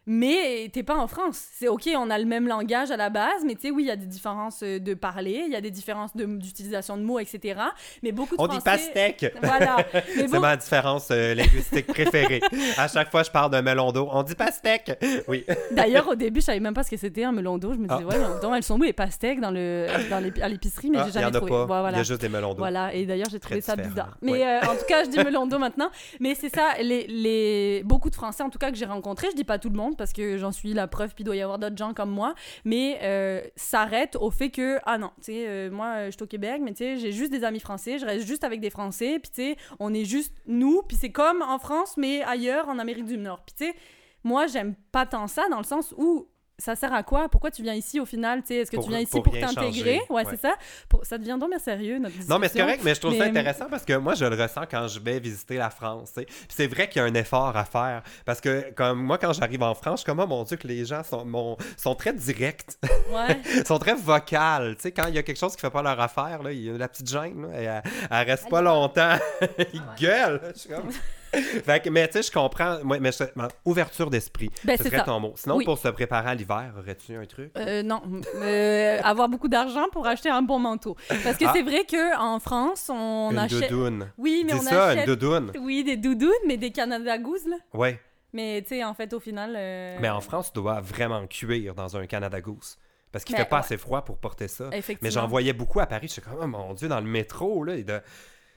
Mais 0.10 0.70
t'es 0.72 0.84
pas 0.84 0.96
en 0.96 1.08
France. 1.08 1.38
C'est 1.54 1.68
OK, 1.68 1.90
on 1.98 2.10
a 2.10 2.18
le 2.18 2.24
même 2.26 2.48
langage 2.48 2.92
à 2.92 2.98
la 2.98 3.10
base, 3.10 3.44
mais 3.46 3.56
tu 3.56 3.64
sais, 3.68 3.72
oui, 3.72 3.84
il 3.84 3.88
y 3.88 3.92
a 3.92 3.98
des 3.98 4.06
différences 4.06 4.62
euh, 4.64 4.80
de 4.80 4.94
parler, 4.94 5.44
il 5.46 5.52
y 5.52 5.56
a 5.56 5.60
des 5.62 5.70
différences 5.70 6.16
d'utilisation 6.16 6.96
de, 6.98 7.04
mots, 7.04 7.20
etc. 7.20 7.60
Mais 8.04 8.14
beaucoup 8.14 8.38
de 8.38 8.42
On 8.42 8.48
dit 8.48 8.60
pastèque. 8.64 9.34
Voilà. 9.44 9.78
C'est 10.16 10.24
beaucoup- 10.28 10.40
ma 10.40 10.56
différence 10.56 11.10
euh, 11.12 11.34
linguistique 11.36 11.88
préférée. 11.88 12.42
à 12.78 12.88
chaque 12.88 13.12
fois 13.12 13.24
je 13.24 13.32
parle 13.32 13.52
d'un 13.52 13.62
melon 13.62 13.92
d'eau, 13.92 14.08
on 14.12 14.24
dit 14.24 14.36
pastèque. 14.36 14.98
Oui. 15.28 15.46
D'ailleurs, 15.72 16.08
au 16.08 16.16
début, 16.16 16.40
je 16.40 16.46
savais 16.46 16.60
même 16.62 16.74
pas 16.74 16.84
ce 16.84 16.92
que 16.92 16.98
c'était 16.98 17.26
un 17.26 17.34
melon 17.34 17.58
d'eau. 17.58 17.74
Je 17.74 17.78
me 17.80 17.88
disais, 17.88 18.04
Ah. 18.04 18.06
ouais, 18.06 18.40
d'eau, 18.42 18.54
elles 18.54 18.64
sont 18.64 18.80
où 18.80 18.84
les 18.84 18.94
pastèques 18.94 19.42
dans 19.42 19.52
le, 19.52 19.88
dans 20.10 20.20
l'épi- 20.20 20.42
à 20.42 20.48
l'épicerie, 20.48 20.90
mais 20.90 21.00
Ah, 21.00 21.04
j'ai 21.04 21.10
Il 21.10 21.12
y 21.12 21.14
jamais 21.16 21.26
en 21.26 21.30
a 21.30 21.32
trouvé. 21.34 21.52
pas. 21.52 21.58
Ouais, 21.58 21.64
Il 21.66 21.78
y 21.78 21.82
voilà. 21.82 21.98
a 22.00 22.04
juste 22.04 22.22
des 22.22 22.30
melons 22.30 22.52
d'eau. 22.54 22.60
Voilà, 22.60 22.94
et 22.94 23.06
d'ailleurs, 23.06 23.28
j'ai 23.30 23.40
trouvé 23.42 23.62
Très 23.62 23.72
ça 23.72 23.76
différent. 23.76 23.90
bizarre. 23.94 24.18
Mais 24.22 24.32
Ouais. 24.32 24.46
euh, 24.46 24.62
en 24.72 24.76
tout 24.76 24.86
cas, 24.88 25.04
je 25.04 25.10
dis 25.10 25.18
melon 25.18 25.48
d'eau 25.48 25.60
maintenant. 25.60 25.90
Mais 26.22 26.34
c'est 26.36 26.50
ça, 26.54 26.76
les, 26.82 27.08
les... 27.08 27.82
beaucoup 27.84 28.10
de 28.10 28.16
Français, 28.16 28.44
en 28.44 28.50
tout 28.50 28.60
cas, 28.60 28.72
que 28.72 28.78
j'ai 28.78 28.86
rencontrés, 28.86 29.28
je 29.32 29.36
dis 29.36 29.44
pas 29.44 29.60
tout 29.60 29.70
le 29.70 29.76
monde 29.76 29.96
parce 29.98 30.14
que 30.14 30.38
j'en 30.38 30.52
suis 30.52 30.74
la 30.74 30.88
preuve, 30.88 31.14
puis 31.14 31.24
il 31.24 31.26
doit 31.26 31.36
y 31.36 31.42
avoir 31.42 31.60
d'autres 31.60 31.78
gens 31.78 31.94
comme 31.94 32.12
moi, 32.12 32.34
mais 32.66 33.00
euh, 33.02 33.42
s'arrêtent 33.56 34.16
au 34.16 34.32
fait 34.32 34.50
que, 34.50 34.80
ah 34.86 34.98
non, 34.98 35.12
tu 35.18 35.34
sais, 35.34 35.48
euh, 35.48 35.72
moi, 35.72 36.06
je 36.06 36.12
suis 36.12 36.24
au 36.24 36.28
Québec, 36.28 36.62
mais 36.64 36.72
tu 36.72 36.78
sais, 36.78 36.98
j'ai 36.98 37.12
juste 37.12 37.32
des 37.32 37.44
amis 37.44 37.60
français, 37.60 38.00
je 38.00 38.06
reste 38.06 38.26
juste 38.26 38.44
avec 38.44 38.60
des 38.60 38.70
Français, 38.70 39.20
puis 39.20 39.32
tu 39.32 39.42
sais, 39.42 39.58
on 39.80 39.94
est 39.94 40.06
juste 40.06 40.36
nous, 40.46 40.82
puis 40.88 40.98
c'est 40.98 41.12
comme 41.12 41.42
en 41.42 41.60
France, 41.60 41.96
mais 41.98 42.22
ailleurs, 42.24 42.68
en 42.70 42.80
Amérique 42.80 43.06
du 43.06 43.18
Nord. 43.18 43.44
Puis 43.46 43.56
tu 43.58 43.66
sais, 43.66 43.78
moi, 44.24 44.48
j'aime 44.48 44.76
pas 44.92 45.06
tant 45.06 45.28
ça 45.28 45.48
dans 45.50 45.58
le 45.58 45.64
sens 45.64 45.94
où 45.98 46.28
ça 46.60 46.76
sert 46.76 46.92
à 46.94 47.04
quoi? 47.04 47.30
Pourquoi 47.30 47.52
tu 47.52 47.62
viens 47.62 47.74
ici 47.76 48.00
au 48.00 48.06
final? 48.06 48.40
Est-ce 48.50 48.72
que 48.72 48.76
Pour- 48.78 48.86
tu 48.86 48.90
viens 48.90 49.00
ici 49.00 49.12
pour 49.22 49.32
t'intégrer? 49.32 50.02
Ouais, 50.10 50.24
Ouais. 50.24 50.32
c'est 50.32 50.40
ça. 50.42 50.56
Pour... 50.90 51.06
Ça 51.06 51.18
devient 51.20 51.38
donc 51.40 51.50
bien 51.50 51.60
sérieux, 51.60 51.96
notre 52.00 52.08
discussion. 52.14 52.34
Non, 52.34 52.40
mais 52.40 52.48
c'est 52.48 52.60
correct, 52.60 52.82
mais 52.84 52.96
je 52.96 53.00
trouve 53.00 53.14
ça 53.14 53.26
Mais- 53.26 53.30
intéressant 53.40 53.68
parce 53.70 53.86
que 53.86 53.94
moi, 53.94 54.16
je 54.16 54.26
le 54.26 54.36
ressens 54.42 54.64
quand 54.70 54.88
je 54.88 55.00
vais 55.00 55.20
visiter 55.20 55.58
la 55.58 55.70
France. 55.70 56.14
Puis 56.16 56.26
c'est 56.50 56.66
vrai 56.68 56.90
qu'il 56.90 57.00
y 57.02 57.06
a 57.06 57.08
un 57.08 57.14
effort 57.14 57.56
à 57.56 57.64
faire. 57.66 58.02
Parce 58.26 58.42
que, 58.42 58.72
comme 58.74 59.04
moi, 59.04 59.18
quand 59.20 59.34
j'arrive 59.34 59.62
en 59.62 59.76
France, 59.76 60.00
je 60.00 60.02
suis 60.04 60.06
comme, 60.08 60.20
oh 60.20 60.26
mon 60.28 60.44
Dieu, 60.44 60.58
que 60.58 60.68
les 60.68 60.84
gens 60.86 61.04
sont, 61.04 61.26
mon- 61.26 61.58
sont 61.78 61.94
très 61.96 62.14
directs, 62.14 62.66
Ouais. 63.12 63.38
sont 63.68 63.78
très 63.78 63.94
vocales. 63.94 64.76
Tu 64.78 64.82
sais, 64.84 64.92
quand 64.92 65.06
il 65.08 65.14
y 65.16 65.20
a 65.20 65.24
quelque 65.24 65.38
chose 65.40 65.56
qui 65.56 65.62
fait 65.62 65.70
pas 65.70 65.84
leur 65.84 66.00
affaire, 66.00 66.42
là, 66.42 66.52
il 66.52 66.64
y 66.64 66.70
a 66.70 66.78
la 66.78 66.88
petite 66.88 67.08
gêne, 67.10 67.44
là, 67.44 67.50
elle, 67.54 67.84
elle 68.10 68.28
reste 68.28 68.50
pas 68.50 68.62
longtemps. 68.62 69.16
Ils 69.74 69.82
gueulent. 70.00 70.42
Je 70.56 70.60
suis 70.60 70.70
comme- 70.70 70.90
Fait 71.34 71.84
que, 71.84 71.90
mais 71.90 72.08
tu 72.08 72.14
sais, 72.14 72.24
je 72.24 72.32
comprends. 72.32 72.78
Moi, 72.84 73.00
mais 73.00 73.12
je- 73.12 73.24
ma- 73.36 73.48
ouverture 73.66 74.10
d'esprit, 74.10 74.50
Ben, 74.64 74.78
ce 74.78 74.84
c'est 74.84 74.90
serait 74.90 75.00
ça. 75.00 75.04
ton 75.06 75.20
mot. 75.20 75.34
Sinon, 75.36 75.58
Oui. 75.58 75.66
pour 75.66 75.78
se 75.78 75.88
préparer 75.90 76.30
à 76.30 76.36
l'hiver, 76.36 76.74
aurais-tu 76.78 77.16
un 77.16 77.26
truc? 77.26 77.52
Euh, 77.58 77.84
non, 77.84 78.02
Euh, 78.36 79.00
avoir 79.04 79.30
beaucoup 79.30 79.48
d'argent 79.48 79.86
pour 79.92 80.08
acheter 80.08 80.30
un 80.30 80.42
bon 80.42 80.60
manteau. 80.60 80.96
Parce 81.24 81.38
que 81.38 81.46
Ah. 81.46 81.52
c'est 81.56 81.64
vrai 81.64 81.84
que 81.86 82.18
en 82.20 82.40
France, 82.40 82.90
on 82.94 83.30
une 83.32 83.38
achète. 83.38 83.70
doudoune. 83.70 84.12
Oui, 84.18 84.44
mais 84.46 84.54
Dis 84.54 84.60
on 84.60 84.64
ça, 84.64 84.86
achète. 84.88 85.08
une 85.08 85.16
doudoune. 85.16 85.52
Oui, 85.60 85.84
des 85.84 85.98
doudounes, 85.98 86.32
mais 86.48 86.58
des 86.58 86.72
Canada 86.72 87.18
Goose, 87.18 87.46
là. 87.48 87.58
Ouais. 87.74 88.00
Mais 88.34 88.62
tu 88.62 88.70
sais, 88.70 88.84
en 88.84 88.94
fait, 88.94 89.14
au 89.14 89.20
final. 89.20 89.54
euh, 89.58 89.98
Mais 90.02 90.10
en 90.10 90.22
France, 90.22 90.52
tu 90.54 90.60
dois 90.60 90.82
vraiment 90.82 91.26
cuire 91.28 91.74
dans 91.76 91.96
un 91.98 92.06
Canada 92.06 92.40
Goose. 92.42 92.78
Parce 93.12 93.24
qu'il 93.24 93.36
Mais 93.36 93.44
fait 93.44 93.50
pas 93.50 93.56
ouais. 93.58 93.60
assez 93.62 93.78
froid 93.78 94.04
pour 94.04 94.18
porter 94.18 94.48
ça. 94.50 94.66
Effectivement. 94.74 95.00
Mais 95.02 95.12
j'en 95.12 95.28
voyais 95.28 95.54
beaucoup 95.54 95.80
à 95.80 95.86
Paris. 95.88 96.08
Je 96.08 96.14
suis 96.14 96.22
comme, 96.22 96.38
oh 96.42 96.46
mon 96.48 96.74
Dieu, 96.74 96.88
dans 96.90 97.00
le 97.00 97.08
métro, 97.08 97.64
là. 97.64 97.82
de- 97.82 98.02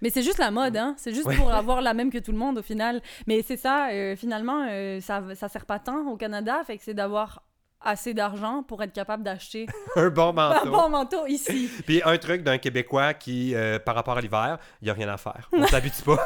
Mais 0.02 0.10
c'est 0.10 0.22
juste 0.22 0.38
la 0.38 0.50
mode, 0.50 0.76
hein. 0.76 0.94
C'est 0.96 1.12
juste 1.14 1.26
Ouais. 1.26 1.36
pour 1.36 1.52
avoir 1.52 1.80
la 1.82 1.92
même 1.94 2.10
que 2.10 2.18
tout 2.18 2.32
le 2.32 2.38
monde, 2.38 2.58
au 2.58 2.62
final. 2.62 3.02
Mais 3.26 3.42
c'est 3.42 3.56
ça, 3.56 3.88
euh, 3.90 4.16
finalement, 4.16 4.66
euh, 4.70 5.00
ça, 5.00 5.22
ça 5.34 5.48
sert 5.48 5.66
pas 5.66 5.78
tant 5.78 6.06
au 6.08 6.16
Canada. 6.16 6.62
Fait 6.66 6.76
que 6.78 6.82
c'est 6.84 6.94
d'avoir 6.94 7.42
assez 7.82 8.12
d'argent 8.12 8.62
pour 8.62 8.82
être 8.82 8.92
capable 8.92 9.22
d'acheter 9.22 9.66
un 9.96 10.10
bon 10.10 10.28
un 10.30 10.32
manteau. 10.32 10.70
bon 10.70 10.88
manteau 10.90 11.26
ici. 11.26 11.70
Puis 11.86 12.02
un 12.04 12.18
truc 12.18 12.42
d'un 12.42 12.58
Québécois 12.58 13.14
qui, 13.14 13.54
euh, 13.54 13.78
par 13.78 13.94
rapport 13.94 14.16
à 14.16 14.20
l'hiver, 14.20 14.58
il 14.80 14.84
n'y 14.86 14.90
a 14.90 14.94
rien 14.94 15.08
à 15.08 15.16
faire. 15.16 15.48
On 15.52 15.66
s'habitue 15.66 16.02
pas. 16.02 16.18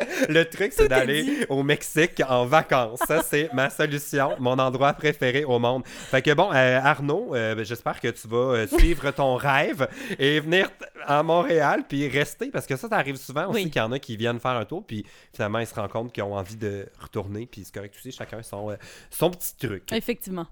Le 0.28 0.44
truc, 0.44 0.72
c'est 0.72 0.88
d'aller 0.88 1.46
au 1.48 1.62
Mexique 1.62 2.22
en 2.28 2.44
vacances. 2.46 3.00
Ça, 3.06 3.22
c'est 3.22 3.52
ma 3.52 3.70
solution, 3.70 4.36
mon 4.38 4.58
endroit 4.58 4.92
préféré 4.92 5.44
au 5.44 5.58
monde. 5.58 5.86
Fait 5.86 6.22
que 6.22 6.32
bon, 6.34 6.50
euh, 6.52 6.80
Arnaud, 6.82 7.34
euh, 7.34 7.54
ben, 7.54 7.64
j'espère 7.64 8.00
que 8.00 8.08
tu 8.08 8.28
vas 8.28 8.36
euh, 8.36 8.66
suivre 8.78 9.10
ton 9.10 9.36
rêve 9.36 9.88
et 10.18 10.40
venir 10.40 10.68
à 11.04 11.22
Montréal 11.22 11.84
puis 11.88 12.08
rester 12.08 12.50
parce 12.50 12.66
que 12.66 12.76
ça, 12.76 12.88
ça 12.88 12.96
arrive 12.96 13.16
souvent 13.16 13.48
aussi 13.48 13.64
Oui. 13.64 13.70
qu'il 13.70 13.80
y 13.80 13.84
en 13.84 13.92
a 13.92 13.98
qui 13.98 14.16
viennent 14.16 14.40
faire 14.40 14.52
un 14.52 14.64
tour 14.64 14.84
puis 14.86 15.06
finalement 15.32 15.60
ils 15.60 15.66
se 15.66 15.74
rendent 15.74 15.90
compte 15.90 16.12
qu'ils 16.12 16.22
ont 16.24 16.34
envie 16.34 16.56
de 16.56 16.88
retourner 16.98 17.46
puis 17.46 17.62
c'est 17.64 17.74
correct 17.74 17.94
aussi, 17.96 18.12
chacun 18.12 18.42
son, 18.42 18.76
son 19.10 19.30
petit 19.30 19.56
truc. 19.56 19.92
Effectivement. 19.92 20.46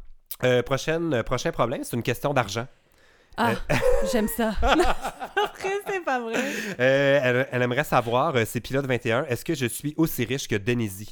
Prochaine, 0.66 1.22
prochain 1.22 1.52
problème, 1.52 1.84
c'est 1.84 1.96
une 1.96 2.02
question 2.02 2.34
d'argent. 2.34 2.66
Ah, 3.36 3.52
Euh. 3.70 3.74
j'aime 4.12 4.28
ça. 4.28 4.52
Après, 4.62 5.72
c'est 5.88 6.04
pas 6.04 6.20
vrai. 6.20 6.34
Euh, 6.80 7.20
elle, 7.22 7.48
elle 7.50 7.62
aimerait 7.62 7.84
savoir, 7.84 8.36
euh, 8.36 8.44
c'est 8.46 8.60
Pilote 8.60 8.86
21, 8.86 9.24
est-ce 9.26 9.44
que 9.44 9.54
je 9.54 9.66
suis 9.66 9.94
aussi 9.96 10.24
riche 10.24 10.46
que 10.48 10.56
Denise? 10.56 11.06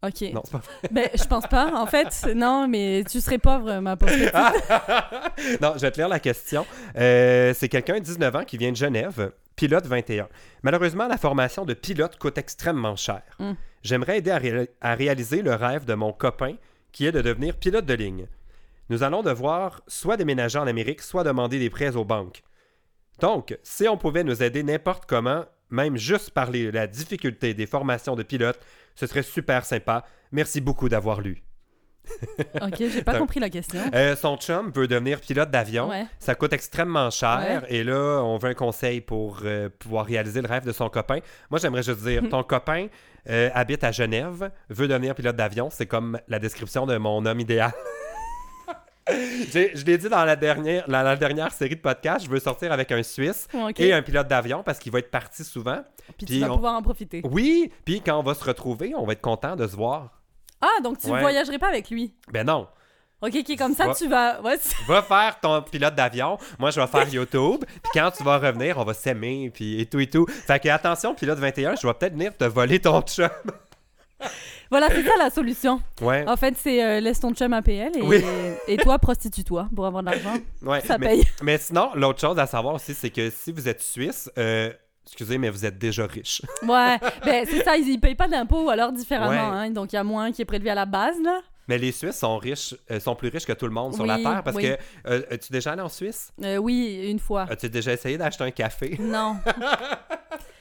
Ok. 0.00 0.20
Non, 0.32 0.42
c'est 0.44 0.52
pas 0.52 0.58
vrai. 0.58 0.88
Ben, 0.92 1.08
je 1.12 1.24
pense 1.24 1.46
pas. 1.48 1.72
En 1.74 1.86
fait, 1.86 2.24
non, 2.34 2.68
mais 2.68 3.02
tu 3.10 3.20
serais 3.20 3.38
pauvre, 3.38 3.80
ma 3.80 3.96
pauvre 3.96 4.12
non, 5.60 5.72
je 5.74 5.80
vais 5.80 5.90
te 5.90 5.96
lire 5.96 6.08
la 6.08 6.20
question. 6.20 6.64
Euh, 6.96 7.52
c'est 7.54 7.68
quelqu'un 7.68 7.94
de 7.94 8.04
19 8.04 8.36
ans 8.36 8.44
qui 8.44 8.56
vient 8.58 8.70
de 8.70 8.76
Genève, 8.76 9.32
pilote 9.56 9.86
21. 9.86 10.28
Malheureusement, 10.62 11.08
la 11.08 11.18
formation 11.18 11.64
de 11.64 11.74
pilote 11.74 12.16
coûte 12.16 12.38
extrêmement 12.38 12.94
cher. 12.94 13.22
Nous 18.90 19.02
allons 19.02 19.22
devoir 19.22 19.82
soit 19.86 20.16
déménager 20.16 20.58
en 20.58 20.66
Amérique, 20.66 21.02
soit 21.02 21.24
demander 21.24 21.58
des 21.58 21.70
prêts 21.70 21.96
aux 21.96 22.04
banques. 22.04 22.42
Donc, 23.20 23.58
si 23.62 23.88
on 23.88 23.96
pouvait 23.96 24.24
nous 24.24 24.42
aider 24.42 24.62
n'importe 24.62 25.04
comment, 25.06 25.44
même 25.70 25.96
juste 25.96 26.30
par 26.30 26.50
les- 26.50 26.70
la 26.70 26.86
difficulté 26.86 27.52
des 27.54 27.66
formations 27.66 28.14
de 28.16 28.22
pilotes, 28.22 28.60
ce 28.94 29.06
serait 29.06 29.22
super 29.22 29.64
sympa. 29.64 30.04
Merci 30.32 30.60
beaucoup 30.60 30.88
d'avoir 30.88 31.20
lu. 31.20 31.42
Ok, 32.62 32.76
j'ai 32.78 33.02
pas 33.02 33.18
compris 33.18 33.38
la 33.38 33.50
question. 33.50 33.80
Euh, 33.94 34.16
son 34.16 34.36
chum 34.38 34.70
veut 34.74 34.88
devenir 34.88 35.20
pilote 35.20 35.50
d'avion. 35.50 35.88
Ouais. 35.90 36.06
Ça 36.18 36.34
coûte 36.34 36.52
extrêmement 36.54 37.10
cher. 37.10 37.64
Et 37.68 37.84
là, 37.84 38.22
on 38.24 38.38
veut 38.38 38.48
un 38.50 38.54
conseil 38.54 39.00
pour 39.02 39.40
euh, 39.44 39.68
pouvoir 39.78 40.06
réaliser 40.06 40.40
le 40.40 40.48
rêve 40.48 40.64
de 40.64 40.72
son 40.72 40.88
copain. 40.88 41.18
Moi, 41.50 41.58
j'aimerais 41.60 41.82
juste 41.82 42.00
dire, 42.00 42.22
ton 42.30 42.42
copain 42.42 42.86
euh, 43.28 43.50
habite 43.52 43.84
à 43.84 43.92
Genève, 43.92 44.50
veut 44.70 44.88
devenir 44.88 45.14
pilote 45.14 45.36
d'avion. 45.36 45.68
C'est 45.70 45.86
comme 45.86 46.18
la 46.28 46.38
description 46.38 46.86
de 46.86 46.96
mon 46.96 47.26
homme 47.26 47.40
idéal. 47.40 47.72
Je 49.10 49.84
l'ai 49.84 49.98
dit 49.98 50.08
dans 50.08 50.24
la 50.24 50.36
dernière, 50.36 50.84
la, 50.88 51.02
la 51.02 51.16
dernière 51.16 51.52
série 51.52 51.76
de 51.76 51.80
podcasts, 51.80 52.24
je 52.26 52.30
veux 52.30 52.40
sortir 52.40 52.72
avec 52.72 52.92
un 52.92 53.02
Suisse 53.02 53.48
et 53.78 53.92
un 53.92 54.02
pilote 54.02 54.28
d'avion 54.28 54.62
parce 54.62 54.78
qu'il 54.78 54.92
va 54.92 54.98
être 55.00 55.10
parti 55.10 55.44
souvent. 55.44 55.82
Puis 56.16 56.26
puis 56.26 56.26
tu 56.26 56.38
vas 56.40 56.48
pouvoir 56.48 56.74
en 56.74 56.82
profiter. 56.82 57.22
Oui, 57.24 57.70
puis 57.84 58.00
quand 58.00 58.18
on 58.18 58.22
va 58.22 58.34
se 58.34 58.44
retrouver, 58.44 58.94
on 58.96 59.04
va 59.06 59.12
être 59.12 59.20
content 59.20 59.56
de 59.56 59.66
se 59.66 59.76
voir. 59.76 60.10
Ah, 60.60 60.80
donc 60.82 60.98
tu 60.98 61.08
Ouais. 61.08 61.20
voyagerais 61.20 61.58
pas 61.58 61.68
avec 61.68 61.90
lui? 61.90 62.14
Ben 62.32 62.44
non, 62.46 62.66
Ok, 63.20 63.34
comme 63.58 63.74
ça 63.74 63.86
Va- 63.88 63.94
tu 63.96 64.06
vas. 64.08 64.40
Ouais, 64.42 64.56
Va 64.86 65.02
faire 65.02 65.40
ton 65.40 65.60
pilote 65.62 65.94
d'avion. 65.96 66.38
Moi, 66.56 66.70
je 66.70 66.80
vais 66.80 66.86
faire 66.86 67.08
YouTube. 67.12 67.64
Puis 67.66 67.90
quand 67.92 68.12
tu 68.12 68.22
vas 68.22 68.38
revenir, 68.38 68.78
on 68.78 68.84
va 68.84 68.94
s'aimer. 68.94 69.50
Puis 69.52 69.80
et 69.80 69.86
tout 69.86 69.98
et 69.98 70.06
tout. 70.06 70.24
Fait 70.28 70.60
que 70.60 70.68
attention, 70.68 71.16
pilote 71.16 71.38
21, 71.40 71.74
je 71.74 71.84
vais 71.84 71.94
peut-être 71.94 72.12
venir 72.12 72.36
te 72.36 72.44
voler 72.44 72.78
ton 72.78 73.00
chum. 73.02 73.28
voilà, 74.70 74.88
c'est 74.90 75.02
ça 75.04 75.16
la 75.18 75.30
solution. 75.30 75.80
Ouais. 76.00 76.24
En 76.28 76.36
fait, 76.36 76.54
c'est 76.56 76.82
euh, 76.82 77.00
laisse 77.00 77.20
ton 77.20 77.32
chum 77.34 77.52
APL 77.52 77.90
et, 77.96 78.02
Oui. 78.02 78.22
et 78.66 78.76
toi, 78.76 78.98
prostitue-toi 78.98 79.68
pour 79.74 79.86
avoir 79.86 80.02
de 80.02 80.10
l'argent. 80.10 80.34
ouais. 80.62 80.80
Ça 80.80 80.98
mais, 80.98 81.06
paye. 81.08 81.24
mais 81.42 81.58
sinon, 81.58 81.90
l'autre 81.94 82.20
chose 82.20 82.38
à 82.38 82.46
savoir 82.46 82.74
aussi, 82.74 82.94
c'est 82.94 83.10
que 83.10 83.30
si 83.30 83.52
vous 83.52 83.68
êtes 83.68 83.82
suisse, 83.82 84.30
euh, 84.38 84.72
excusez, 85.06 85.38
mais 85.38 85.50
vous 85.50 85.64
êtes 85.64 85.78
déjà 85.78 86.06
riche. 86.06 86.42
Ouais, 86.62 86.98
ben 87.24 87.46
c'est 87.48 87.62
ça, 87.62 87.76
ils, 87.76 87.88
ils 87.88 88.00
payent 88.00 88.14
pas 88.14 88.28
d'impôts 88.28 88.64
ou 88.64 88.70
alors 88.70 88.92
différemment. 88.92 89.30
Ouais. 89.50 89.66
hein. 89.66 89.70
donc 89.70 89.92
il 89.92 89.96
y 89.96 89.98
a 89.98 90.04
moins 90.04 90.32
qui 90.32 90.42
est 90.42 90.46
prélevé 90.46 90.70
à 90.70 90.74
la 90.74 90.86
base, 90.86 91.16
là. 91.22 91.40
Mais 91.68 91.76
les 91.76 91.92
Suisses 91.92 92.16
sont 92.18 92.38
riches, 92.38 92.74
euh, 92.90 92.98
sont 92.98 93.14
plus 93.14 93.28
riches 93.28 93.44
que 93.44 93.52
tout 93.52 93.66
le 93.66 93.72
monde 93.72 93.94
sur 93.94 94.06
la 94.06 94.16
Terre. 94.16 94.42
Parce 94.42 94.56
oui. 94.56 94.62
que, 94.62 94.78
euh, 95.06 95.20
as-tu 95.30 95.52
déjà 95.52 95.72
allé 95.72 95.82
en 95.82 95.90
Suisse? 95.90 96.32
Euh, 96.42 96.56
oui, 96.56 97.06
une 97.10 97.18
fois. 97.18 97.46
As-tu 97.50 97.68
déjà 97.68 97.92
essayé 97.92 98.16
d'acheter 98.16 98.42
un 98.44 98.50
café? 98.50 98.96
Non. 98.98 99.36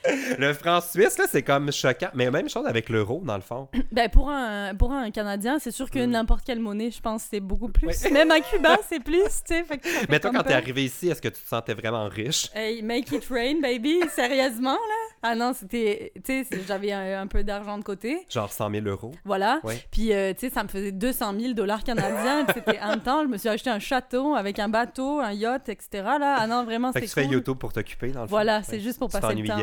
Le 0.37 0.53
franc 0.53 0.81
suisse, 0.81 1.17
là, 1.17 1.25
c'est 1.29 1.43
comme 1.43 1.71
choquant. 1.71 2.09
Mais 2.13 2.29
même 2.31 2.49
chose 2.49 2.65
avec 2.65 2.89
l'euro, 2.89 3.21
dans 3.25 3.35
le 3.35 3.41
fond. 3.41 3.67
Ben 3.91 4.09
pour 4.09 4.29
un, 4.29 4.75
pour 4.75 4.91
un 4.93 5.11
Canadien, 5.11 5.57
c'est 5.59 5.71
sûr 5.71 5.89
que 5.89 5.99
Mm. 5.99 6.11
n'importe 6.11 6.43
quelle 6.45 6.59
monnaie, 6.59 6.91
je 6.91 7.01
pense, 7.01 7.23
c'est 7.29 7.39
beaucoup 7.39 7.69
plus. 7.69 7.87
Ouais. 7.87 8.11
Même 8.11 8.31
à 8.31 8.39
Cuba, 8.39 8.77
c'est 8.89 9.03
plus, 9.03 9.23
tu 9.45 9.53
sais. 9.55 9.65
Mais 10.09 10.19
toi, 10.19 10.31
quand 10.33 10.43
t'es 10.43 10.53
arrivé 10.53 10.85
ici, 10.85 11.09
est-ce 11.09 11.21
que 11.21 11.27
tu 11.29 11.41
te 11.41 11.47
sentais 11.47 11.73
vraiment 11.73 12.07
riche? 12.07 12.49
Hey, 12.53 12.81
make 12.81 13.11
it 13.11 13.25
rain, 13.29 13.59
baby, 13.61 13.99
sérieusement, 14.15 14.73
là? 14.73 15.15
Ah 15.23 15.35
non, 15.35 15.53
c'était. 15.53 16.11
Tu 16.23 16.43
sais, 16.43 16.47
c'est- 16.49 16.67
j'avais 16.67 16.91
un, 16.91 17.21
un 17.21 17.27
peu 17.27 17.43
d'argent 17.43 17.77
de 17.77 17.83
côté. 17.83 18.25
Genre 18.29 18.51
100 18.51 18.69
000 18.71 18.85
euros? 18.85 19.11
Voilà. 19.25 19.59
Ouais. 19.63 19.81
Puis, 19.91 20.13
euh, 20.13 20.33
tu 20.33 20.41
sais, 20.47 20.49
ça 20.53 20.63
me 20.63 20.67
faisait 20.69 20.91
200 20.91 21.33
000 21.39 21.53
dollars 21.53 21.83
canadiens. 21.83 22.45
c'était 22.53 22.77
un 22.79 22.97
temps, 22.99 23.23
je 23.23 23.27
me 23.27 23.37
suis 23.37 23.49
acheté 23.49 23.69
un 23.69 23.79
château 23.79 24.35
avec 24.35 24.59
un 24.59 24.69
bateau, 24.69 25.19
un 25.19 25.31
yacht, 25.31 25.69
etc. 25.69 25.87
Là. 26.19 26.37
Ah 26.39 26.47
non, 26.47 26.63
vraiment, 26.63 26.91
Fait 26.93 27.01
que 27.01 27.07
c'était 27.07 27.21
tu 27.23 27.27
fais. 27.29 27.33
YouTube 27.33 27.57
pour 27.57 27.73
t'occuper, 27.73 28.09
dans 28.09 28.21
le 28.21 28.27
fond. 28.27 28.31
Voilà, 28.31 28.57
Ouais. 28.57 28.63
c'est 28.63 28.79
juste 28.79 28.99
pour 28.99 29.09
Tu 29.09 29.19
passer 29.19 29.33
le 29.35 29.47
temps. 29.47 29.57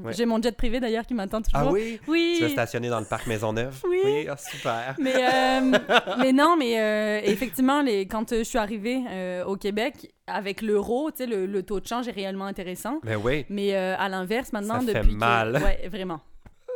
Mm. 0.00 0.04
Ouais. 0.06 0.12
J'ai 0.12 0.26
mon 0.26 0.40
jet 0.42 0.56
privé 0.56 0.80
d'ailleurs 0.80 1.06
qui 1.06 1.14
m'attend 1.14 1.40
toujours. 1.42 1.68
Ah 1.68 1.72
oui? 1.72 2.00
Oui. 2.06 2.34
Tu 2.38 2.44
vas 2.44 2.50
stationner 2.50 2.88
dans 2.88 3.00
le 3.00 3.06
parc 3.06 3.26
Maisonneuve? 3.26 3.74
Oui. 3.88 4.26
ah, 4.30 4.36
super. 4.36 4.94
Mais, 4.98 5.14
euh, 5.16 5.78
mais 6.18 6.32
non, 6.32 6.56
mais 6.58 6.78
euh, 6.80 7.20
effectivement, 7.24 7.82
les, 7.82 8.06
quand 8.06 8.32
euh, 8.32 8.38
je 8.38 8.42
suis 8.44 8.58
arrivée 8.58 9.00
euh, 9.10 9.44
au 9.44 9.56
Québec, 9.56 10.12
avec 10.26 10.62
l'euro, 10.62 11.10
tu 11.10 11.18
sais, 11.18 11.26
le, 11.26 11.46
le 11.46 11.62
taux 11.62 11.80
de 11.80 11.86
change 11.86 12.06
est 12.08 12.12
réellement 12.12 12.44
intéressant. 12.46 13.00
Mais 13.04 13.16
oui. 13.16 13.46
Mais 13.48 13.74
à 13.74 14.08
l'inverse, 14.08 14.52
maintenant, 14.52 14.80
Ça 14.80 14.86
fait 14.86 14.94
depuis. 14.94 15.14
que- 15.14 15.18
mal. 15.18 15.60
Ouais, 15.64 15.88
vraiment. 15.88 16.20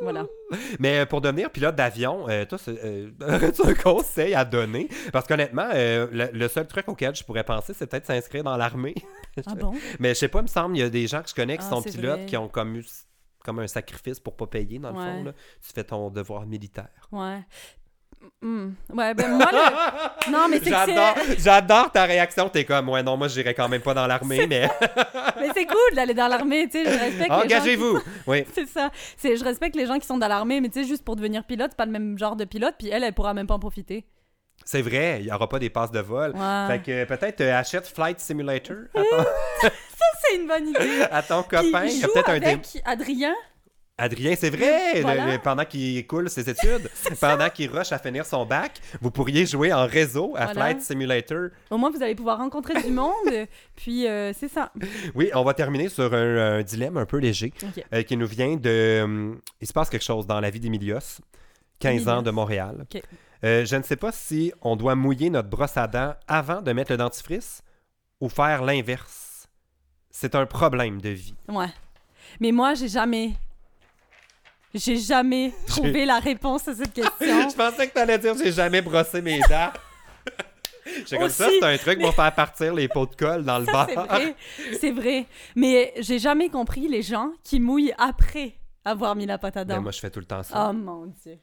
Voilà. 0.03 0.27
Mais 0.79 1.01
euh, 1.01 1.07
pour 1.07 1.21
devenir 1.21 1.51
pilote 1.51 1.75
d'avion, 1.77 2.29
euh, 2.29 2.45
toi, 2.45 2.59
euh, 2.69 3.11
aurais-tu 3.23 3.67
un 3.67 3.75
conseil 3.75 4.35
à 4.35 4.45
donner? 4.45 4.89
Parce 5.13 5.27
qu'honnêtement, 5.27 5.69
euh, 5.73 6.07
le, 6.11 6.29
le 6.33 6.49
seul 6.49 6.67
truc 6.67 6.89
auquel 6.89 7.15
je 7.15 7.25
pourrais 7.25 7.45
penser, 7.45 7.73
c'est 7.75 7.87
peut-être 7.87 8.07
s'inscrire 8.07 8.45
dans 8.45 8.57
l'armée. 8.57 8.95
Ah 9.47 9.55
bon? 9.59 9.73
Mais 9.99 10.11
je 10.11 10.15
sais 10.15 10.29
pas, 10.29 10.41
il 10.41 10.43
me 10.43 10.47
semble, 10.49 10.77
il 10.77 10.81
y 10.81 10.83
a 10.83 10.91
des 10.91 11.07
gens 11.07 11.23
que 11.23 11.29
je 11.29 11.35
connais 11.35 11.57
qui 11.57 11.65
Ah, 11.67 11.71
sont 11.71 11.83
pilotes 11.83 12.17
vrai. 12.21 12.27
qui 12.27 12.37
ont 12.37 12.49
comme 12.49 12.77
eu 12.77 12.85
comme 13.45 13.59
un 13.59 13.67
sacrifice 13.67 14.21
pour 14.21 14.37
pas 14.37 14.47
payer, 14.47 14.79
dans 14.79 14.91
le 14.93 14.97
Ouais. 14.99 15.05
fond. 15.05 15.25
Là. 15.25 15.33
Tu 15.33 15.73
fais 15.75 15.83
ton 15.83 16.11
devoir 16.11 16.47
militaire. 16.47 16.89
Ouais. 17.11 17.41
Hmm. 18.41 18.71
Ouais, 18.93 19.15
ben 19.15 19.31
moi, 19.37 19.47
le... 19.53 20.31
Non, 20.33 20.49
mais 20.49 20.61
J'adore, 20.65 21.15
j'adore 21.39 21.93
ta 21.93 22.05
réaction. 22.05 22.49
T'es 22.49 22.65
comme, 22.65 22.89
ouais, 22.89 23.03
non, 23.03 23.17
moi, 23.17 23.29
j'irai 23.29 23.55
quand 23.55 23.69
même 23.69 23.81
pas 23.83 23.95
dans 23.95 24.07
l'armée, 24.07 24.47
mais 24.49 24.69
Mais 25.41 25.49
c'est 25.55 25.67
cool 25.67 25.95
d'aller 25.95 26.15
dans 26.15 26.27
l'armée, 26.29 26.69
tu 26.69 26.83
sais, 26.83 26.85
je 26.85 26.91
respecte 26.99 27.21
les 27.21 27.27
gens 27.29 27.39
qui- 27.41 27.45
engagez-vous. 27.55 28.01
Oui. 28.27 28.45
C'est 28.55 28.67
ça. 28.69 28.91
C'est, 29.17 29.37
je 29.37 29.45
respecte 29.45 29.77
les 29.77 29.87
gens 29.87 29.99
qui 29.99 30.07
sont 30.07 30.19
dans 30.19 30.29
l'armée, 30.29 30.61
mais 30.61 30.69
tu 30.69 30.83
sais, 30.83 30.89
juste 30.89 31.05
pour 31.05 31.15
devenir 31.17 31.45
pilote, 31.45 31.69
c'est 31.71 31.77
pas 31.77 31.87
le 31.87 31.93
même 31.93 32.19
genre 32.19 32.35
de 32.37 32.45
pilote, 32.45 32.75
puis 32.79 32.89
elle, 32.89 33.05
elle 33.05 33.13
pourra 33.15 33.33
même 33.35 33.47
pas 33.47 33.55
en 33.55 33.59
profiter. 33.61 34.05
C'est 34.65 34.83
vrai, 34.83 35.19
il 35.21 35.27
n'y 35.27 35.33
aura 35.33 35.49
pas 35.49 35.59
des 35.59 35.71
passes 35.71 35.91
de 35.91 36.01
vol. 36.01 36.35
Fait 36.69 36.81
que 36.83 37.05
peut-être 37.05 37.41
euh, 37.41 37.59
achète 37.59 37.87
Flight 37.89 38.21
Simulator 38.21 38.77
à 38.95 39.01
ton, 39.03 39.25
C'est 40.23 40.37
une 40.37 40.47
bonne 40.47 40.69
idée. 40.69 41.03
à 41.11 41.23
ton 41.23 41.43
copain. 41.43 41.85
Il 41.87 41.99
y 41.99 42.05
a 42.05 42.09
peut-être 42.09 42.29
un 42.31 42.39
dé- 42.39 42.59
Adrien. 42.85 43.35
Adrien, 44.03 44.35
c'est 44.37 44.51
vrai! 44.51 44.95
le- 44.97 45.01
Voilà. 45.03 45.33
le- 45.33 45.39
pendant 45.39 45.65
qu'il 45.65 46.07
coule 46.07 46.29
ses 46.29 46.49
études, 46.51 46.91
pendant 47.21 47.49
qu'il 47.51 47.71
rush 47.71 47.93
à 47.93 47.99
finir 47.99 48.27
son 48.27 48.45
bac, 48.45 48.81
vous 49.01 49.11
pourriez 49.11 49.47
jouer 49.47 49.73
en 49.73 49.87
réseau 49.87 50.35
à 50.37 50.47
Voilà. 50.47 50.53
Flight 50.53 50.81
Simulator. 50.83 51.49
Au 51.71 51.79
moins, 51.79 51.91
vous 51.91 52.03
allez 52.03 52.15
pouvoir 52.15 52.39
rencontrer 52.39 52.83
du 52.83 52.91
monde, 52.91 53.13
puis 53.77 54.07
euh, 54.09 54.33
c'est 54.33 54.49
ça. 54.49 54.73
Oui, 55.15 55.31
on 55.35 55.45
va 55.45 55.55
terminer 55.55 55.89
sur 55.89 56.13
un, 56.15 56.59
un 56.59 56.63
dilemme 56.63 56.97
un 56.97 57.07
peu 57.07 57.19
léger 57.19 57.53
euh, 57.95 58.03
qui 58.03 58.17
nous 58.17 58.27
vient 58.27 58.57
de. 58.57 59.03
hum, 59.05 59.41
il 59.61 59.67
se 59.69 59.73
passe 59.73 59.89
quelque 59.89 60.05
chose 60.05 60.27
dans 60.27 60.41
la 60.41 60.51
vie 60.51 60.61
d'Emilios, 60.61 61.21
15 61.79 62.09
ans 62.09 62.23
de 62.23 62.31
Montréal. 62.31 62.87
Euh, 63.45 63.65
je 63.65 63.77
ne 63.77 63.83
sais 63.83 63.97
pas 63.97 64.13
si 64.13 64.53
on 64.63 64.77
doit 64.77 64.95
mouiller 64.95 65.31
notre 65.31 65.49
brosse 65.49 65.77
à 65.77 65.87
dents 65.87 66.15
avant 66.29 66.61
de 66.63 66.73
mettre 66.73 66.91
le 66.93 66.97
dentifrice 66.97 67.63
ou 68.21 68.29
faire 68.29 68.63
l'inverse. 68.63 69.49
C'est 70.11 70.35
un 70.35 70.47
problème 70.47 71.01
de 71.01 71.09
vie. 71.09 71.35
Ouais. 71.49 71.67
Mais 72.41 72.53
moi, 72.53 72.75
j'ai 72.75 72.89
jamais. 72.89 73.33
J'ai 74.75 74.97
jamais 74.97 75.53
trouvé 75.67 76.05
la 76.05 76.19
réponse 76.19 76.67
à 76.69 76.75
cette 76.75 76.93
question. 76.93 77.11
Je 77.21 77.55
pensais 77.55 77.89
que 77.89 77.93
tu 77.93 77.99
allais 77.99 78.19
dire 78.19 78.35
j'ai 78.37 78.53
jamais 78.53 78.81
brossé 78.83 79.21
mes 79.21 79.41
dents. 79.41 79.71
J'ai 81.07 81.17
comme 81.17 81.29
ça, 81.29 81.49
c'est 81.49 81.65
un 81.65 81.79
truc 81.79 82.01
pour 82.01 82.13
faire 82.15 82.35
partir 82.35 82.75
les 82.75 82.89
pots 82.89 83.07
de 83.07 83.15
colle 83.15 83.45
dans 83.45 83.59
le 83.61 83.67
Ça, 83.67 83.73
bar. 83.73 83.87
c'est 83.89 83.95
vrai. 83.97 84.35
C'est 84.81 84.91
vrai. 84.91 85.27
Mais 85.55 85.93
j'ai 85.99 86.19
jamais 86.19 86.49
compris 86.49 86.89
les 86.89 87.03
gens 87.03 87.31
qui 87.45 87.61
mouillent 87.61 87.95
après 87.99 88.55
avoir 88.85 89.15
mis 89.15 89.25
la 89.27 89.39
pâte 89.39 89.57
à 89.59 89.65
Ben, 89.65 89.77
dents. 89.77 89.83
moi, 89.83 89.93
je 89.93 90.01
fais 90.01 90.11
tout 90.11 90.19
le 90.21 90.27
temps 90.27 90.43
ça. 90.43 90.69
Oh 90.69 90.73
mon 90.73 91.07
dieu. 91.07 91.39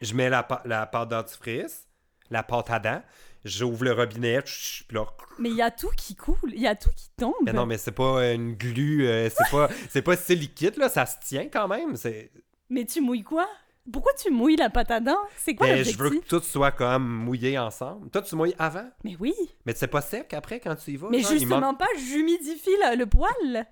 Je 0.00 0.14
mets 0.14 0.30
la, 0.30 0.46
la 0.64 0.86
pâte 0.86 1.08
dentifrice, 1.10 1.88
la 2.30 2.42
pâte 2.42 2.70
à 2.70 2.78
dents, 2.78 3.02
j'ouvre 3.44 3.84
le 3.84 3.92
robinet, 3.92 4.40
puis 4.42 4.86
là, 4.92 5.04
Mais 5.38 5.50
il 5.50 5.56
y 5.56 5.62
a 5.62 5.70
tout 5.70 5.90
qui 5.96 6.14
coule, 6.14 6.36
il 6.54 6.60
y 6.62 6.68
a 6.68 6.74
tout 6.76 6.90
qui 6.96 7.10
tombe. 7.18 7.34
Mais 7.42 7.52
non, 7.52 7.66
mais 7.66 7.76
c'est 7.76 7.90
pas 7.92 8.32
une 8.32 8.54
glu, 8.54 9.06
euh, 9.06 9.28
c'est 9.30 9.50
pas, 9.50 9.68
c'est 9.90 10.02
pas 10.02 10.16
si 10.16 10.36
liquide, 10.36 10.76
là, 10.78 10.88
ça 10.88 11.04
se 11.06 11.16
tient 11.26 11.48
quand 11.48 11.66
même. 11.68 11.96
C'est... 11.96 12.30
Mais 12.70 12.84
tu 12.84 13.00
mouilles 13.00 13.22
quoi? 13.24 13.46
Pourquoi 13.92 14.12
tu 14.14 14.30
mouilles 14.30 14.56
la 14.56 14.70
pâte 14.70 14.90
à 14.90 15.00
dents? 15.00 15.16
C'est 15.36 15.54
quoi 15.54 15.66
Mais 15.66 15.72
je 15.72 15.78
l'objectif? 15.78 16.00
veux 16.00 16.10
que 16.20 16.26
tout 16.28 16.40
soit 16.42 16.70
comme 16.70 17.06
mouillé 17.08 17.58
ensemble. 17.58 18.08
Toi, 18.10 18.22
tu 18.22 18.36
mouilles 18.36 18.54
avant, 18.58 18.88
Mais 19.04 19.16
oui. 19.18 19.34
mais 19.66 19.74
c'est 19.74 19.88
pas 19.88 20.00
sec 20.02 20.32
après 20.34 20.60
quand 20.60 20.76
tu 20.76 20.92
y 20.92 20.96
vas. 20.96 21.08
Mais 21.10 21.20
genre, 21.20 21.32
justement 21.32 21.60
manque- 21.72 21.78
pas, 21.78 21.86
j'humidifie 21.98 22.70
le, 22.90 22.96
le 22.96 23.06
poil. 23.06 23.66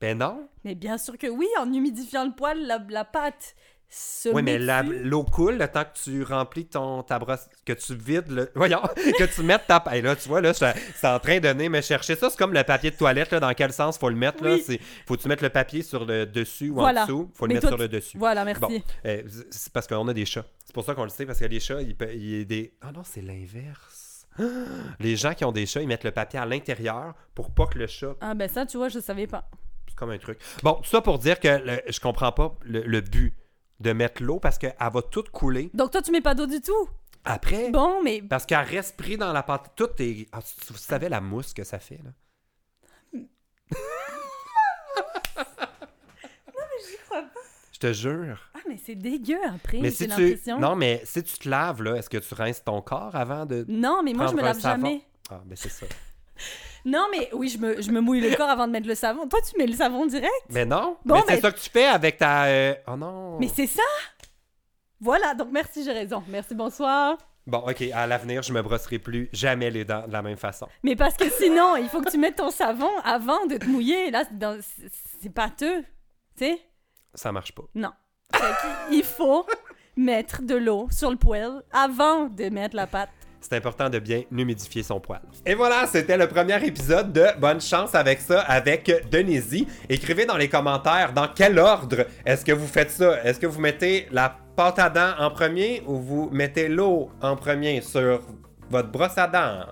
Ben 0.00 0.18
non. 0.18 0.48
Mais 0.64 0.74
bien 0.74 0.98
sûr 0.98 1.16
que 1.18 1.26
oui, 1.26 1.48
en 1.58 1.72
humidifiant 1.72 2.24
le 2.26 2.32
poil, 2.34 2.60
la, 2.66 2.84
la 2.88 3.04
pâte 3.04 3.54
Oui, 4.32 4.42
mais 4.42 4.58
l'eau 4.58 5.22
coule 5.22 5.56
le 5.58 5.68
temps 5.68 5.84
que 5.84 5.98
tu 6.02 6.22
remplis 6.24 6.66
ton, 6.66 7.02
ta 7.04 7.18
brosse, 7.18 7.46
que 7.64 7.72
tu 7.74 7.94
vides 7.94 8.28
le. 8.28 8.50
Voyons, 8.56 8.80
que 8.96 9.24
tu 9.32 9.42
mettes 9.42 9.66
ta. 9.68 9.84
Et 9.92 10.02
là, 10.02 10.16
tu 10.16 10.28
vois, 10.28 10.40
là, 10.40 10.52
c'est 10.52 11.06
en 11.06 11.20
train 11.20 11.38
de 11.38 11.48
venir 11.48 11.70
me 11.70 11.80
chercher. 11.80 12.16
Ça, 12.16 12.28
c'est 12.30 12.36
comme 12.38 12.52
le 12.54 12.64
papier 12.64 12.90
de 12.90 12.96
toilette, 12.96 13.30
là, 13.30 13.38
dans 13.40 13.52
quel 13.54 13.72
sens 13.72 13.96
faut 13.98 14.08
le 14.08 14.16
mettre, 14.16 14.42
là. 14.42 14.54
Oui. 14.54 14.62
C'est, 14.66 14.80
faut 15.06 15.16
tu 15.16 15.28
mettre 15.28 15.42
le 15.44 15.50
papier 15.50 15.82
sur 15.82 16.04
le 16.04 16.26
dessus 16.26 16.70
ou 16.70 16.74
Voilà. 16.74 17.02
en 17.02 17.06
dessous. 17.06 17.30
Faut 17.34 17.46
le 17.46 17.54
mettre 17.54 17.68
toi, 17.68 17.70
sur 17.70 17.78
le 17.78 17.88
dessus. 17.88 18.18
Voilà, 18.18 18.44
merci. 18.44 18.60
Bon. 18.60 18.82
Euh, 19.06 19.22
c'est 19.50 19.72
parce 19.72 19.86
qu'on 19.86 20.08
a 20.08 20.14
des 20.14 20.24
chats. 20.24 20.46
C'est 20.64 20.74
pour 20.74 20.84
ça 20.84 20.94
qu'on 20.94 21.04
le 21.04 21.10
sait, 21.10 21.26
parce 21.26 21.38
que 21.38 21.44
les 21.44 21.60
chats, 21.60 21.78
pe- 21.96 22.12
il 22.14 22.38
y 22.38 22.40
a 22.40 22.44
des. 22.44 22.74
Ah 22.80 22.90
non, 22.92 23.02
c'est 23.04 23.22
l'inverse. 23.22 24.26
Les 24.98 25.14
gens 25.16 25.34
qui 25.34 25.44
ont 25.44 25.52
des 25.52 25.66
chats, 25.66 25.80
ils 25.82 25.86
mettent 25.86 26.02
le 26.04 26.10
papier 26.10 26.40
à 26.40 26.46
l'intérieur 26.46 27.14
pour 27.34 27.52
pas 27.54 27.66
que 27.66 27.78
le 27.78 27.86
chat. 27.86 28.16
Ah 28.20 28.34
ben 28.34 28.48
ça, 28.48 28.66
tu 28.66 28.76
vois, 28.76 28.88
je 28.88 28.98
savais 28.98 29.28
pas. 29.28 29.48
C'est 29.86 29.94
comme 29.94 30.10
un 30.10 30.18
truc. 30.18 30.38
Bon, 30.64 30.72
tout 30.82 30.90
ça 30.90 31.00
pour 31.00 31.18
dire 31.20 31.38
que 31.38 31.46
le- 31.46 31.80
je 31.88 32.00
comprends 32.00 32.32
pas 32.32 32.56
le, 32.64 32.80
le 32.82 33.00
but 33.00 33.32
de 33.80 33.92
mettre 33.92 34.22
l'eau 34.22 34.38
parce 34.40 34.58
qu'elle 34.58 34.74
va 34.78 35.02
tout 35.02 35.24
couler 35.32 35.70
Donc 35.74 35.90
toi, 35.90 36.00
tu 36.02 36.10
mets 36.10 36.20
pas 36.20 36.34
d'eau 36.34 36.46
du 36.46 36.60
tout? 36.60 36.88
après? 37.24 37.70
Bon, 37.70 38.02
mais 38.02 38.20
Parce 38.22 38.44
qu'elle 38.46 38.58
reste 38.66 38.96
pris 38.96 39.16
dans 39.16 39.32
la 39.32 39.42
pâte. 39.42 39.72
Tout 39.76 39.88
est. 39.98 40.28
Ah, 40.32 40.40
tu- 40.42 40.72
vous 40.72 40.78
savez 40.78 41.08
la 41.08 41.20
mousse 41.22 41.54
que 41.54 41.64
ça 41.64 41.78
fait, 41.78 42.00
là? 42.04 42.10
Je 47.72 47.78
te 47.78 47.92
jure. 47.92 48.38
Ah, 48.54 48.58
mais 48.68 48.76
c'est 48.76 48.94
dégueu 48.94 49.38
après, 49.52 49.78
Mais 49.80 49.90
si 49.90 50.06
tu... 50.08 50.38
Non, 50.58 50.76
mais 50.76 51.02
si 51.04 51.22
tu 51.22 51.38
te 51.38 51.48
laves, 51.48 51.82
là, 51.82 51.96
est-ce 51.96 52.08
que 52.08 52.18
tu 52.18 52.32
rinces 52.34 52.62
ton 52.62 52.80
corps 52.80 53.14
avant 53.16 53.46
de... 53.46 53.64
Non, 53.68 54.02
mais 54.04 54.12
moi, 54.12 54.26
je 54.28 54.34
me 54.34 54.42
lave 54.42 54.60
jamais. 54.60 55.02
Ah, 55.30 55.40
ben 55.44 55.56
c'est 55.56 55.70
ça. 55.70 55.86
Non, 56.84 57.06
mais 57.10 57.30
oui, 57.32 57.48
je 57.48 57.58
me, 57.58 57.80
je 57.80 57.90
me 57.90 58.00
mouille 58.00 58.20
le 58.20 58.34
corps 58.36 58.50
avant 58.50 58.66
de 58.66 58.72
mettre 58.72 58.86
le 58.88 58.94
savon. 58.94 59.26
Toi, 59.28 59.40
tu 59.48 59.56
mets 59.58 59.66
le 59.66 59.72
savon 59.74 60.04
direct? 60.06 60.30
Mais 60.50 60.64
non. 60.66 60.96
Bon, 61.04 61.14
mais 61.26 61.36
c'est 61.36 61.40
ça 61.40 61.50
que 61.52 61.58
tu 61.58 61.70
fais 61.70 61.86
avec 61.86 62.18
ta... 62.18 62.44
euh, 62.44 62.74
Oh 62.86 62.96
non. 62.96 63.38
Mais 63.38 63.48
c'est 63.48 63.66
ça! 63.66 63.82
Voilà, 65.00 65.34
donc 65.34 65.48
merci, 65.50 65.84
j'ai 65.84 65.92
raison. 65.92 66.22
Merci, 66.28 66.54
bonsoir. 66.54 67.18
Bon, 67.46 67.58
OK, 67.58 67.82
à 67.92 68.06
l'avenir, 68.06 68.42
je 68.42 68.52
me 68.52 68.62
brosserai 68.62 68.98
plus 68.98 69.28
jamais 69.32 69.70
les 69.70 69.84
dents 69.84 70.06
de 70.06 70.12
la 70.12 70.22
même 70.22 70.36
façon. 70.38 70.66
Mais 70.82 70.96
parce 70.96 71.14
que 71.16 71.28
sinon, 71.28 71.76
il 71.76 71.88
faut 71.88 72.00
que 72.00 72.10
tu 72.10 72.16
mettes 72.18 72.36
ton 72.36 72.50
savon 72.50 72.90
avant 73.04 73.44
de 73.46 73.56
te 73.58 73.66
mouiller. 73.66 74.10
Là, 74.10 74.24
c'est 74.28 74.38
dans- 74.38 74.58
c'est 74.62 74.90
c'est 75.22 75.28
pâteux. 75.30 75.82
Tu 76.38 76.44
sais? 76.46 76.60
Ça 77.14 77.32
marche 77.32 77.52
pas. 77.52 77.64
Non. 77.74 77.92
Fait 78.34 78.44
il 78.90 79.04
faut 79.04 79.46
mettre 79.96 80.42
de 80.42 80.54
l'eau 80.54 80.88
sur 80.90 81.10
le 81.10 81.16
poêle 81.16 81.62
avant 81.72 82.24
de 82.26 82.48
mettre 82.48 82.76
la 82.76 82.86
pâte. 82.86 83.10
C'est 83.44 83.56
important 83.56 83.90
de 83.90 83.98
bien 83.98 84.22
humidifier 84.32 84.82
son 84.82 84.98
poil. 84.98 85.20
Et 85.44 85.54
voilà, 85.54 85.86
c'était 85.86 86.16
le 86.16 86.26
premier 86.26 86.66
épisode 86.66 87.12
de 87.12 87.26
Bonne 87.38 87.60
chance 87.60 87.94
avec 87.94 88.20
ça 88.20 88.40
avec 88.40 88.90
Denise. 89.10 89.66
Écrivez 89.86 90.24
dans 90.24 90.38
les 90.38 90.48
commentaires 90.48 91.12
dans 91.12 91.28
quel 91.28 91.58
ordre 91.58 92.06
est-ce 92.24 92.42
que 92.42 92.52
vous 92.52 92.66
faites 92.66 92.90
ça. 92.90 93.22
Est-ce 93.22 93.38
que 93.38 93.46
vous 93.46 93.60
mettez 93.60 94.06
la 94.10 94.34
pâte 94.56 94.78
à 94.78 94.88
dents 94.88 95.12
en 95.18 95.30
premier 95.30 95.82
ou 95.86 95.98
vous 95.98 96.30
mettez 96.32 96.68
l'eau 96.68 97.10
en 97.20 97.36
premier 97.36 97.82
sur 97.82 98.22
votre 98.70 98.90
brosse 98.90 99.18
à 99.18 99.26
dents? 99.26 99.66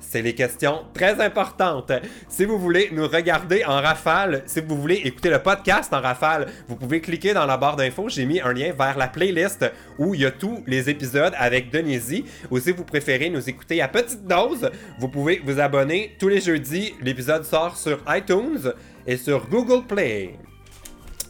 C'est 0.00 0.22
les 0.22 0.34
questions 0.34 0.84
très 0.92 1.20
importantes. 1.20 1.92
Si 2.28 2.44
vous 2.44 2.58
voulez 2.58 2.88
nous 2.92 3.06
regarder 3.06 3.64
en 3.64 3.80
rafale, 3.80 4.42
si 4.46 4.60
vous 4.60 4.80
voulez 4.80 5.02
écouter 5.04 5.30
le 5.30 5.38
podcast 5.38 5.92
en 5.92 6.00
rafale, 6.00 6.48
vous 6.68 6.76
pouvez 6.76 7.00
cliquer 7.00 7.32
dans 7.32 7.46
la 7.46 7.56
barre 7.56 7.76
d'infos. 7.76 8.08
J'ai 8.08 8.26
mis 8.26 8.40
un 8.40 8.52
lien 8.52 8.72
vers 8.72 8.98
la 8.98 9.08
playlist 9.08 9.70
où 9.98 10.14
il 10.14 10.22
y 10.22 10.26
a 10.26 10.30
tous 10.30 10.64
les 10.66 10.90
épisodes 10.90 11.32
avec 11.36 11.70
Denise. 11.70 12.24
Ou 12.50 12.58
si 12.58 12.72
vous 12.72 12.84
préférez 12.84 13.30
nous 13.30 13.48
écouter 13.48 13.80
à 13.82 13.88
petite 13.88 14.26
dose, 14.26 14.70
vous 14.98 15.08
pouvez 15.08 15.40
vous 15.44 15.60
abonner 15.60 16.16
tous 16.18 16.28
les 16.28 16.40
jeudis. 16.40 16.94
L'épisode 17.00 17.44
sort 17.44 17.76
sur 17.76 18.02
iTunes 18.08 18.72
et 19.06 19.16
sur 19.16 19.48
Google 19.48 19.86
Play. 19.86 20.34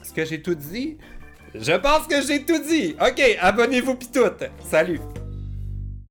Est-ce 0.02 0.12
que 0.12 0.24
j'ai 0.24 0.40
tout 0.40 0.54
dit? 0.54 0.96
Je 1.54 1.72
pense 1.72 2.06
que 2.06 2.22
j'ai 2.22 2.44
tout 2.44 2.62
dit. 2.66 2.96
Ok, 3.00 3.20
abonnez-vous 3.40 3.96
pis 3.96 4.10
tout. 4.10 4.46
Salut. 4.70 5.00